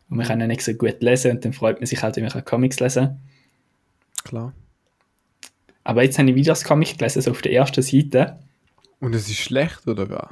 und 0.09 0.17
man 0.17 0.25
kann 0.25 0.39
ja 0.39 0.47
nicht 0.47 0.61
so 0.61 0.73
gut 0.73 1.01
lesen 1.01 1.31
und 1.31 1.45
dann 1.45 1.53
freut 1.53 1.79
man 1.79 1.85
sich 1.85 2.01
halt, 2.01 2.15
wenn 2.15 2.25
man 2.25 2.45
Comics 2.45 2.79
lesen 2.79 3.19
Klar. 4.23 4.53
Aber 5.83 6.03
jetzt 6.03 6.19
habe 6.19 6.29
ich 6.29 6.35
wieder 6.35 6.51
das 6.51 6.63
Comic 6.63 6.97
gelesen, 6.97 7.21
so 7.21 7.31
auf 7.31 7.41
der 7.41 7.53
ersten 7.53 7.81
Seite. 7.81 8.39
Und 8.99 9.15
es 9.15 9.29
ist 9.29 9.37
schlecht, 9.37 9.87
oder 9.87 10.09
was? 10.09 10.29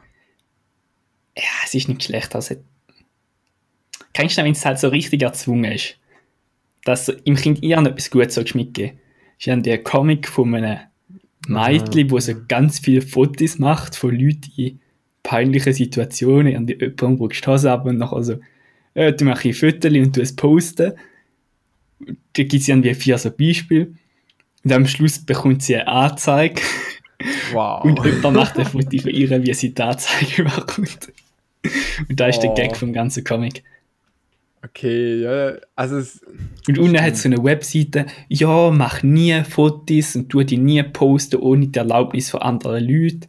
Ja, 1.37 1.49
es 1.63 1.73
ist 1.73 1.87
nicht 1.87 2.03
schlecht. 2.03 2.35
Also, 2.35 2.55
kennst 4.13 4.37
du, 4.37 4.43
wenn 4.43 4.51
es 4.51 4.65
halt 4.65 4.79
so 4.79 4.89
richtig 4.89 5.21
erzwungen 5.21 5.71
ist? 5.71 5.97
Dass 6.83 7.05
so, 7.05 7.13
im 7.23 7.35
Kind 7.35 7.63
irgendetwas 7.63 8.11
Gutes 8.11 8.53
mitgeben 8.55 8.99
Ich 9.37 9.47
habe 9.49 9.61
den 9.61 9.83
Comic 9.83 10.27
von 10.27 10.53
einem 10.53 10.79
Mädchen, 11.47 12.11
wo 12.11 12.19
so 12.19 12.33
ganz 12.47 12.79
viele 12.79 13.01
Fotos 13.01 13.59
macht 13.59 13.95
von 13.95 14.11
Leuten 14.11 14.51
in 14.55 14.79
peinlichen 15.23 15.73
Situationen 15.73 16.55
und 16.55 16.69
jemand 16.69 17.19
rutscht 17.19 17.45
die 17.45 17.49
Hose 17.49 17.71
ab 17.71 17.85
und 17.85 17.97
nachher 17.97 18.23
so, 18.23 18.39
äh, 18.93 19.13
du 19.13 19.25
machst 19.25 19.45
ein 19.45 19.53
Foto 19.53 19.87
und 19.87 20.15
du 20.15 20.21
es 20.21 20.35
posten. 20.35 20.93
Da 21.99 22.43
gibt 22.43 22.53
es 22.53 22.67
irgendwie 22.67 22.93
vier 22.93 23.17
so 23.17 23.31
Beispiele. 23.31 23.93
Und 24.63 24.71
am 24.71 24.87
Schluss 24.87 25.19
bekommt 25.19 25.63
sie 25.63 25.75
eine 25.75 25.87
Anzeige. 25.87 26.61
Wow. 27.51 27.83
Und 27.83 28.03
jemand 28.05 28.35
macht 28.35 28.57
ein 28.57 28.65
Foto 28.65 28.97
von 28.97 29.11
ihr, 29.11 29.43
wie 29.43 29.53
sie 29.53 29.73
die 29.73 29.81
Anzeige 29.81 30.43
bekommt. 30.55 31.11
Und 32.07 32.19
da 32.19 32.27
ist 32.27 32.39
oh. 32.39 32.41
der 32.41 32.53
Gag 32.53 32.77
vom 32.77 32.93
ganzen 32.93 33.23
Comic. 33.23 33.63
Okay, 34.63 35.21
ja, 35.21 35.53
also 35.75 35.97
es 35.97 36.21
Und 36.67 36.79
unten 36.79 37.01
hat 37.01 37.13
es 37.13 37.23
so 37.23 37.29
eine 37.29 37.43
Webseite, 37.43 38.07
ja, 38.27 38.71
mach 38.71 39.03
nie 39.03 39.43
Fotos 39.43 40.15
und 40.15 40.29
tu 40.29 40.43
die 40.43 40.57
nie 40.57 40.81
posten 40.83 41.37
ohne 41.37 41.67
die 41.67 41.77
Erlaubnis 41.79 42.31
von 42.31 42.41
anderen 42.41 42.83
Leuten. 42.83 43.27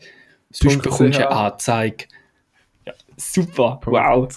Sonst 0.50 0.82
bekommst 0.82 1.18
du 1.18 1.28
eine 1.28 1.30
Anzeige. 1.30 2.06
Ja, 2.86 2.94
super, 3.16 3.80
wow. 3.84 4.28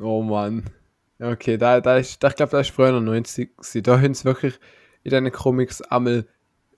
Oh 0.00 0.22
Mann. 0.22 0.64
Okay, 1.20 1.56
da, 1.56 1.80
da 1.80 1.98
ist, 1.98 2.22
da, 2.22 2.28
ich 2.28 2.34
glaube, 2.34 2.52
da 2.52 2.60
ist 2.60 2.70
früher 2.70 2.92
noch 2.92 3.00
90 3.00 3.56
gewesen. 3.56 3.82
Da 3.82 4.00
haben 4.00 4.14
sie 4.14 4.24
wirklich 4.24 4.54
in 5.04 5.10
diesen 5.10 5.32
Comics 5.32 5.80
einmal 5.82 6.26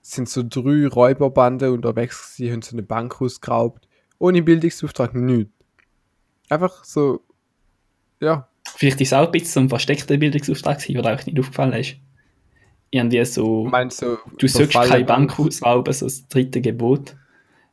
sind 0.03 0.29
so 0.29 0.43
drei 0.45 0.87
Räuberbande 0.87 1.73
unterwegs 1.73 2.37
gewesen, 2.37 2.53
haben 2.53 2.63
so 2.63 2.77
eine 2.77 2.83
Bank 2.83 3.21
ausgeraubt. 3.21 3.89
Ohne 4.19 4.43
Bildungsauftrag, 4.43 5.15
nichts. 5.15 5.53
Einfach 6.49 6.85
so, 6.85 7.25
ja, 8.21 8.49
Vielleicht 8.75 9.01
ist 9.01 9.09
es 9.09 9.13
auch 9.13 9.27
ein 9.27 9.33
bisschen 9.33 9.53
so 9.53 9.61
ein 9.61 9.69
versteckter 9.69 10.17
Bildungsauftrag 10.17 10.85
der 10.85 11.05
euch 11.05 11.27
nicht 11.27 11.39
aufgefallen 11.39 11.73
ist. 11.75 11.97
Irgendwie 12.91 13.25
so, 13.25 13.65
Meinst 13.65 14.03
du, 14.03 14.19
du 14.39 14.49
sollst 14.49 14.73
keine 14.73 15.05
Bank 15.05 15.39
ausrauben, 15.39 15.93
so 15.93 16.07
das 16.07 16.29
dritte 16.29 16.61
Gebot. 16.61 17.17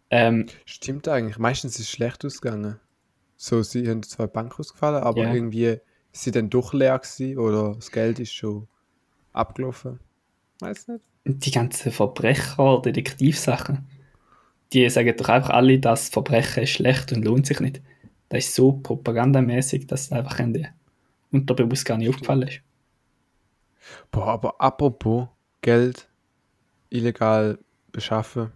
Ähm, 0.10 0.48
Stimmt 0.66 1.08
eigentlich, 1.08 1.38
meistens 1.38 1.76
ist 1.76 1.82
es 1.82 1.92
schlecht 1.92 2.26
ausgegangen. 2.26 2.80
So, 3.36 3.62
sie 3.64 3.90
haben 3.90 4.04
zwar 4.04 4.28
Bank 4.28 4.60
ausgefallen, 4.60 5.04
aber 5.04 5.24
yeah. 5.24 5.34
irgendwie 5.34 5.78
sie 6.12 6.32
dann 6.32 6.50
doch 6.50 6.74
leer 6.74 7.00
gewesen 7.00 7.38
oder 7.38 7.74
das 7.76 7.92
Geld 7.92 8.20
ist 8.20 8.34
schon 8.34 8.68
abgelaufen. 9.34 10.00
Weiß 10.60 10.88
nicht. 10.88 11.04
Die 11.26 11.52
ganzen 11.52 11.92
Verbrecher, 11.92 12.82
Detektivsachen, 12.84 13.88
die 14.72 14.90
sagen 14.90 15.16
doch 15.18 15.30
einfach 15.30 15.50
alle, 15.52 15.80
dass 15.80 16.10
Verbrechen 16.10 16.64
ist 16.64 16.72
schlecht 16.72 17.12
und 17.12 17.24
lohnt 17.24 17.46
sich 17.46 17.60
nicht. 17.60 17.82
Das 18.30 18.46
ist 18.46 18.56
so 18.56 18.74
propagandamäßig, 18.74 19.88
dass 19.88 20.06
es 20.06 20.12
einfach 20.12 20.40
Ende 20.40 20.70
unterbewusst 21.34 21.86
gar 21.86 21.98
nicht 21.98 22.10
aufgefallen 22.10 22.44
ist. 22.44 22.62
Boah, 24.12 24.28
aber 24.28 24.62
apropos 24.62 25.28
Geld 25.62 26.08
illegal 26.90 27.60
beschaffen. 27.92 28.52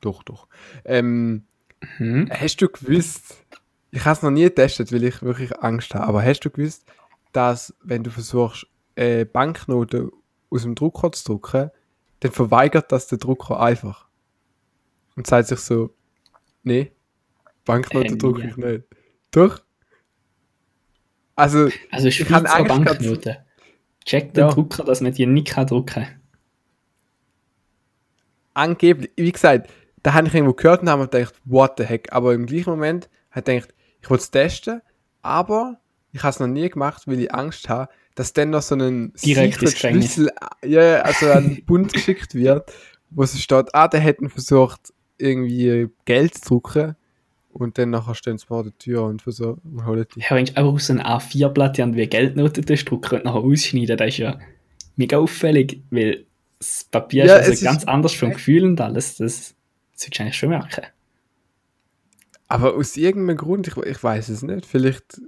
Doch, 0.00 0.22
doch. 0.22 0.48
Ähm, 0.84 1.44
mhm. 1.98 2.28
Hast 2.30 2.60
du 2.60 2.68
gewusst, 2.68 3.44
ich 3.90 4.04
habe 4.04 4.16
es 4.16 4.22
noch 4.22 4.30
nie 4.30 4.42
getestet, 4.42 4.92
weil 4.92 5.04
ich 5.04 5.22
wirklich 5.22 5.56
Angst 5.58 5.94
habe, 5.94 6.06
aber 6.06 6.22
hast 6.22 6.40
du 6.40 6.50
gewusst, 6.50 6.84
dass 7.32 7.74
wenn 7.82 8.04
du 8.04 8.10
versuchst, 8.10 8.66
äh, 8.96 9.24
Banknoten 9.24 10.10
aus 10.50 10.62
dem 10.62 10.74
Drucker 10.74 11.12
zu 11.12 11.24
drucken, 11.24 11.70
dann 12.20 12.32
verweigert 12.32 12.90
das 12.90 13.06
der 13.06 13.18
Drucker 13.18 13.60
einfach. 13.60 14.08
Und 15.16 15.26
sagt 15.26 15.48
sich 15.48 15.60
so, 15.60 15.94
nee, 16.62 16.92
Banknoten 17.64 18.12
ähm, 18.12 18.18
drucke 18.18 18.42
ja. 18.42 18.48
ich 18.48 18.56
nicht. 18.56 18.84
Doch? 19.30 19.60
Also, 21.38 21.68
also 21.92 22.08
Angst 22.34 22.66
Banknoten. 22.66 23.36
Check 24.04 24.34
den 24.34 24.46
ja. 24.46 24.50
Drucker, 24.50 24.82
dass 24.82 25.00
man 25.00 25.12
die 25.12 25.24
nicht 25.24 25.56
drucken 25.56 25.86
kann. 25.86 26.06
Angeblich, 28.54 29.12
wie 29.14 29.30
gesagt, 29.30 29.70
da 30.02 30.14
habe 30.14 30.26
ich 30.26 30.34
irgendwo 30.34 30.54
gehört 30.54 30.82
und 30.82 30.90
habe 30.90 31.02
mir 31.02 31.08
gedacht, 31.08 31.34
what 31.44 31.74
the 31.78 31.84
heck. 31.84 32.12
Aber 32.12 32.34
im 32.34 32.46
gleichen 32.46 32.70
Moment 32.70 33.08
habe 33.30 33.52
ich 33.52 33.62
gedacht, 33.62 33.74
ich 34.02 34.10
wollte 34.10 34.22
es 34.22 34.30
testen, 34.32 34.82
aber 35.22 35.78
ich 36.10 36.24
habe 36.24 36.30
es 36.30 36.40
noch 36.40 36.48
nie 36.48 36.68
gemacht, 36.68 37.06
weil 37.06 37.20
ich 37.20 37.32
Angst 37.32 37.68
habe, 37.68 37.88
dass 38.16 38.32
dann 38.32 38.50
noch 38.50 38.62
so 38.62 38.74
ein 38.74 39.12
Schlüssel, 39.16 40.32
ja, 40.64 41.02
also 41.02 41.30
an 41.30 41.62
Bund 41.66 41.92
geschickt 41.92 42.34
wird, 42.34 42.72
wo 43.10 43.22
es 43.22 43.40
steht, 43.40 43.72
ah, 43.76 43.86
der 43.86 44.00
hätten 44.00 44.28
versucht, 44.28 44.92
irgendwie 45.18 45.88
Geld 46.04 46.34
zu 46.34 46.48
drucken 46.48 46.96
und 47.58 47.76
dann 47.78 47.90
nachher 47.90 48.14
stehen 48.14 48.38
sie 48.38 48.46
vor 48.46 48.62
der 48.64 48.76
Tür 48.78 49.04
und 49.04 49.22
so 49.26 49.58
und 49.64 49.84
holen 49.86 50.06
die. 50.14 50.20
Ja, 50.20 50.30
wenn 50.30 50.44
du 50.46 50.56
einfach 50.56 50.72
aus 50.72 50.90
einem 50.90 51.00
A4-Blatt 51.00 51.78
wie 51.78 52.06
Geldnoten 52.06 52.64
drucken 52.64 53.16
und 53.16 53.24
nachher 53.24 53.40
ausschneiden, 53.40 53.96
das 53.96 54.08
ist 54.08 54.18
ja 54.18 54.38
mega 54.96 55.18
auffällig, 55.18 55.82
weil 55.90 56.24
das 56.58 56.84
Papier 56.90 57.24
Ja, 57.26 57.34
ist 57.36 57.40
also 57.40 57.52
es 57.52 57.58
ist- 57.60 57.64
ganz 57.64 57.84
anders 57.84 58.14
vom 58.14 58.30
Gefühl 58.32 58.64
und 58.64 58.80
alles. 58.80 59.16
Das, 59.16 59.54
das 59.92 60.04
würdest 60.06 60.18
du 60.18 60.22
eigentlich 60.22 60.36
schon 60.36 60.48
merken. 60.50 60.82
Aber 62.48 62.74
aus 62.74 62.96
irgendeinem 62.96 63.36
Grund, 63.36 63.68
ich, 63.68 63.76
ich 63.76 64.02
weiß 64.02 64.28
es 64.30 64.42
nicht, 64.42 64.64
vielleicht 64.64 65.20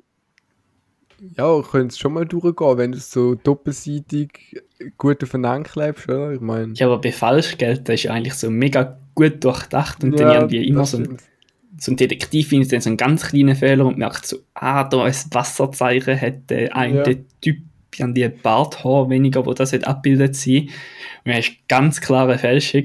ja, 1.37 1.61
könnte 1.63 1.89
es 1.93 1.99
schon 1.99 2.15
mal 2.15 2.25
durchgehen, 2.25 2.79
wenn 2.79 2.93
du 2.93 2.99
es 2.99 3.11
so 3.11 3.35
doppelseitig 3.35 4.63
gut 4.97 5.23
aufeinander 5.23 5.69
klebst, 5.69 6.09
oder? 6.09 6.33
Ich 6.33 6.41
meine, 6.41 6.73
Ja, 6.75 6.87
aber 6.87 6.99
bei 6.99 7.13
Falschgeld, 7.13 7.87
das 7.89 7.97
ist 7.97 8.03
ja 8.05 8.13
eigentlich 8.13 8.35
so 8.35 8.51
mega 8.51 8.99
gut 9.15 9.45
durchdacht 9.45 10.03
und 10.03 10.19
dann 10.19 10.31
irgendwie 10.33 10.67
immer 10.67 10.87
so 10.87 10.97
ein. 10.97 11.19
So 11.79 11.93
ein 11.93 11.97
Detektiv 11.97 12.49
findet 12.49 12.73
dann 12.73 12.81
so 12.81 12.91
einen 12.91 12.97
ganz 12.97 13.29
kleinen 13.29 13.57
Fehler 13.57 13.87
und 13.87 13.99
merkt 13.99 14.27
so, 14.27 14.39
ah, 14.55 14.85
da 14.85 15.05
ein 15.05 15.15
Wasserzeichen 15.31 16.21
hat 16.21 16.51
der 16.51 16.77
eine 16.77 17.11
Ja. 17.11 17.17
Typ 17.41 17.59
an 18.01 18.15
die 18.15 18.29
Barthaar 18.29 19.11
weniger, 19.11 19.45
wo 19.47 19.53
das 19.53 19.73
hat 19.73 19.87
abgebildet 19.87 20.37
sein. 20.37 20.69
Und 21.25 21.33
ist 21.33 21.53
ganz 21.69 22.01
klare 22.01 22.39
Fälschung. 22.39 22.85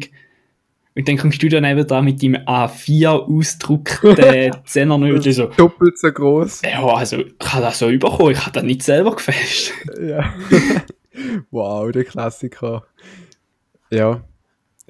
Und 0.97 1.07
dann 1.09 1.17
kommst 1.17 1.43
du 1.43 1.49
dann 1.49 1.65
eben 1.65 1.85
da 1.85 2.01
mit 2.01 2.23
deinem 2.23 2.41
A4 2.45 3.07
ausgedruckten 3.09 4.51
Zehnernötchen 4.65 5.33
so, 5.33 5.45
Doppelt 5.47 5.97
so 5.97 6.11
groß. 6.11 6.61
ja, 6.63 6.85
also, 6.85 7.17
ich 7.17 7.53
habe 7.53 7.63
das 7.63 7.79
so 7.79 7.87
bekommen, 7.87 8.31
ich 8.31 8.39
habe 8.39 8.51
das 8.51 8.63
nicht 8.63 8.81
selber 8.81 9.13
gefälscht. 9.15 9.73
Ja. 10.01 10.33
wow, 11.51 11.91
der 11.91 12.05
Klassiker. 12.05 12.85
Ja, 13.91 14.23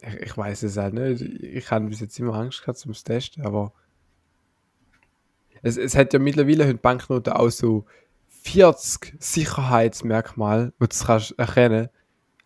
ich, 0.01 0.27
ich 0.27 0.37
weiß 0.37 0.63
es 0.63 0.77
auch 0.77 0.91
nicht. 0.91 1.21
Ich 1.21 1.71
habe 1.71 1.87
bis 1.87 2.01
jetzt 2.01 2.19
immer 2.19 2.35
Angst 2.35 2.61
gehabt 2.61 2.77
zum 2.77 2.93
Testen, 2.93 3.43
aber 3.43 3.73
es, 5.66 5.78
es 5.78 5.95
hat 5.95 6.13
ja 6.13 6.20
mittlerweile 6.20 6.66
heute 6.68 6.78
Banknoten 6.78 7.34
auch 7.34 7.49
so 7.49 7.86
40 8.43 9.16
Sicherheitsmerkmale, 9.20 10.74
wo 10.80 10.86
du 10.86 10.95
kannst 11.05 11.38
erkennen. 11.39 11.89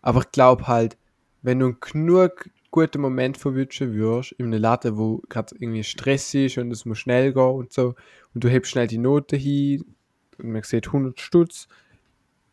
Aber 0.00 0.20
ich 0.20 0.32
glaube 0.32 0.66
halt, 0.66 0.96
wenn 1.42 1.58
du 1.58 1.66
einen 1.66 1.80
genug 1.80 2.48
guten 2.70 3.02
Moment 3.02 3.36
verwünschen 3.36 3.92
würdest, 3.92 4.32
in 4.32 4.46
einem 4.46 4.62
Laden, 4.62 4.96
wo 4.96 5.22
gerade 5.28 5.54
irgendwie 5.58 5.84
Stress 5.84 6.32
ist 6.32 6.56
und 6.56 6.70
es 6.70 6.86
muss 6.86 6.98
schnell 6.98 7.34
gehen 7.34 7.42
und 7.42 7.72
so, 7.74 7.94
und 8.34 8.42
du 8.42 8.48
hebst 8.48 8.70
schnell 8.70 8.86
die 8.86 8.96
Note 8.96 9.36
hin 9.36 9.84
und 10.38 10.52
man 10.52 10.62
sieht 10.62 10.86
100 10.86 11.20
Stutz, 11.20 11.68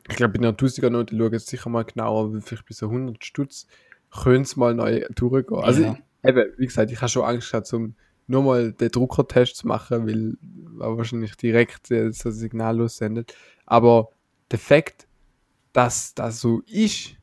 ich 0.09 0.17
glaube, 0.17 0.37
in 0.37 0.45
einer 0.45 0.57
1000er 0.57 0.89
Note 0.89 1.15
schaue 1.15 1.27
ich 1.27 1.33
jetzt 1.33 1.47
sicher 1.47 1.69
mal 1.69 1.83
genauer, 1.85 2.25
aber 2.25 2.41
vielleicht 2.41 2.65
bis 2.65 2.77
so 2.77 2.87
100 2.87 3.23
Stutz 3.23 3.67
könnte 4.11 4.41
es 4.41 4.57
mal 4.57 4.73
neu 4.73 5.05
durchgehen. 5.15 5.59
Also, 5.59 5.83
Ja. 5.83 5.97
ich, 6.23 6.29
eben, 6.29 6.51
wie 6.57 6.65
gesagt, 6.65 6.91
ich 6.91 6.99
habe 6.99 7.09
schon 7.09 7.23
Angst 7.23 7.51
gehabt, 7.51 7.71
um 7.73 7.95
nur 8.27 8.43
mal 8.43 8.73
den 8.73 8.89
Druckertest 8.89 9.57
zu 9.57 9.67
machen, 9.67 10.05
weil 10.05 10.37
er 10.81 10.97
wahrscheinlich 10.97 11.35
direkt 11.35 11.89
äh, 11.91 12.11
so 12.11 12.29
ein 12.29 12.35
Signal 12.35 12.77
lossendet. 12.77 13.33
Aber 13.65 14.09
der 14.51 14.59
Fakt, 14.59 15.07
dass 15.73 16.13
das 16.13 16.41
so 16.41 16.61
ist, 16.67 17.15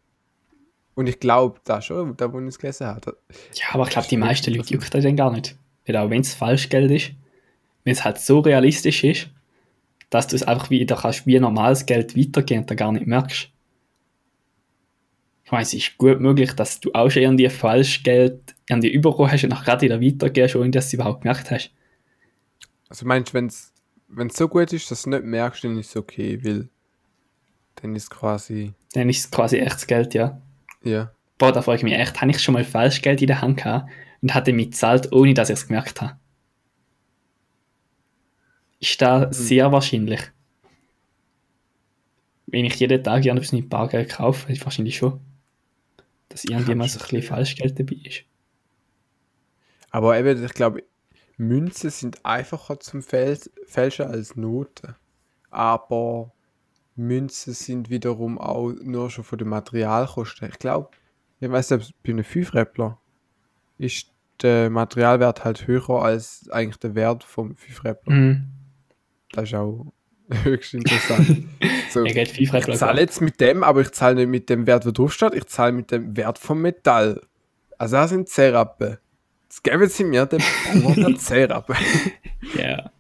und 0.95 1.09
ich 1.09 1.19
glaube, 1.19 1.61
da 1.65 1.83
schon, 1.83 2.17
da 2.17 2.33
wo 2.33 2.41
ich 2.41 2.47
es 2.47 2.59
gelesen 2.59 2.87
habe, 2.87 3.17
Ja, 3.55 3.67
aber 3.73 3.85
ich 3.85 3.91
glaube, 3.91 4.09
die 4.09 4.17
meisten 4.17 4.55
Leute 4.55 4.73
juckt 4.73 4.95
das 4.95 5.03
dann 5.03 5.17
gar 5.17 5.33
nicht. 5.33 5.57
Weil 5.87 5.97
auch 5.97 6.09
wenn 6.09 6.21
es 6.21 6.35
Falschgeld 6.35 6.91
ist, 6.91 7.13
wenn 7.83 7.93
es 7.93 8.05
halt 8.05 8.19
so 8.19 8.41
realistisch 8.41 9.05
ist, 9.05 9.29
dass 10.11 10.29
du 10.29 10.37
es 10.37 10.45
einfach 10.45 10.71
wieder 10.71 10.97
kannst 10.97 11.27
wie 11.27 11.39
normales 11.39 11.87
Geld 11.87 12.17
weitergeben 12.17 12.61
und 12.61 12.71
dann 12.71 12.77
gar 12.77 12.93
nicht 12.93 13.07
merkst. 13.07 13.51
Ich 15.45 15.53
meine, 15.53 15.63
es 15.63 15.75
ist 15.75 15.99
gut 15.99 16.21
möglich, 16.21 16.53
dass 16.53 16.81
du 16.81 16.91
auch 16.95 17.11
schon 17.11 17.23
irgendwie 17.23 17.49
Falschgeld 17.49 18.55
irgendwie 18.69 18.97
bekommen 18.99 19.31
hast 19.31 19.45
und 19.45 19.51
nachher 19.51 19.77
gerade 19.77 19.83
wieder 19.83 20.01
weitergehst, 20.01 20.57
ohne 20.57 20.71
dass 20.71 20.87
du 20.87 20.89
es 20.89 20.93
überhaupt 20.95 21.23
gemerkt 21.23 21.51
hast. 21.51 21.71
also 22.89 23.07
meinst 23.07 23.35
du, 23.35 23.35
wenn 23.35 24.27
es 24.29 24.37
so 24.37 24.49
gut 24.49 24.73
ist, 24.73 24.91
dass 24.91 25.03
du 25.03 25.11
nicht 25.11 25.25
merkst, 25.25 25.65
dann 25.65 25.79
ist 25.79 25.91
es 25.91 25.97
okay, 25.97 26.43
weil 26.43 26.69
dann 27.77 27.95
ist 27.95 28.05
es 28.05 28.11
quasi, 28.11 28.73
Dann 28.95 29.11
ist 29.11 29.19
es 29.19 29.31
quasi 29.31 29.59
echtes 29.59 29.87
Geld, 29.87 30.15
ja. 30.15 30.41
ja. 30.83 31.13
Boah, 31.37 31.53
da 31.53 31.61
frage 31.61 31.79
ich 31.79 31.83
mich 31.85 31.95
echt, 31.95 32.21
habe 32.21 32.31
ich 32.31 32.41
schon 32.41 32.55
mal 32.55 32.65
Falschgeld 32.65 33.21
in 33.21 33.27
der 33.27 33.43
Hand 33.43 33.59
gehabt 33.59 33.91
und 34.23 34.33
hatte 34.33 34.53
mich 34.53 34.71
gezahlt, 34.71 35.13
ohne 35.13 35.35
dass 35.35 35.51
ich 35.51 35.57
es 35.57 35.67
gemerkt 35.67 36.01
habe? 36.01 36.17
Ist 38.81 39.03
da 39.03 39.31
sehr 39.33 39.73
wahrscheinlich. 39.73 40.21
Wenn 42.47 42.65
ich 42.65 42.77
jeden 42.77 43.03
Tag 43.03 43.23
gerne 43.23 43.41
ein 43.41 43.69
Bargeld 43.69 44.11
kaufe, 44.11 44.53
ist 44.53 44.65
wahrscheinlich 44.65 44.97
schon, 44.97 45.21
dass 46.35 46.45
irgendwie 46.45 46.75
mal 46.75 46.89
so 46.89 46.99
ein 46.99 47.03
bisschen 47.03 47.23
Falschgeld 47.23 47.79
dabei 47.79 47.95
ist. 48.03 48.25
Aber 49.91 50.19
eben, 50.19 50.45
ich 50.45 50.53
glaube, 50.53 50.83
Münzen 51.37 51.91
sind 51.91 52.25
einfacher 52.27 52.81
zum 52.81 53.03
Fäl 53.03 53.39
Fälschen 53.67 54.07
als 54.07 54.35
Noten. 54.35 54.97
Aber 55.51 56.33
Münzen 56.97 57.55
sind 57.55 57.89
wiederum 57.89 58.39
auch 58.39 58.73
nur 58.73 59.13
schon 59.13 59.23
von 59.23 59.39
den 59.39 59.47
Materialkosten. 59.47 60.49
Ich 60.49 60.59
glaube, 60.59 60.91
ich 61.39 61.49
weiß 61.49 61.71
nicht, 61.71 61.95
bei 62.03 62.11
einem 62.11 62.25
5-Räppler 62.25 62.99
ist 63.79 64.13
der 64.43 64.71
Materialwert 64.71 65.45
halt 65.45 65.69
höher 65.69 66.03
als 66.03 66.49
eigentlich 66.51 66.79
der 66.79 66.97
Wert 66.97 67.23
vom 67.23 67.53
5-Räppler. 67.53 68.13
Mhm. 68.13 68.51
Das 69.31 69.45
ist 69.45 69.55
auch 69.55 69.93
höchst 70.43 70.75
interessant. 70.75 71.45
so, 71.91 72.05
Er 72.05 72.15
geht 72.15 72.29
viel 72.29 72.45
ich 72.55 72.77
zahle 72.79 73.01
jetzt 73.01 73.21
mit 73.21 73.41
dem, 73.41 73.63
aber 73.63 73.81
ich 73.83 73.91
zahle 73.93 74.15
nicht 74.17 74.29
mit 74.29 74.49
dem 74.51 74.67
Wert, 74.67 74.85
der 74.85 74.93
drauf 74.93 75.13
steht, 75.13 75.35
ich 75.35 75.47
zahle 75.47 75.73
mit 75.73 75.91
dem 75.91 76.17
Wert 76.17 76.39
vom 76.39 76.63
Metall. 76.63 77.21
Also 77.79 77.97
das 77.97 78.11
sind 78.11 78.29
10 78.29 78.55
Rappen. 78.55 78.99
Jetzt 79.45 79.63
geben 79.65 79.89
sie 79.89 80.05
mir 80.05 80.27
den 80.27 80.41
10 81.19 81.51
Rappen. 81.51 81.77
Ja. 82.59 82.91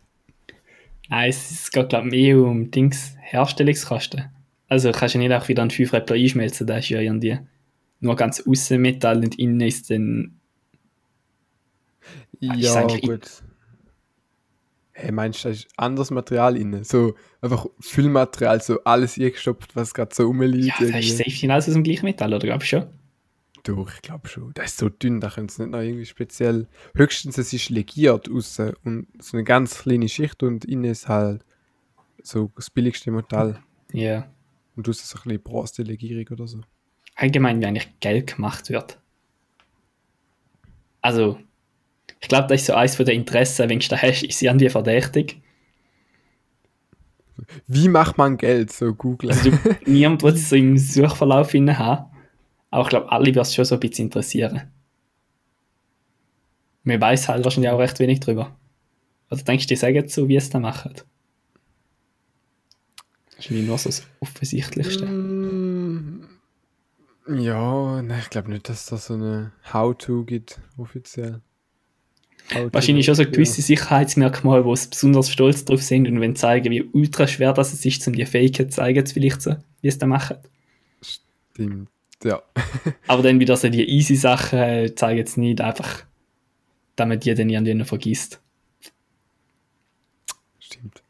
Nein, 1.08 1.30
es 1.30 1.70
geht, 1.70 1.88
glaube 1.88 2.06
ich, 2.08 2.12
mehr 2.12 2.38
um 2.38 2.70
Dings 2.70 3.14
Herstellungskosten. 3.20 4.24
Also 4.68 4.90
kannst 4.92 5.14
du 5.14 5.18
nicht 5.18 5.32
auch 5.32 5.48
wieder 5.48 5.62
einen 5.62 5.70
5 5.70 5.92
Räppler 5.92 6.16
einschmelzen, 6.16 6.66
da 6.66 6.78
ist 6.78 6.88
ja 6.88 7.00
irgendwie 7.00 7.38
nur 8.00 8.16
ganz 8.16 8.42
außen 8.46 8.80
Metall 8.80 9.18
und 9.18 9.38
innen 9.38 9.60
ist 9.60 9.90
dann 9.90 10.38
ist 12.40 12.50
Ja, 12.56 12.74
eigentlich- 12.74 13.02
gut. 13.02 13.30
Hey, 14.96 15.10
meinst 15.10 15.44
du, 15.44 15.48
da 15.48 15.52
ist 15.52 15.66
anderes 15.76 16.10
Material 16.12 16.54
drin? 16.54 16.84
So 16.84 17.16
einfach 17.40 17.66
Füllmaterial, 17.80 18.62
so 18.62 18.82
alles 18.84 19.18
eingestopft, 19.18 19.74
was 19.74 19.92
gerade 19.92 20.14
so 20.14 20.24
rumliegt. 20.26 20.66
Ja, 20.66 20.74
das 20.78 20.88
ist 20.88 21.20
irgendwie. 21.20 21.30
safe 21.30 21.52
alles 21.52 21.68
aus 21.68 21.74
dem 21.74 21.82
gleichen 21.82 22.06
Metall, 22.06 22.32
oder 22.32 22.46
glaubst 22.46 22.72
du 22.72 22.78
schon? 22.78 22.86
Doch, 23.64 23.92
ich 23.92 24.02
glaube 24.02 24.28
schon. 24.28 24.52
Das 24.54 24.66
ist 24.66 24.78
so 24.78 24.88
dünn, 24.88 25.20
da 25.20 25.30
können 25.30 25.48
sie 25.48 25.62
nicht 25.62 25.72
noch 25.72 25.80
irgendwie 25.80 26.06
speziell. 26.06 26.68
Höchstens 26.94 27.38
es 27.38 27.52
ist 27.52 27.70
legiert 27.70 28.30
außen 28.30 28.74
und 28.84 29.08
so 29.20 29.36
eine 29.36 29.44
ganz 29.44 29.78
kleine 29.80 30.08
Schicht 30.08 30.42
und 30.42 30.64
innen 30.64 30.84
ist 30.84 31.08
halt 31.08 31.44
so 32.22 32.52
das 32.54 32.70
billigste 32.70 33.10
Metall. 33.10 33.60
Ja. 33.92 34.30
Und 34.76 34.86
du 34.86 34.92
hast 34.92 35.08
so 35.08 35.18
ein 35.18 35.22
bisschen 35.24 35.42
Bronze-Legierung 35.42 36.26
oder 36.28 36.46
so. 36.46 36.60
Allgemein, 37.16 37.60
wie 37.60 37.66
eigentlich 37.66 37.98
Geld 38.00 38.36
gemacht 38.36 38.70
wird. 38.70 39.00
Also, 41.00 41.38
ich 42.24 42.28
glaube, 42.28 42.48
das 42.48 42.62
ist 42.62 42.68
so 42.68 42.72
eins 42.72 42.96
von 42.96 43.04
den 43.04 43.16
Interessen, 43.16 43.68
wenn 43.68 43.80
du 43.80 43.86
da 43.86 44.00
hast, 44.00 44.22
ist 44.22 44.38
sie 44.38 44.70
verdächtig. 44.70 45.42
Wie 47.66 47.86
macht 47.90 48.16
man 48.16 48.38
Geld? 48.38 48.72
So 48.72 48.94
Google. 48.94 49.30
Also, 49.30 49.50
niemand 49.86 50.22
wird 50.22 50.36
es 50.36 50.48
so 50.48 50.56
im 50.56 50.78
Suchverlauf 50.78 51.52
haben. 51.52 52.06
Aber 52.70 52.82
ich 52.82 52.88
glaube, 52.88 53.12
alle 53.12 53.26
wird 53.26 53.44
es 53.44 53.54
schon 53.54 53.66
so 53.66 53.74
ein 53.74 53.80
bisschen 53.80 54.06
interessieren. 54.06 54.62
Man 56.82 56.98
weiß 56.98 57.28
halt 57.28 57.44
wahrscheinlich 57.44 57.70
auch 57.70 57.78
recht 57.78 57.98
wenig 57.98 58.20
drüber. 58.20 58.56
Oder 59.30 59.42
denkst 59.42 59.66
du, 59.66 59.68
die 59.74 59.76
sagen 59.76 60.08
so, 60.08 60.26
wie 60.26 60.36
es 60.36 60.48
da 60.48 60.58
machen? 60.58 60.94
Wahrscheinlich 63.36 63.66
nur 63.66 63.76
so 63.76 63.90
das 63.90 64.06
Offensichtlichste. 64.20 65.04
Mm, 65.04 66.26
Ja, 67.28 68.00
ne, 68.00 68.18
ich 68.18 68.30
glaube 68.30 68.50
nicht, 68.50 68.66
dass 68.70 68.86
das 68.86 69.06
so 69.08 69.14
eine 69.14 69.52
How-To 69.74 70.24
gibt, 70.24 70.62
offiziell. 70.78 71.42
Wahrscheinlich 72.50 73.06
schon 73.06 73.14
so 73.14 73.24
gewisse 73.24 73.62
Sicherheitsmerkmale, 73.62 74.64
wo 74.64 74.76
sie 74.76 74.88
besonders 74.88 75.30
stolz 75.30 75.64
drauf 75.64 75.82
sind 75.82 76.06
und 76.06 76.20
wenn 76.20 76.36
zeigen, 76.36 76.70
wie 76.70 76.82
ultra 76.82 77.26
schwer 77.26 77.52
das 77.54 77.72
es 77.72 77.84
ist, 77.84 78.06
um 78.06 78.14
die 78.14 78.26
Fähigkeit 78.26 78.70
zu 78.70 78.76
zeigen, 78.76 79.06
vielleicht 79.06 79.40
so, 79.40 79.56
wie 79.80 79.88
es 79.88 79.98
da 79.98 80.06
machen. 80.06 80.36
Stimmt, 81.00 81.88
ja. 82.22 82.42
Aber 83.06 83.22
dann 83.22 83.40
wieder 83.40 83.56
so 83.56 83.68
die 83.68 83.88
easy 83.88 84.16
Sachen 84.16 84.58
äh, 84.58 84.94
zeigen 84.94 85.18
jetzt 85.18 85.38
nicht 85.38 85.60
einfach, 85.60 86.04
damit 86.96 87.24
die 87.24 87.34
dann 87.34 87.48
irgendwie 87.48 87.74
noch 87.74 87.86
vergisst. 87.86 88.40
Stimmt. 90.58 91.02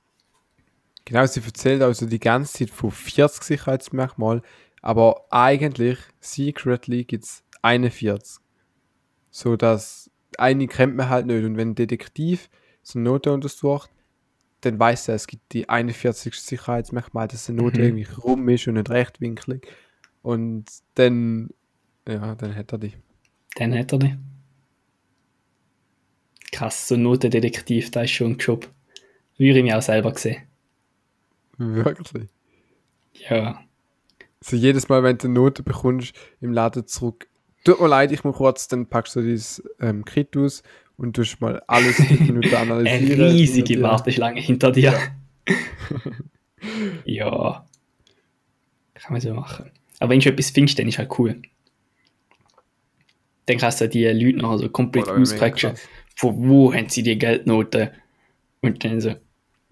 Genau, 1.04 1.26
sie 1.26 1.40
erzählt 1.40 1.82
also 1.82 2.06
die 2.06 2.20
ganze 2.20 2.58
Zeit 2.58 2.70
von 2.70 2.90
40 2.90 3.42
Sicherheitsmerkmalen, 3.42 4.42
aber 4.82 5.26
eigentlich, 5.30 5.98
secretly, 6.20 7.04
gibt 7.04 7.24
es 7.24 7.42
41. 7.62 8.40
So 9.30 9.56
dass 9.56 10.03
eine 10.38 10.66
kennt 10.66 10.96
man 10.96 11.08
halt 11.08 11.26
nicht. 11.26 11.44
Und 11.44 11.56
wenn 11.56 11.70
ein 11.70 11.74
Detektiv 11.74 12.50
so 12.82 12.98
eine 12.98 13.08
Note 13.08 13.32
untersucht, 13.32 13.90
dann 14.60 14.78
weiß 14.78 15.08
er, 15.08 15.14
es 15.16 15.26
gibt 15.26 15.52
die 15.52 15.68
41 15.68 16.34
Sicherheitsmerkmale, 16.34 17.28
dass 17.28 17.48
eine 17.48 17.62
Note 17.62 17.78
Mhm. 17.80 17.84
irgendwie 17.84 18.20
rum 18.22 18.48
ist 18.48 18.66
und 18.66 18.74
nicht 18.74 18.90
rechtwinklig. 18.90 19.66
Und 20.22 20.64
dann, 20.94 21.50
ja, 22.08 22.34
dann 22.34 22.54
hat 22.54 22.72
er 22.72 22.78
die. 22.78 22.92
Dann 23.56 23.76
hat 23.78 23.92
er 23.92 23.98
die. 23.98 24.16
Krass, 26.52 26.88
so 26.88 26.94
ein 26.94 27.02
Notendetektiv, 27.02 27.90
da 27.90 28.02
ist 28.02 28.12
schon 28.12 28.32
ein 28.32 28.38
Job. 28.38 28.70
Würde 29.36 29.58
ich 29.58 29.64
mich 29.64 29.74
auch 29.74 29.82
selber 29.82 30.14
sehen. 30.14 30.42
Wirklich. 31.58 32.28
Ja. 33.12 33.60
So 34.40 34.56
jedes 34.56 34.88
Mal, 34.88 35.02
wenn 35.02 35.18
du 35.18 35.26
eine 35.26 35.34
Note 35.34 35.62
bekommst, 35.62 36.14
im 36.40 36.52
Laden 36.52 36.86
zurück. 36.86 37.28
Tut 37.64 37.80
mir 37.80 37.88
leid, 37.88 38.12
ich 38.12 38.22
muss 38.24 38.36
kurz, 38.36 38.68
dann 38.68 38.86
packst 38.86 39.16
du 39.16 39.22
dieses 39.22 39.62
ähm, 39.80 40.04
Kit 40.04 40.36
aus 40.36 40.62
und 40.96 41.16
tust 41.16 41.40
mal 41.40 41.62
alles 41.66 41.98
Minuten 42.10 42.54
Eine 42.54 42.58
analysieren. 42.58 43.20
riesige 43.22 43.74
Und, 43.74 43.82
ja. 43.82 43.88
Warteschlange 43.88 44.40
hinter 44.40 44.70
dir. 44.70 44.94
ja. 47.04 47.66
Kann 48.94 49.12
man 49.12 49.20
so 49.20 49.32
machen. 49.34 49.70
Aber 49.98 50.10
wenn 50.10 50.20
du 50.20 50.28
etwas 50.28 50.50
findest, 50.50 50.78
dann 50.78 50.88
ist 50.88 50.98
halt 50.98 51.18
cool. 51.18 51.40
Dann 53.46 53.58
kannst 53.58 53.80
du 53.80 53.88
die 53.88 54.04
Leute 54.06 54.38
noch 54.38 54.58
so 54.58 54.68
komplett 54.68 55.08
Oder 55.08 55.50
krass. 55.50 55.80
Von 56.16 56.48
wo 56.48 56.72
haben 56.72 56.88
sie 56.88 57.02
die 57.02 57.18
Geldnoten? 57.18 57.90
Und 58.60 58.84
dann 58.84 59.00
so, 59.00 59.14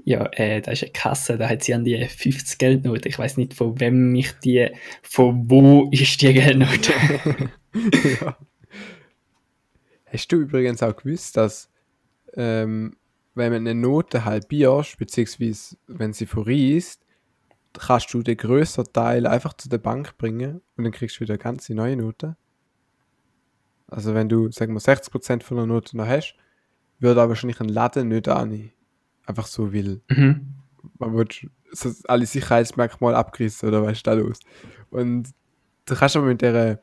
ja, 0.05 0.27
äh, 0.33 0.61
da 0.61 0.73
ist 0.73 0.83
eine 0.83 0.93
Kasse, 0.93 1.39
da 1.39 1.49
hat 1.49 1.63
sie 1.63 1.73
an 1.73 1.85
die 1.85 2.05
50 2.05 2.59
Geldnoten. 2.59 3.09
Ich 3.09 3.19
weiß 3.19 3.37
nicht, 3.37 3.55
von 3.55 3.79
wem 3.81 4.15
ich 4.15 4.33
die, 4.45 4.69
von 5.03 5.49
wo 5.51 5.89
ist 5.91 6.21
die 6.21 6.33
Geldnote? 6.33 6.93
ja. 8.21 8.37
Hast 10.07 10.29
du 10.29 10.37
übrigens 10.37 10.83
auch 10.83 10.95
gewusst, 10.95 11.37
dass 11.37 11.71
ähm, 12.35 12.97
wenn 13.35 13.53
man 13.53 13.67
eine 13.67 13.75
Note 13.75 14.25
halbierst, 14.25 14.99
beziehungsweise 14.99 15.77
wenn 15.87 16.13
sie 16.13 16.27
verreist, 16.27 17.03
kannst 17.79 18.13
du 18.13 18.23
den 18.23 18.37
größeren 18.37 18.93
Teil 18.93 19.27
einfach 19.27 19.55
zu 19.55 19.69
der 19.69 19.79
Bank 19.79 20.19
bringen 20.19 20.61
und 20.77 20.85
dann 20.85 20.93
kriegst 20.93 21.17
du 21.17 21.21
wieder 21.21 21.35
eine 21.35 21.43
ganze 21.43 21.75
neue 21.75 21.97
Note. 21.97 22.37
Also 23.89 24.15
wenn 24.15 24.29
du, 24.29 24.51
sagen 24.51 24.75
wir, 24.75 24.81
60% 24.81 25.43
von 25.43 25.57
der 25.57 25.67
Note 25.67 25.97
noch 25.97 26.07
hast, 26.07 26.35
würde 26.99 27.21
aber 27.21 27.31
wahrscheinlich 27.31 27.61
ein 27.61 27.69
Laden 27.69 28.09
nicht 28.09 28.29
annehmen. 28.29 28.73
Einfach 29.27 29.47
so, 29.47 29.73
weil 29.73 30.01
mhm. 30.09 30.55
man 30.99 31.15
wird 31.15 31.47
alle 32.07 32.27
Sicherheitsmerkmale 32.27 33.17
abgerissen 33.17 33.69
oder 33.69 33.83
was 33.83 33.93
ist 33.93 34.07
da 34.07 34.13
los? 34.13 34.41
Und 34.91 35.31
du 35.87 35.95
kannst 35.95 36.17
aber 36.17 36.27
mit 36.27 36.43
dieser 36.43 36.81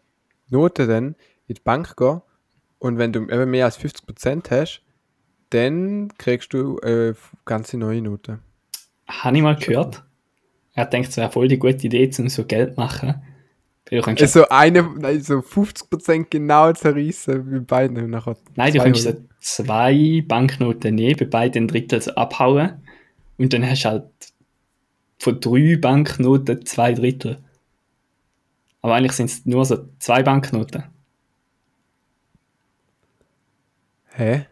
Note 0.49 0.87
dann 0.87 1.15
in 1.47 1.55
die 1.55 1.61
Bank 1.61 1.95
gehen 1.97 2.21
und 2.79 2.97
wenn 2.97 3.11
du 3.11 3.21
eben 3.23 3.51
mehr 3.51 3.65
als 3.65 3.79
50% 3.79 4.49
hast, 4.51 4.81
dann 5.49 6.09
kriegst 6.17 6.53
du 6.53 6.79
eine 6.79 7.15
ganze 7.45 7.77
neue 7.77 8.01
Note. 8.01 8.39
Habe 9.07 9.37
ich 9.37 9.43
mal 9.43 9.55
gehört. 9.55 10.03
Er 10.73 10.85
denkt, 10.85 11.09
es 11.09 11.17
wäre 11.17 11.31
voll 11.31 11.47
die 11.47 11.57
gute 11.57 11.87
Idee, 11.87 12.09
um 12.19 12.29
so 12.29 12.45
Geld 12.45 12.75
zu 12.75 12.79
machen. 12.79 13.21
Also 13.91 14.47
eine, 14.49 14.83
nein, 14.83 15.19
so 15.21 15.39
50% 15.39 16.27
genau 16.29 16.71
zerreißen 16.71 17.51
wie 17.51 17.59
beiden 17.59 17.97
und 17.97 18.11
nachher 18.11 18.37
Nein, 18.55 18.73
du 18.73 18.79
kannst 18.79 19.17
zwei 19.39 20.23
Banknoten 20.27 20.93
nehmen, 20.93 21.17
bei 21.17 21.25
beiden 21.25 21.67
Drittel 21.67 21.99
so 21.99 22.11
abhauen 22.11 22.83
und 23.37 23.51
dann 23.51 23.67
hast 23.67 23.85
du 23.85 23.89
halt 23.89 24.03
von 25.17 25.39
drei 25.39 25.75
Banknoten 25.77 26.65
zwei 26.67 26.93
Drittel. 26.93 27.39
Aber 28.81 28.95
eigentlich 28.95 29.11
sind 29.13 29.25
es 29.29 29.45
nur 29.45 29.65
so 29.65 29.89
zwei 29.99 30.23
Banknoten. 30.23 30.83
Hä? 34.15 34.45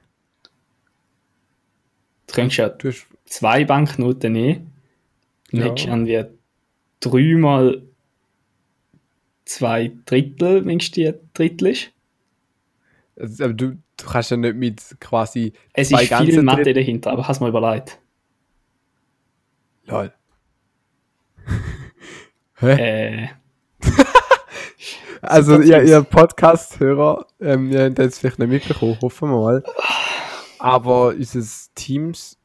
Du 2.28 2.34
könntest 2.34 2.58
ja 2.58 2.70
Du 2.70 2.90
hast, 2.90 3.08
zwei 3.26 3.66
Banknoten 3.66 4.34
nehmen 4.34 4.74
und 5.52 5.60
Ja. 5.60 5.74
dann 5.88 6.06
wie 6.08 6.26
dreimal 7.00 7.84
zwei 9.46 9.92
Drittel, 10.06 10.66
wenn 10.66 10.80
es 10.80 10.92
die 10.92 11.14
Drittel 11.34 11.68
ist. 11.68 11.92
also, 13.20 13.46
aber 13.46 13.54
du, 13.54 13.72
du 13.98 14.06
kannst 14.06 14.32
ja 14.32 14.38
nicht 14.38 14.56
mit 14.56 14.96
quasi 15.00 15.54
Es 15.74 15.92
ist 15.92 16.00
viel 16.14 16.42
Mathe 16.44 16.64
Drittel- 16.64 16.74
dahinter, 16.74 17.12
aber 17.12 17.28
hast 17.28 17.40
mal 17.40 17.50
überlegt. 17.50 18.00
Lol. 19.86 20.14
Hä? 22.60 22.72
Äh, 23.24 23.28
Also 25.22 25.62
ihr, 25.62 25.84
ihr 25.84 26.04
Podcast-Hörer, 26.04 27.26
ähm, 27.40 27.72
ihr 27.72 27.86
habt 27.86 28.00
das 28.00 28.20
vielleicht 28.20 28.40
nicht 28.40 28.50
mitbekommen, 28.50 28.98
hoffen 29.02 29.30
wir 29.30 29.38
mal. 29.40 29.64
Aber 30.60 31.08
unser 31.10 31.42
Teams 31.76 32.38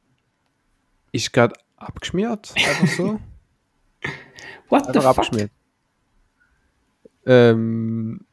ist 1.11 1.33
gerade 1.33 1.55
abgeschmiert, 1.77 2.53
einfach 2.55 2.87
so. 2.87 3.19
what 4.69 4.85
the 4.85 4.99
einfach 4.99 5.01
fuck? 5.01 5.05
abgeschmiert. 5.19 5.51
Ähm, 7.25 8.25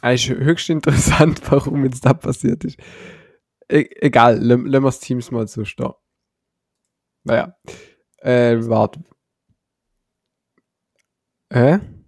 eigentlich 0.00 0.30
höchst 0.30 0.70
interessant, 0.70 1.40
warum 1.50 1.84
jetzt 1.84 2.04
da 2.04 2.12
passiert 2.12 2.64
ist. 2.64 2.78
E 3.70 3.88
egal, 4.00 4.38
lassen 4.38 4.70
wir 4.70 4.80
das 4.80 5.00
Teams 5.00 5.30
mal 5.30 5.46
so 5.46 5.64
stehen. 5.64 5.92
Naja. 7.24 7.56
Äh, 8.18 8.56
warte. 8.68 9.02
Hä? 11.52 11.78
Hä? 11.78 12.01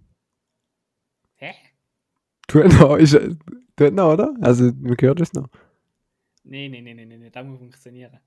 Tut 2.55 2.71
noch, 2.79 2.95
ist, 2.95 3.19
tut 3.75 3.93
noch, 3.93 4.13
oder? 4.13 4.33
Also, 4.39 4.71
man 4.79 4.95
hört 5.01 5.19
es 5.19 5.33
noch. 5.33 5.49
Nee, 6.45 6.69
nee, 6.69 6.79
nee, 6.79 6.93
nee, 6.93 7.05
nee, 7.05 7.29
das 7.29 7.45
muss 7.45 7.59
funktionieren. 7.59 8.17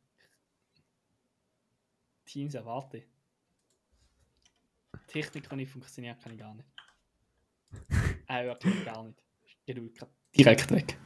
Teams 2.26 2.52
erwarte. 2.52 3.04
Technik, 5.06 5.48
die 5.48 5.56
nicht 5.56 5.70
funktioniert, 5.72 6.20
kann 6.22 6.32
ich 6.32 6.38
gar 6.38 6.54
nicht. 6.54 6.68
Ah, 8.26 8.44
wirklich 8.44 8.84
gar 8.84 9.04
nicht. 9.04 9.96
Grad 9.96 10.10
direkt 10.36 10.70
weg. 10.70 10.98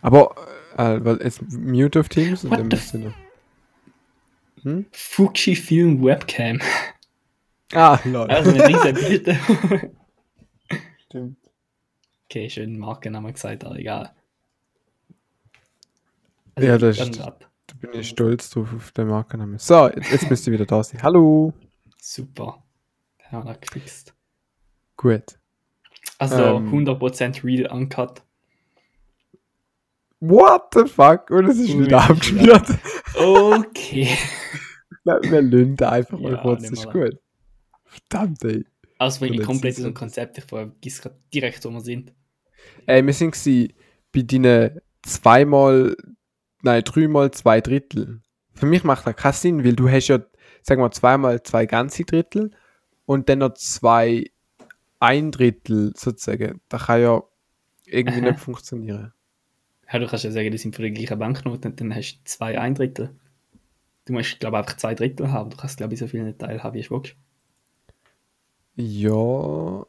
Aber, 0.00 0.34
äh, 0.78 1.04
weil 1.04 1.20
jetzt 1.22 1.42
Mute 1.42 2.00
auf 2.00 2.08
Teams 2.08 2.44
und 2.44 2.52
dann 2.52 2.70
the 2.70 2.76
müsst 2.76 2.94
ihr 2.94 3.00
noch. 3.00 3.14
Hm? 4.62 4.86
Fujifilm 4.92 6.02
Webcam. 6.02 6.58
Ah, 7.74 8.00
lol. 8.04 8.30
Also 8.30 8.50
ein 8.52 8.60
riesen 8.62 8.94
Bild. 8.94 9.28
Stimmt. 11.04 11.41
Okay, 12.32 12.48
schön 12.48 12.78
Markennamen 12.78 13.32
gesagt, 13.32 13.64
aber 13.64 13.78
egal. 13.78 14.14
Ja, 16.58 16.78
das 16.78 16.98
ist- 16.98 17.18
grad. 17.18 17.46
Da 17.66 17.74
bin 17.80 18.00
ich 18.00 18.08
stolz 18.08 18.50
drauf 18.50 18.72
auf 18.74 18.90
den 18.92 19.08
Markennamen. 19.08 19.58
So, 19.58 19.88
jetzt, 19.88 20.10
jetzt 20.10 20.28
müsst 20.30 20.46
ihr 20.46 20.52
wieder 20.52 20.66
da 20.66 20.82
sein. 20.82 21.02
Hallo. 21.02 21.52
Super. 22.00 22.62
Ja, 23.30 23.42
das 23.42 23.60
gefixt. 23.60 24.14
Gut. 24.96 25.38
Also 26.18 26.56
Ähm. 26.56 26.70
100% 26.70 27.44
real 27.44 27.70
uncut. 27.70 28.22
What 30.20 30.74
the 30.74 30.86
fuck? 30.86 31.30
Und 31.30 31.46
es 31.46 31.58
ist 31.58 31.76
wieder 31.78 32.02
abgeschmiert. 32.02 32.66
Okay. 33.14 34.08
Wir 35.04 35.66
da 35.76 35.90
einfach 35.90 36.18
mal 36.18 36.32
Ja, 36.32 36.42
kurz. 36.42 36.62
Das 36.62 36.70
ist 36.72 36.84
wir 36.94 37.10
gut. 37.10 37.18
Verdammt, 37.84 38.44
ey. 38.44 38.64
Also 38.98 39.18
bringt 39.18 39.32
mich 39.32 39.40
Oder 39.40 39.46
komplett 39.46 39.74
sie 39.74 39.82
aus 39.82 39.86
dem 39.88 39.94
so- 39.94 39.98
Konzept. 39.98 40.38
Ich 40.38 40.44
vergiss 40.44 41.00
gerade 41.02 41.16
direkt, 41.34 41.64
wo 41.64 41.70
wir 41.70 41.80
sind. 41.80 42.12
Ey, 42.86 43.04
wir 43.04 43.12
sind 43.12 43.36
bei 44.12 44.22
deinen 44.22 44.80
zweimal, 45.02 45.96
nein, 46.62 46.82
dreimal 46.84 47.30
zwei 47.30 47.60
Drittel. 47.60 48.20
Für 48.54 48.66
mich 48.66 48.84
macht 48.84 49.06
das 49.06 49.16
keinen 49.16 49.32
Sinn, 49.32 49.64
weil 49.64 49.74
du 49.74 49.88
hast 49.88 50.08
ja, 50.08 50.20
sag 50.62 50.78
mal, 50.78 50.90
zweimal 50.90 51.42
zwei 51.42 51.66
ganze 51.66 52.04
Drittel 52.04 52.50
und 53.06 53.28
dann 53.28 53.40
noch 53.40 53.54
zwei 53.54 54.30
ein 55.00 55.32
Drittel 55.32 55.92
sozusagen. 55.96 56.60
Das 56.68 56.86
kann 56.86 57.02
ja 57.02 57.22
irgendwie 57.86 58.20
Aha. 58.20 58.30
nicht 58.30 58.40
funktionieren. 58.40 59.12
Ja, 59.92 59.98
du 59.98 60.06
kannst 60.06 60.24
ja 60.24 60.30
sagen, 60.30 60.50
die 60.50 60.58
sind 60.58 60.74
von 60.74 60.84
der 60.84 60.92
gleichen 60.92 61.18
Banknote 61.18 61.68
und 61.68 61.80
dann 61.80 61.94
hast 61.94 62.14
du 62.14 62.24
zwei 62.24 62.58
ein 62.58 62.74
Drittel. 62.74 63.14
Du 64.06 64.14
musst, 64.14 64.40
glaube 64.40 64.56
ich, 64.56 64.60
einfach 64.60 64.76
zwei 64.76 64.94
Drittel 64.94 65.30
haben. 65.30 65.50
Du 65.50 65.56
kannst, 65.56 65.76
glaube 65.76 65.94
ich, 65.94 66.00
so 66.00 66.06
viele 66.06 66.36
Teile 66.36 66.62
haben, 66.62 66.74
wie 66.74 66.82
du 66.82 66.90
willst. 66.90 67.16
Ja. 68.74 69.86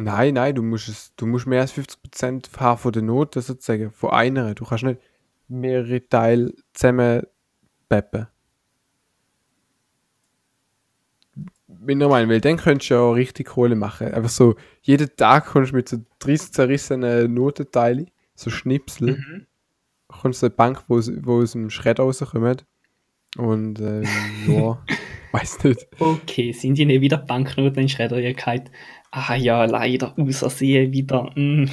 Nein, 0.00 0.34
nein, 0.34 0.54
du 0.54 0.62
musst 0.62 0.88
es, 0.88 1.12
du 1.16 1.26
musst 1.26 1.48
mehr 1.48 1.60
als 1.60 1.72
50% 1.72 2.56
haben 2.60 2.78
von 2.78 2.92
der 2.92 3.02
Note 3.02 3.40
sozusagen, 3.40 3.90
von 3.90 4.10
einer. 4.10 4.54
Du 4.54 4.64
kannst 4.64 4.84
nicht 4.84 5.00
mehrere 5.48 6.08
Teile 6.08 6.54
zusammen 6.72 7.26
peppen. 7.88 8.28
Bin 11.66 11.98
Meinung, 11.98 12.30
weil 12.30 12.40
dann 12.40 12.58
könntest 12.58 12.90
du 12.90 12.94
ja 12.94 13.00
auch 13.00 13.14
richtig 13.14 13.48
Kohle 13.48 13.74
machen. 13.74 14.14
Einfach 14.14 14.30
so, 14.30 14.54
jeden 14.82 15.10
Tag 15.16 15.46
kommst 15.46 15.72
du 15.72 15.76
mit 15.76 15.88
so 15.88 15.96
30 16.20 16.52
zerrissenen 16.52 17.34
Notenteilen, 17.34 18.08
so 18.36 18.50
Schnipsel, 18.50 19.46
kommst 20.06 20.42
du 20.42 20.46
in 20.46 20.52
die 20.52 20.56
Bank, 20.56 20.84
wo, 20.86 21.00
wo 21.22 21.42
aus 21.42 21.52
dem 21.52 21.70
Schredder 21.70 22.04
rauskommen. 22.04 22.62
Und, 23.36 23.80
ähm, 23.80 24.04
ja, 24.46 24.78
weiß 25.32 25.64
nicht. 25.64 25.88
Okay, 25.98 26.52
sind 26.52 26.78
die 26.78 26.84
nicht 26.84 27.00
wieder 27.00 27.18
Banknoten 27.18 27.82
in 27.82 27.88
Schredderigkeit? 27.88 28.70
Ah 29.10 29.34
ja, 29.36 29.64
leider 29.64 30.18
ausersehen 30.18 30.92
wieder. 30.92 31.30
Mm. 31.34 31.66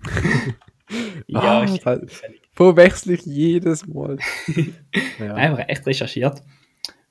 ja, 1.26 1.40
Ah, 1.40 1.66
das- 1.66 2.00
zufällig. 2.00 2.40
Verwechsel 2.52 3.14
ich 3.14 3.26
jedes 3.26 3.86
Mal. 3.86 4.18
ja. 5.18 5.34
Einfach 5.34 5.68
echt 5.68 5.86
recherchiert. 5.86 6.42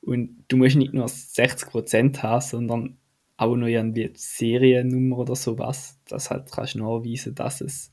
Und 0.02 0.46
du 0.48 0.58
musst 0.58 0.76
nicht 0.78 0.94
nur 0.94 1.06
60% 1.06 2.22
haben, 2.22 2.42
sondern 2.42 2.98
auch 3.38 3.56
noch 3.56 3.68
irgendwie 3.68 4.12
Seriennummer 4.16 5.18
oder 5.20 5.36
sowas. 5.36 6.00
Das 6.08 6.30
halt 6.30 6.52
kannst 6.52 6.76
du 6.76 6.80
nachweisen, 6.80 7.36
dass 7.36 7.62
es 7.62 7.92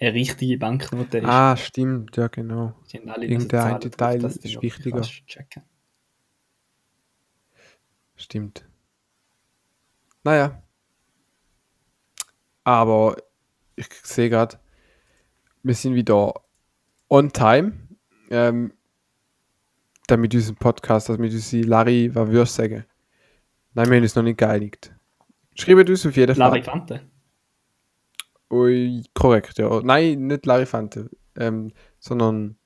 eine 0.00 0.12
richtige 0.12 0.58
Banknote 0.58 1.18
ist. 1.18 1.24
Ah, 1.26 1.56
stimmt, 1.56 2.16
ja 2.16 2.28
genau. 2.28 2.74
Irgendein 2.92 3.80
dass 4.20 4.38
du 4.38 4.48
ist 4.48 4.62
wichtiger. 4.62 5.02
Stimmt. 8.16 8.64
Naja. 10.24 10.61
Aber 12.64 13.16
ich 13.76 13.88
sehe 14.02 14.30
gerade, 14.30 14.58
wir 15.62 15.74
sind 15.74 15.94
wieder 15.94 16.34
on 17.08 17.32
time. 17.32 17.72
Ähm, 18.30 18.72
damit 20.06 20.34
unseren 20.34 20.56
Podcast, 20.56 21.10
also 21.10 21.20
mit 21.20 21.32
unserem 21.32 21.62
Larry, 21.64 22.14
was 22.14 22.28
würdest 22.28 22.58
du 22.58 22.62
sagen? 22.62 22.84
Nein, 23.74 23.88
wir 23.88 23.96
haben 23.96 24.02
uns 24.02 24.14
noch 24.14 24.22
nicht 24.22 24.38
geeinigt. 24.38 24.92
Schreibt 25.54 25.88
uns 25.88 26.06
auf 26.06 26.16
jeden 26.16 26.34
Fall. 26.34 26.48
Larifante. 26.48 27.00
Ui, 28.50 29.02
korrekt, 29.14 29.58
ja. 29.58 29.80
Nein, 29.82 30.26
nicht 30.26 30.44
Larifante, 30.44 31.08
ähm, 31.36 31.72
sondern 31.98 32.56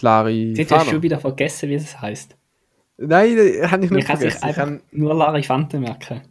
Larry. 0.00 0.54
Jetzt 0.54 0.72
hast 0.72 0.86
du 0.86 0.90
schon 0.92 1.02
wieder 1.02 1.18
vergessen, 1.18 1.70
wie 1.70 1.74
es 1.74 2.00
heißt. 2.00 2.36
Nein, 2.98 3.36
das 3.36 3.70
habe 3.70 3.84
ich 3.84 3.90
nicht 3.90 4.06
kann 4.06 4.18
vergessen. 4.18 4.38
Ich 4.38 4.44
einfach 4.44 4.64
kann 4.64 4.82
nur 4.92 5.14
Larifante 5.14 5.78
merken. 5.78 6.22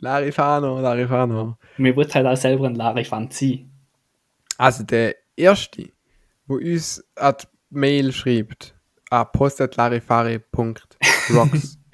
Larifano, 0.00 0.80
Larifano. 0.80 1.56
Man 1.76 1.96
wird 1.96 2.14
halt 2.14 2.26
auch 2.26 2.36
selber 2.36 2.66
ein 2.66 2.74
Larifant 2.74 3.32
sein. 3.32 3.70
Also 4.58 4.82
der 4.84 5.16
erste, 5.36 5.90
wo 6.46 6.56
uns 6.56 7.02
an 7.16 7.34
die 7.40 7.46
Mail 7.70 8.12
schreibt, 8.12 8.74
an 9.10 9.26
post.larifari.rocks 9.32 11.78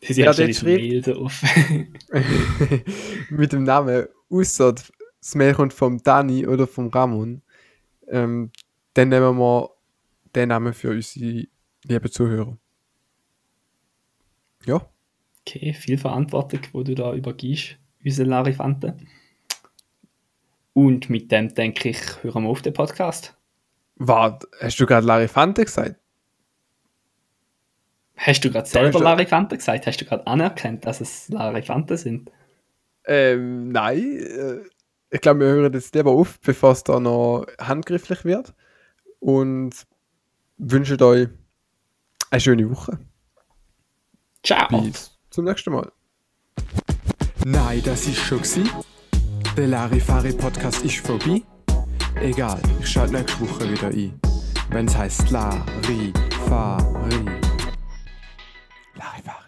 Das 0.00 0.16
Ja, 0.16 0.30
ist 0.30 0.38
ja 0.38 0.52
schon 0.52 0.68
Mail 0.68 1.02
drauf. 1.02 1.42
mit 3.30 3.52
dem 3.52 3.64
Namen, 3.64 4.06
außer 4.30 4.72
das 4.72 5.34
Mail 5.34 5.54
kommt 5.54 5.74
vom 5.74 6.02
Dani 6.02 6.46
oder 6.46 6.66
vom 6.66 6.88
Ramon, 6.88 7.42
ähm, 8.08 8.50
dann 8.94 9.10
nehmen 9.10 9.36
wir 9.36 9.70
den 10.34 10.48
Namen 10.48 10.72
für 10.72 10.90
unsere 10.90 11.46
lieben 11.84 12.10
Zuhörer. 12.10 12.56
Ja, 14.64 14.80
Okay, 15.50 15.72
viel 15.74 15.98
Verantwortung, 15.98 16.60
wo 16.72 16.84
du 16.84 16.94
da 16.94 17.12
übergibst, 17.12 17.76
unsere 18.04 18.28
Larifante. 18.28 18.96
Und 20.74 21.10
mit 21.10 21.32
dem 21.32 21.52
denke 21.52 21.88
ich, 21.88 21.98
hören 22.22 22.44
wir 22.44 22.50
auf 22.50 22.62
den 22.62 22.72
Podcast. 22.72 23.36
warte, 23.96 24.46
hast 24.60 24.78
du 24.78 24.86
gerade 24.86 25.04
Larifante 25.04 25.64
gesagt? 25.64 25.96
Hast 28.16 28.44
du 28.44 28.50
gerade 28.52 28.68
selber 28.68 29.00
er- 29.00 29.02
Larifante 29.04 29.56
gesagt? 29.56 29.88
Hast 29.88 30.00
du 30.00 30.04
gerade 30.04 30.24
anerkannt, 30.28 30.86
dass 30.86 31.00
es 31.00 31.28
Larifante 31.30 31.96
sind? 31.96 32.30
Ähm, 33.06 33.70
nein. 33.70 33.98
Äh, 33.98 34.60
ich 35.10 35.20
glaube, 35.20 35.40
wir 35.40 35.46
hören 35.48 35.72
jetzt 35.72 35.96
lieber 35.96 36.12
auf, 36.12 36.38
bevor 36.40 36.70
es 36.70 36.84
da 36.84 37.00
noch 37.00 37.44
handgrifflich 37.58 38.24
wird. 38.24 38.54
Und 39.18 39.72
wünschen 40.58 41.02
euch 41.02 41.28
eine 42.30 42.40
schöne 42.40 42.70
Woche. 42.70 43.00
Ciao! 44.44 44.80
Bis 44.82 45.09
zum 45.30 45.44
nächsten 45.44 45.72
Mal. 45.72 45.90
Nein, 47.44 47.82
das 47.84 48.06
ist 48.06 48.18
schon 48.18 48.42
gsi. 48.42 48.64
Der 49.56 49.68
Larifari 49.68 50.32
Podcast 50.32 50.84
ist 50.84 50.98
vorbei. 50.98 51.42
Egal, 52.20 52.60
ich 52.80 52.88
schalte 52.88 53.14
nächste 53.14 53.40
Woche 53.40 53.70
wieder 53.70 53.88
ein. 53.88 54.20
Wenn's 54.70 54.96
heißt 54.96 55.30
Larifari. 55.30 57.24
Larifari. 58.94 59.39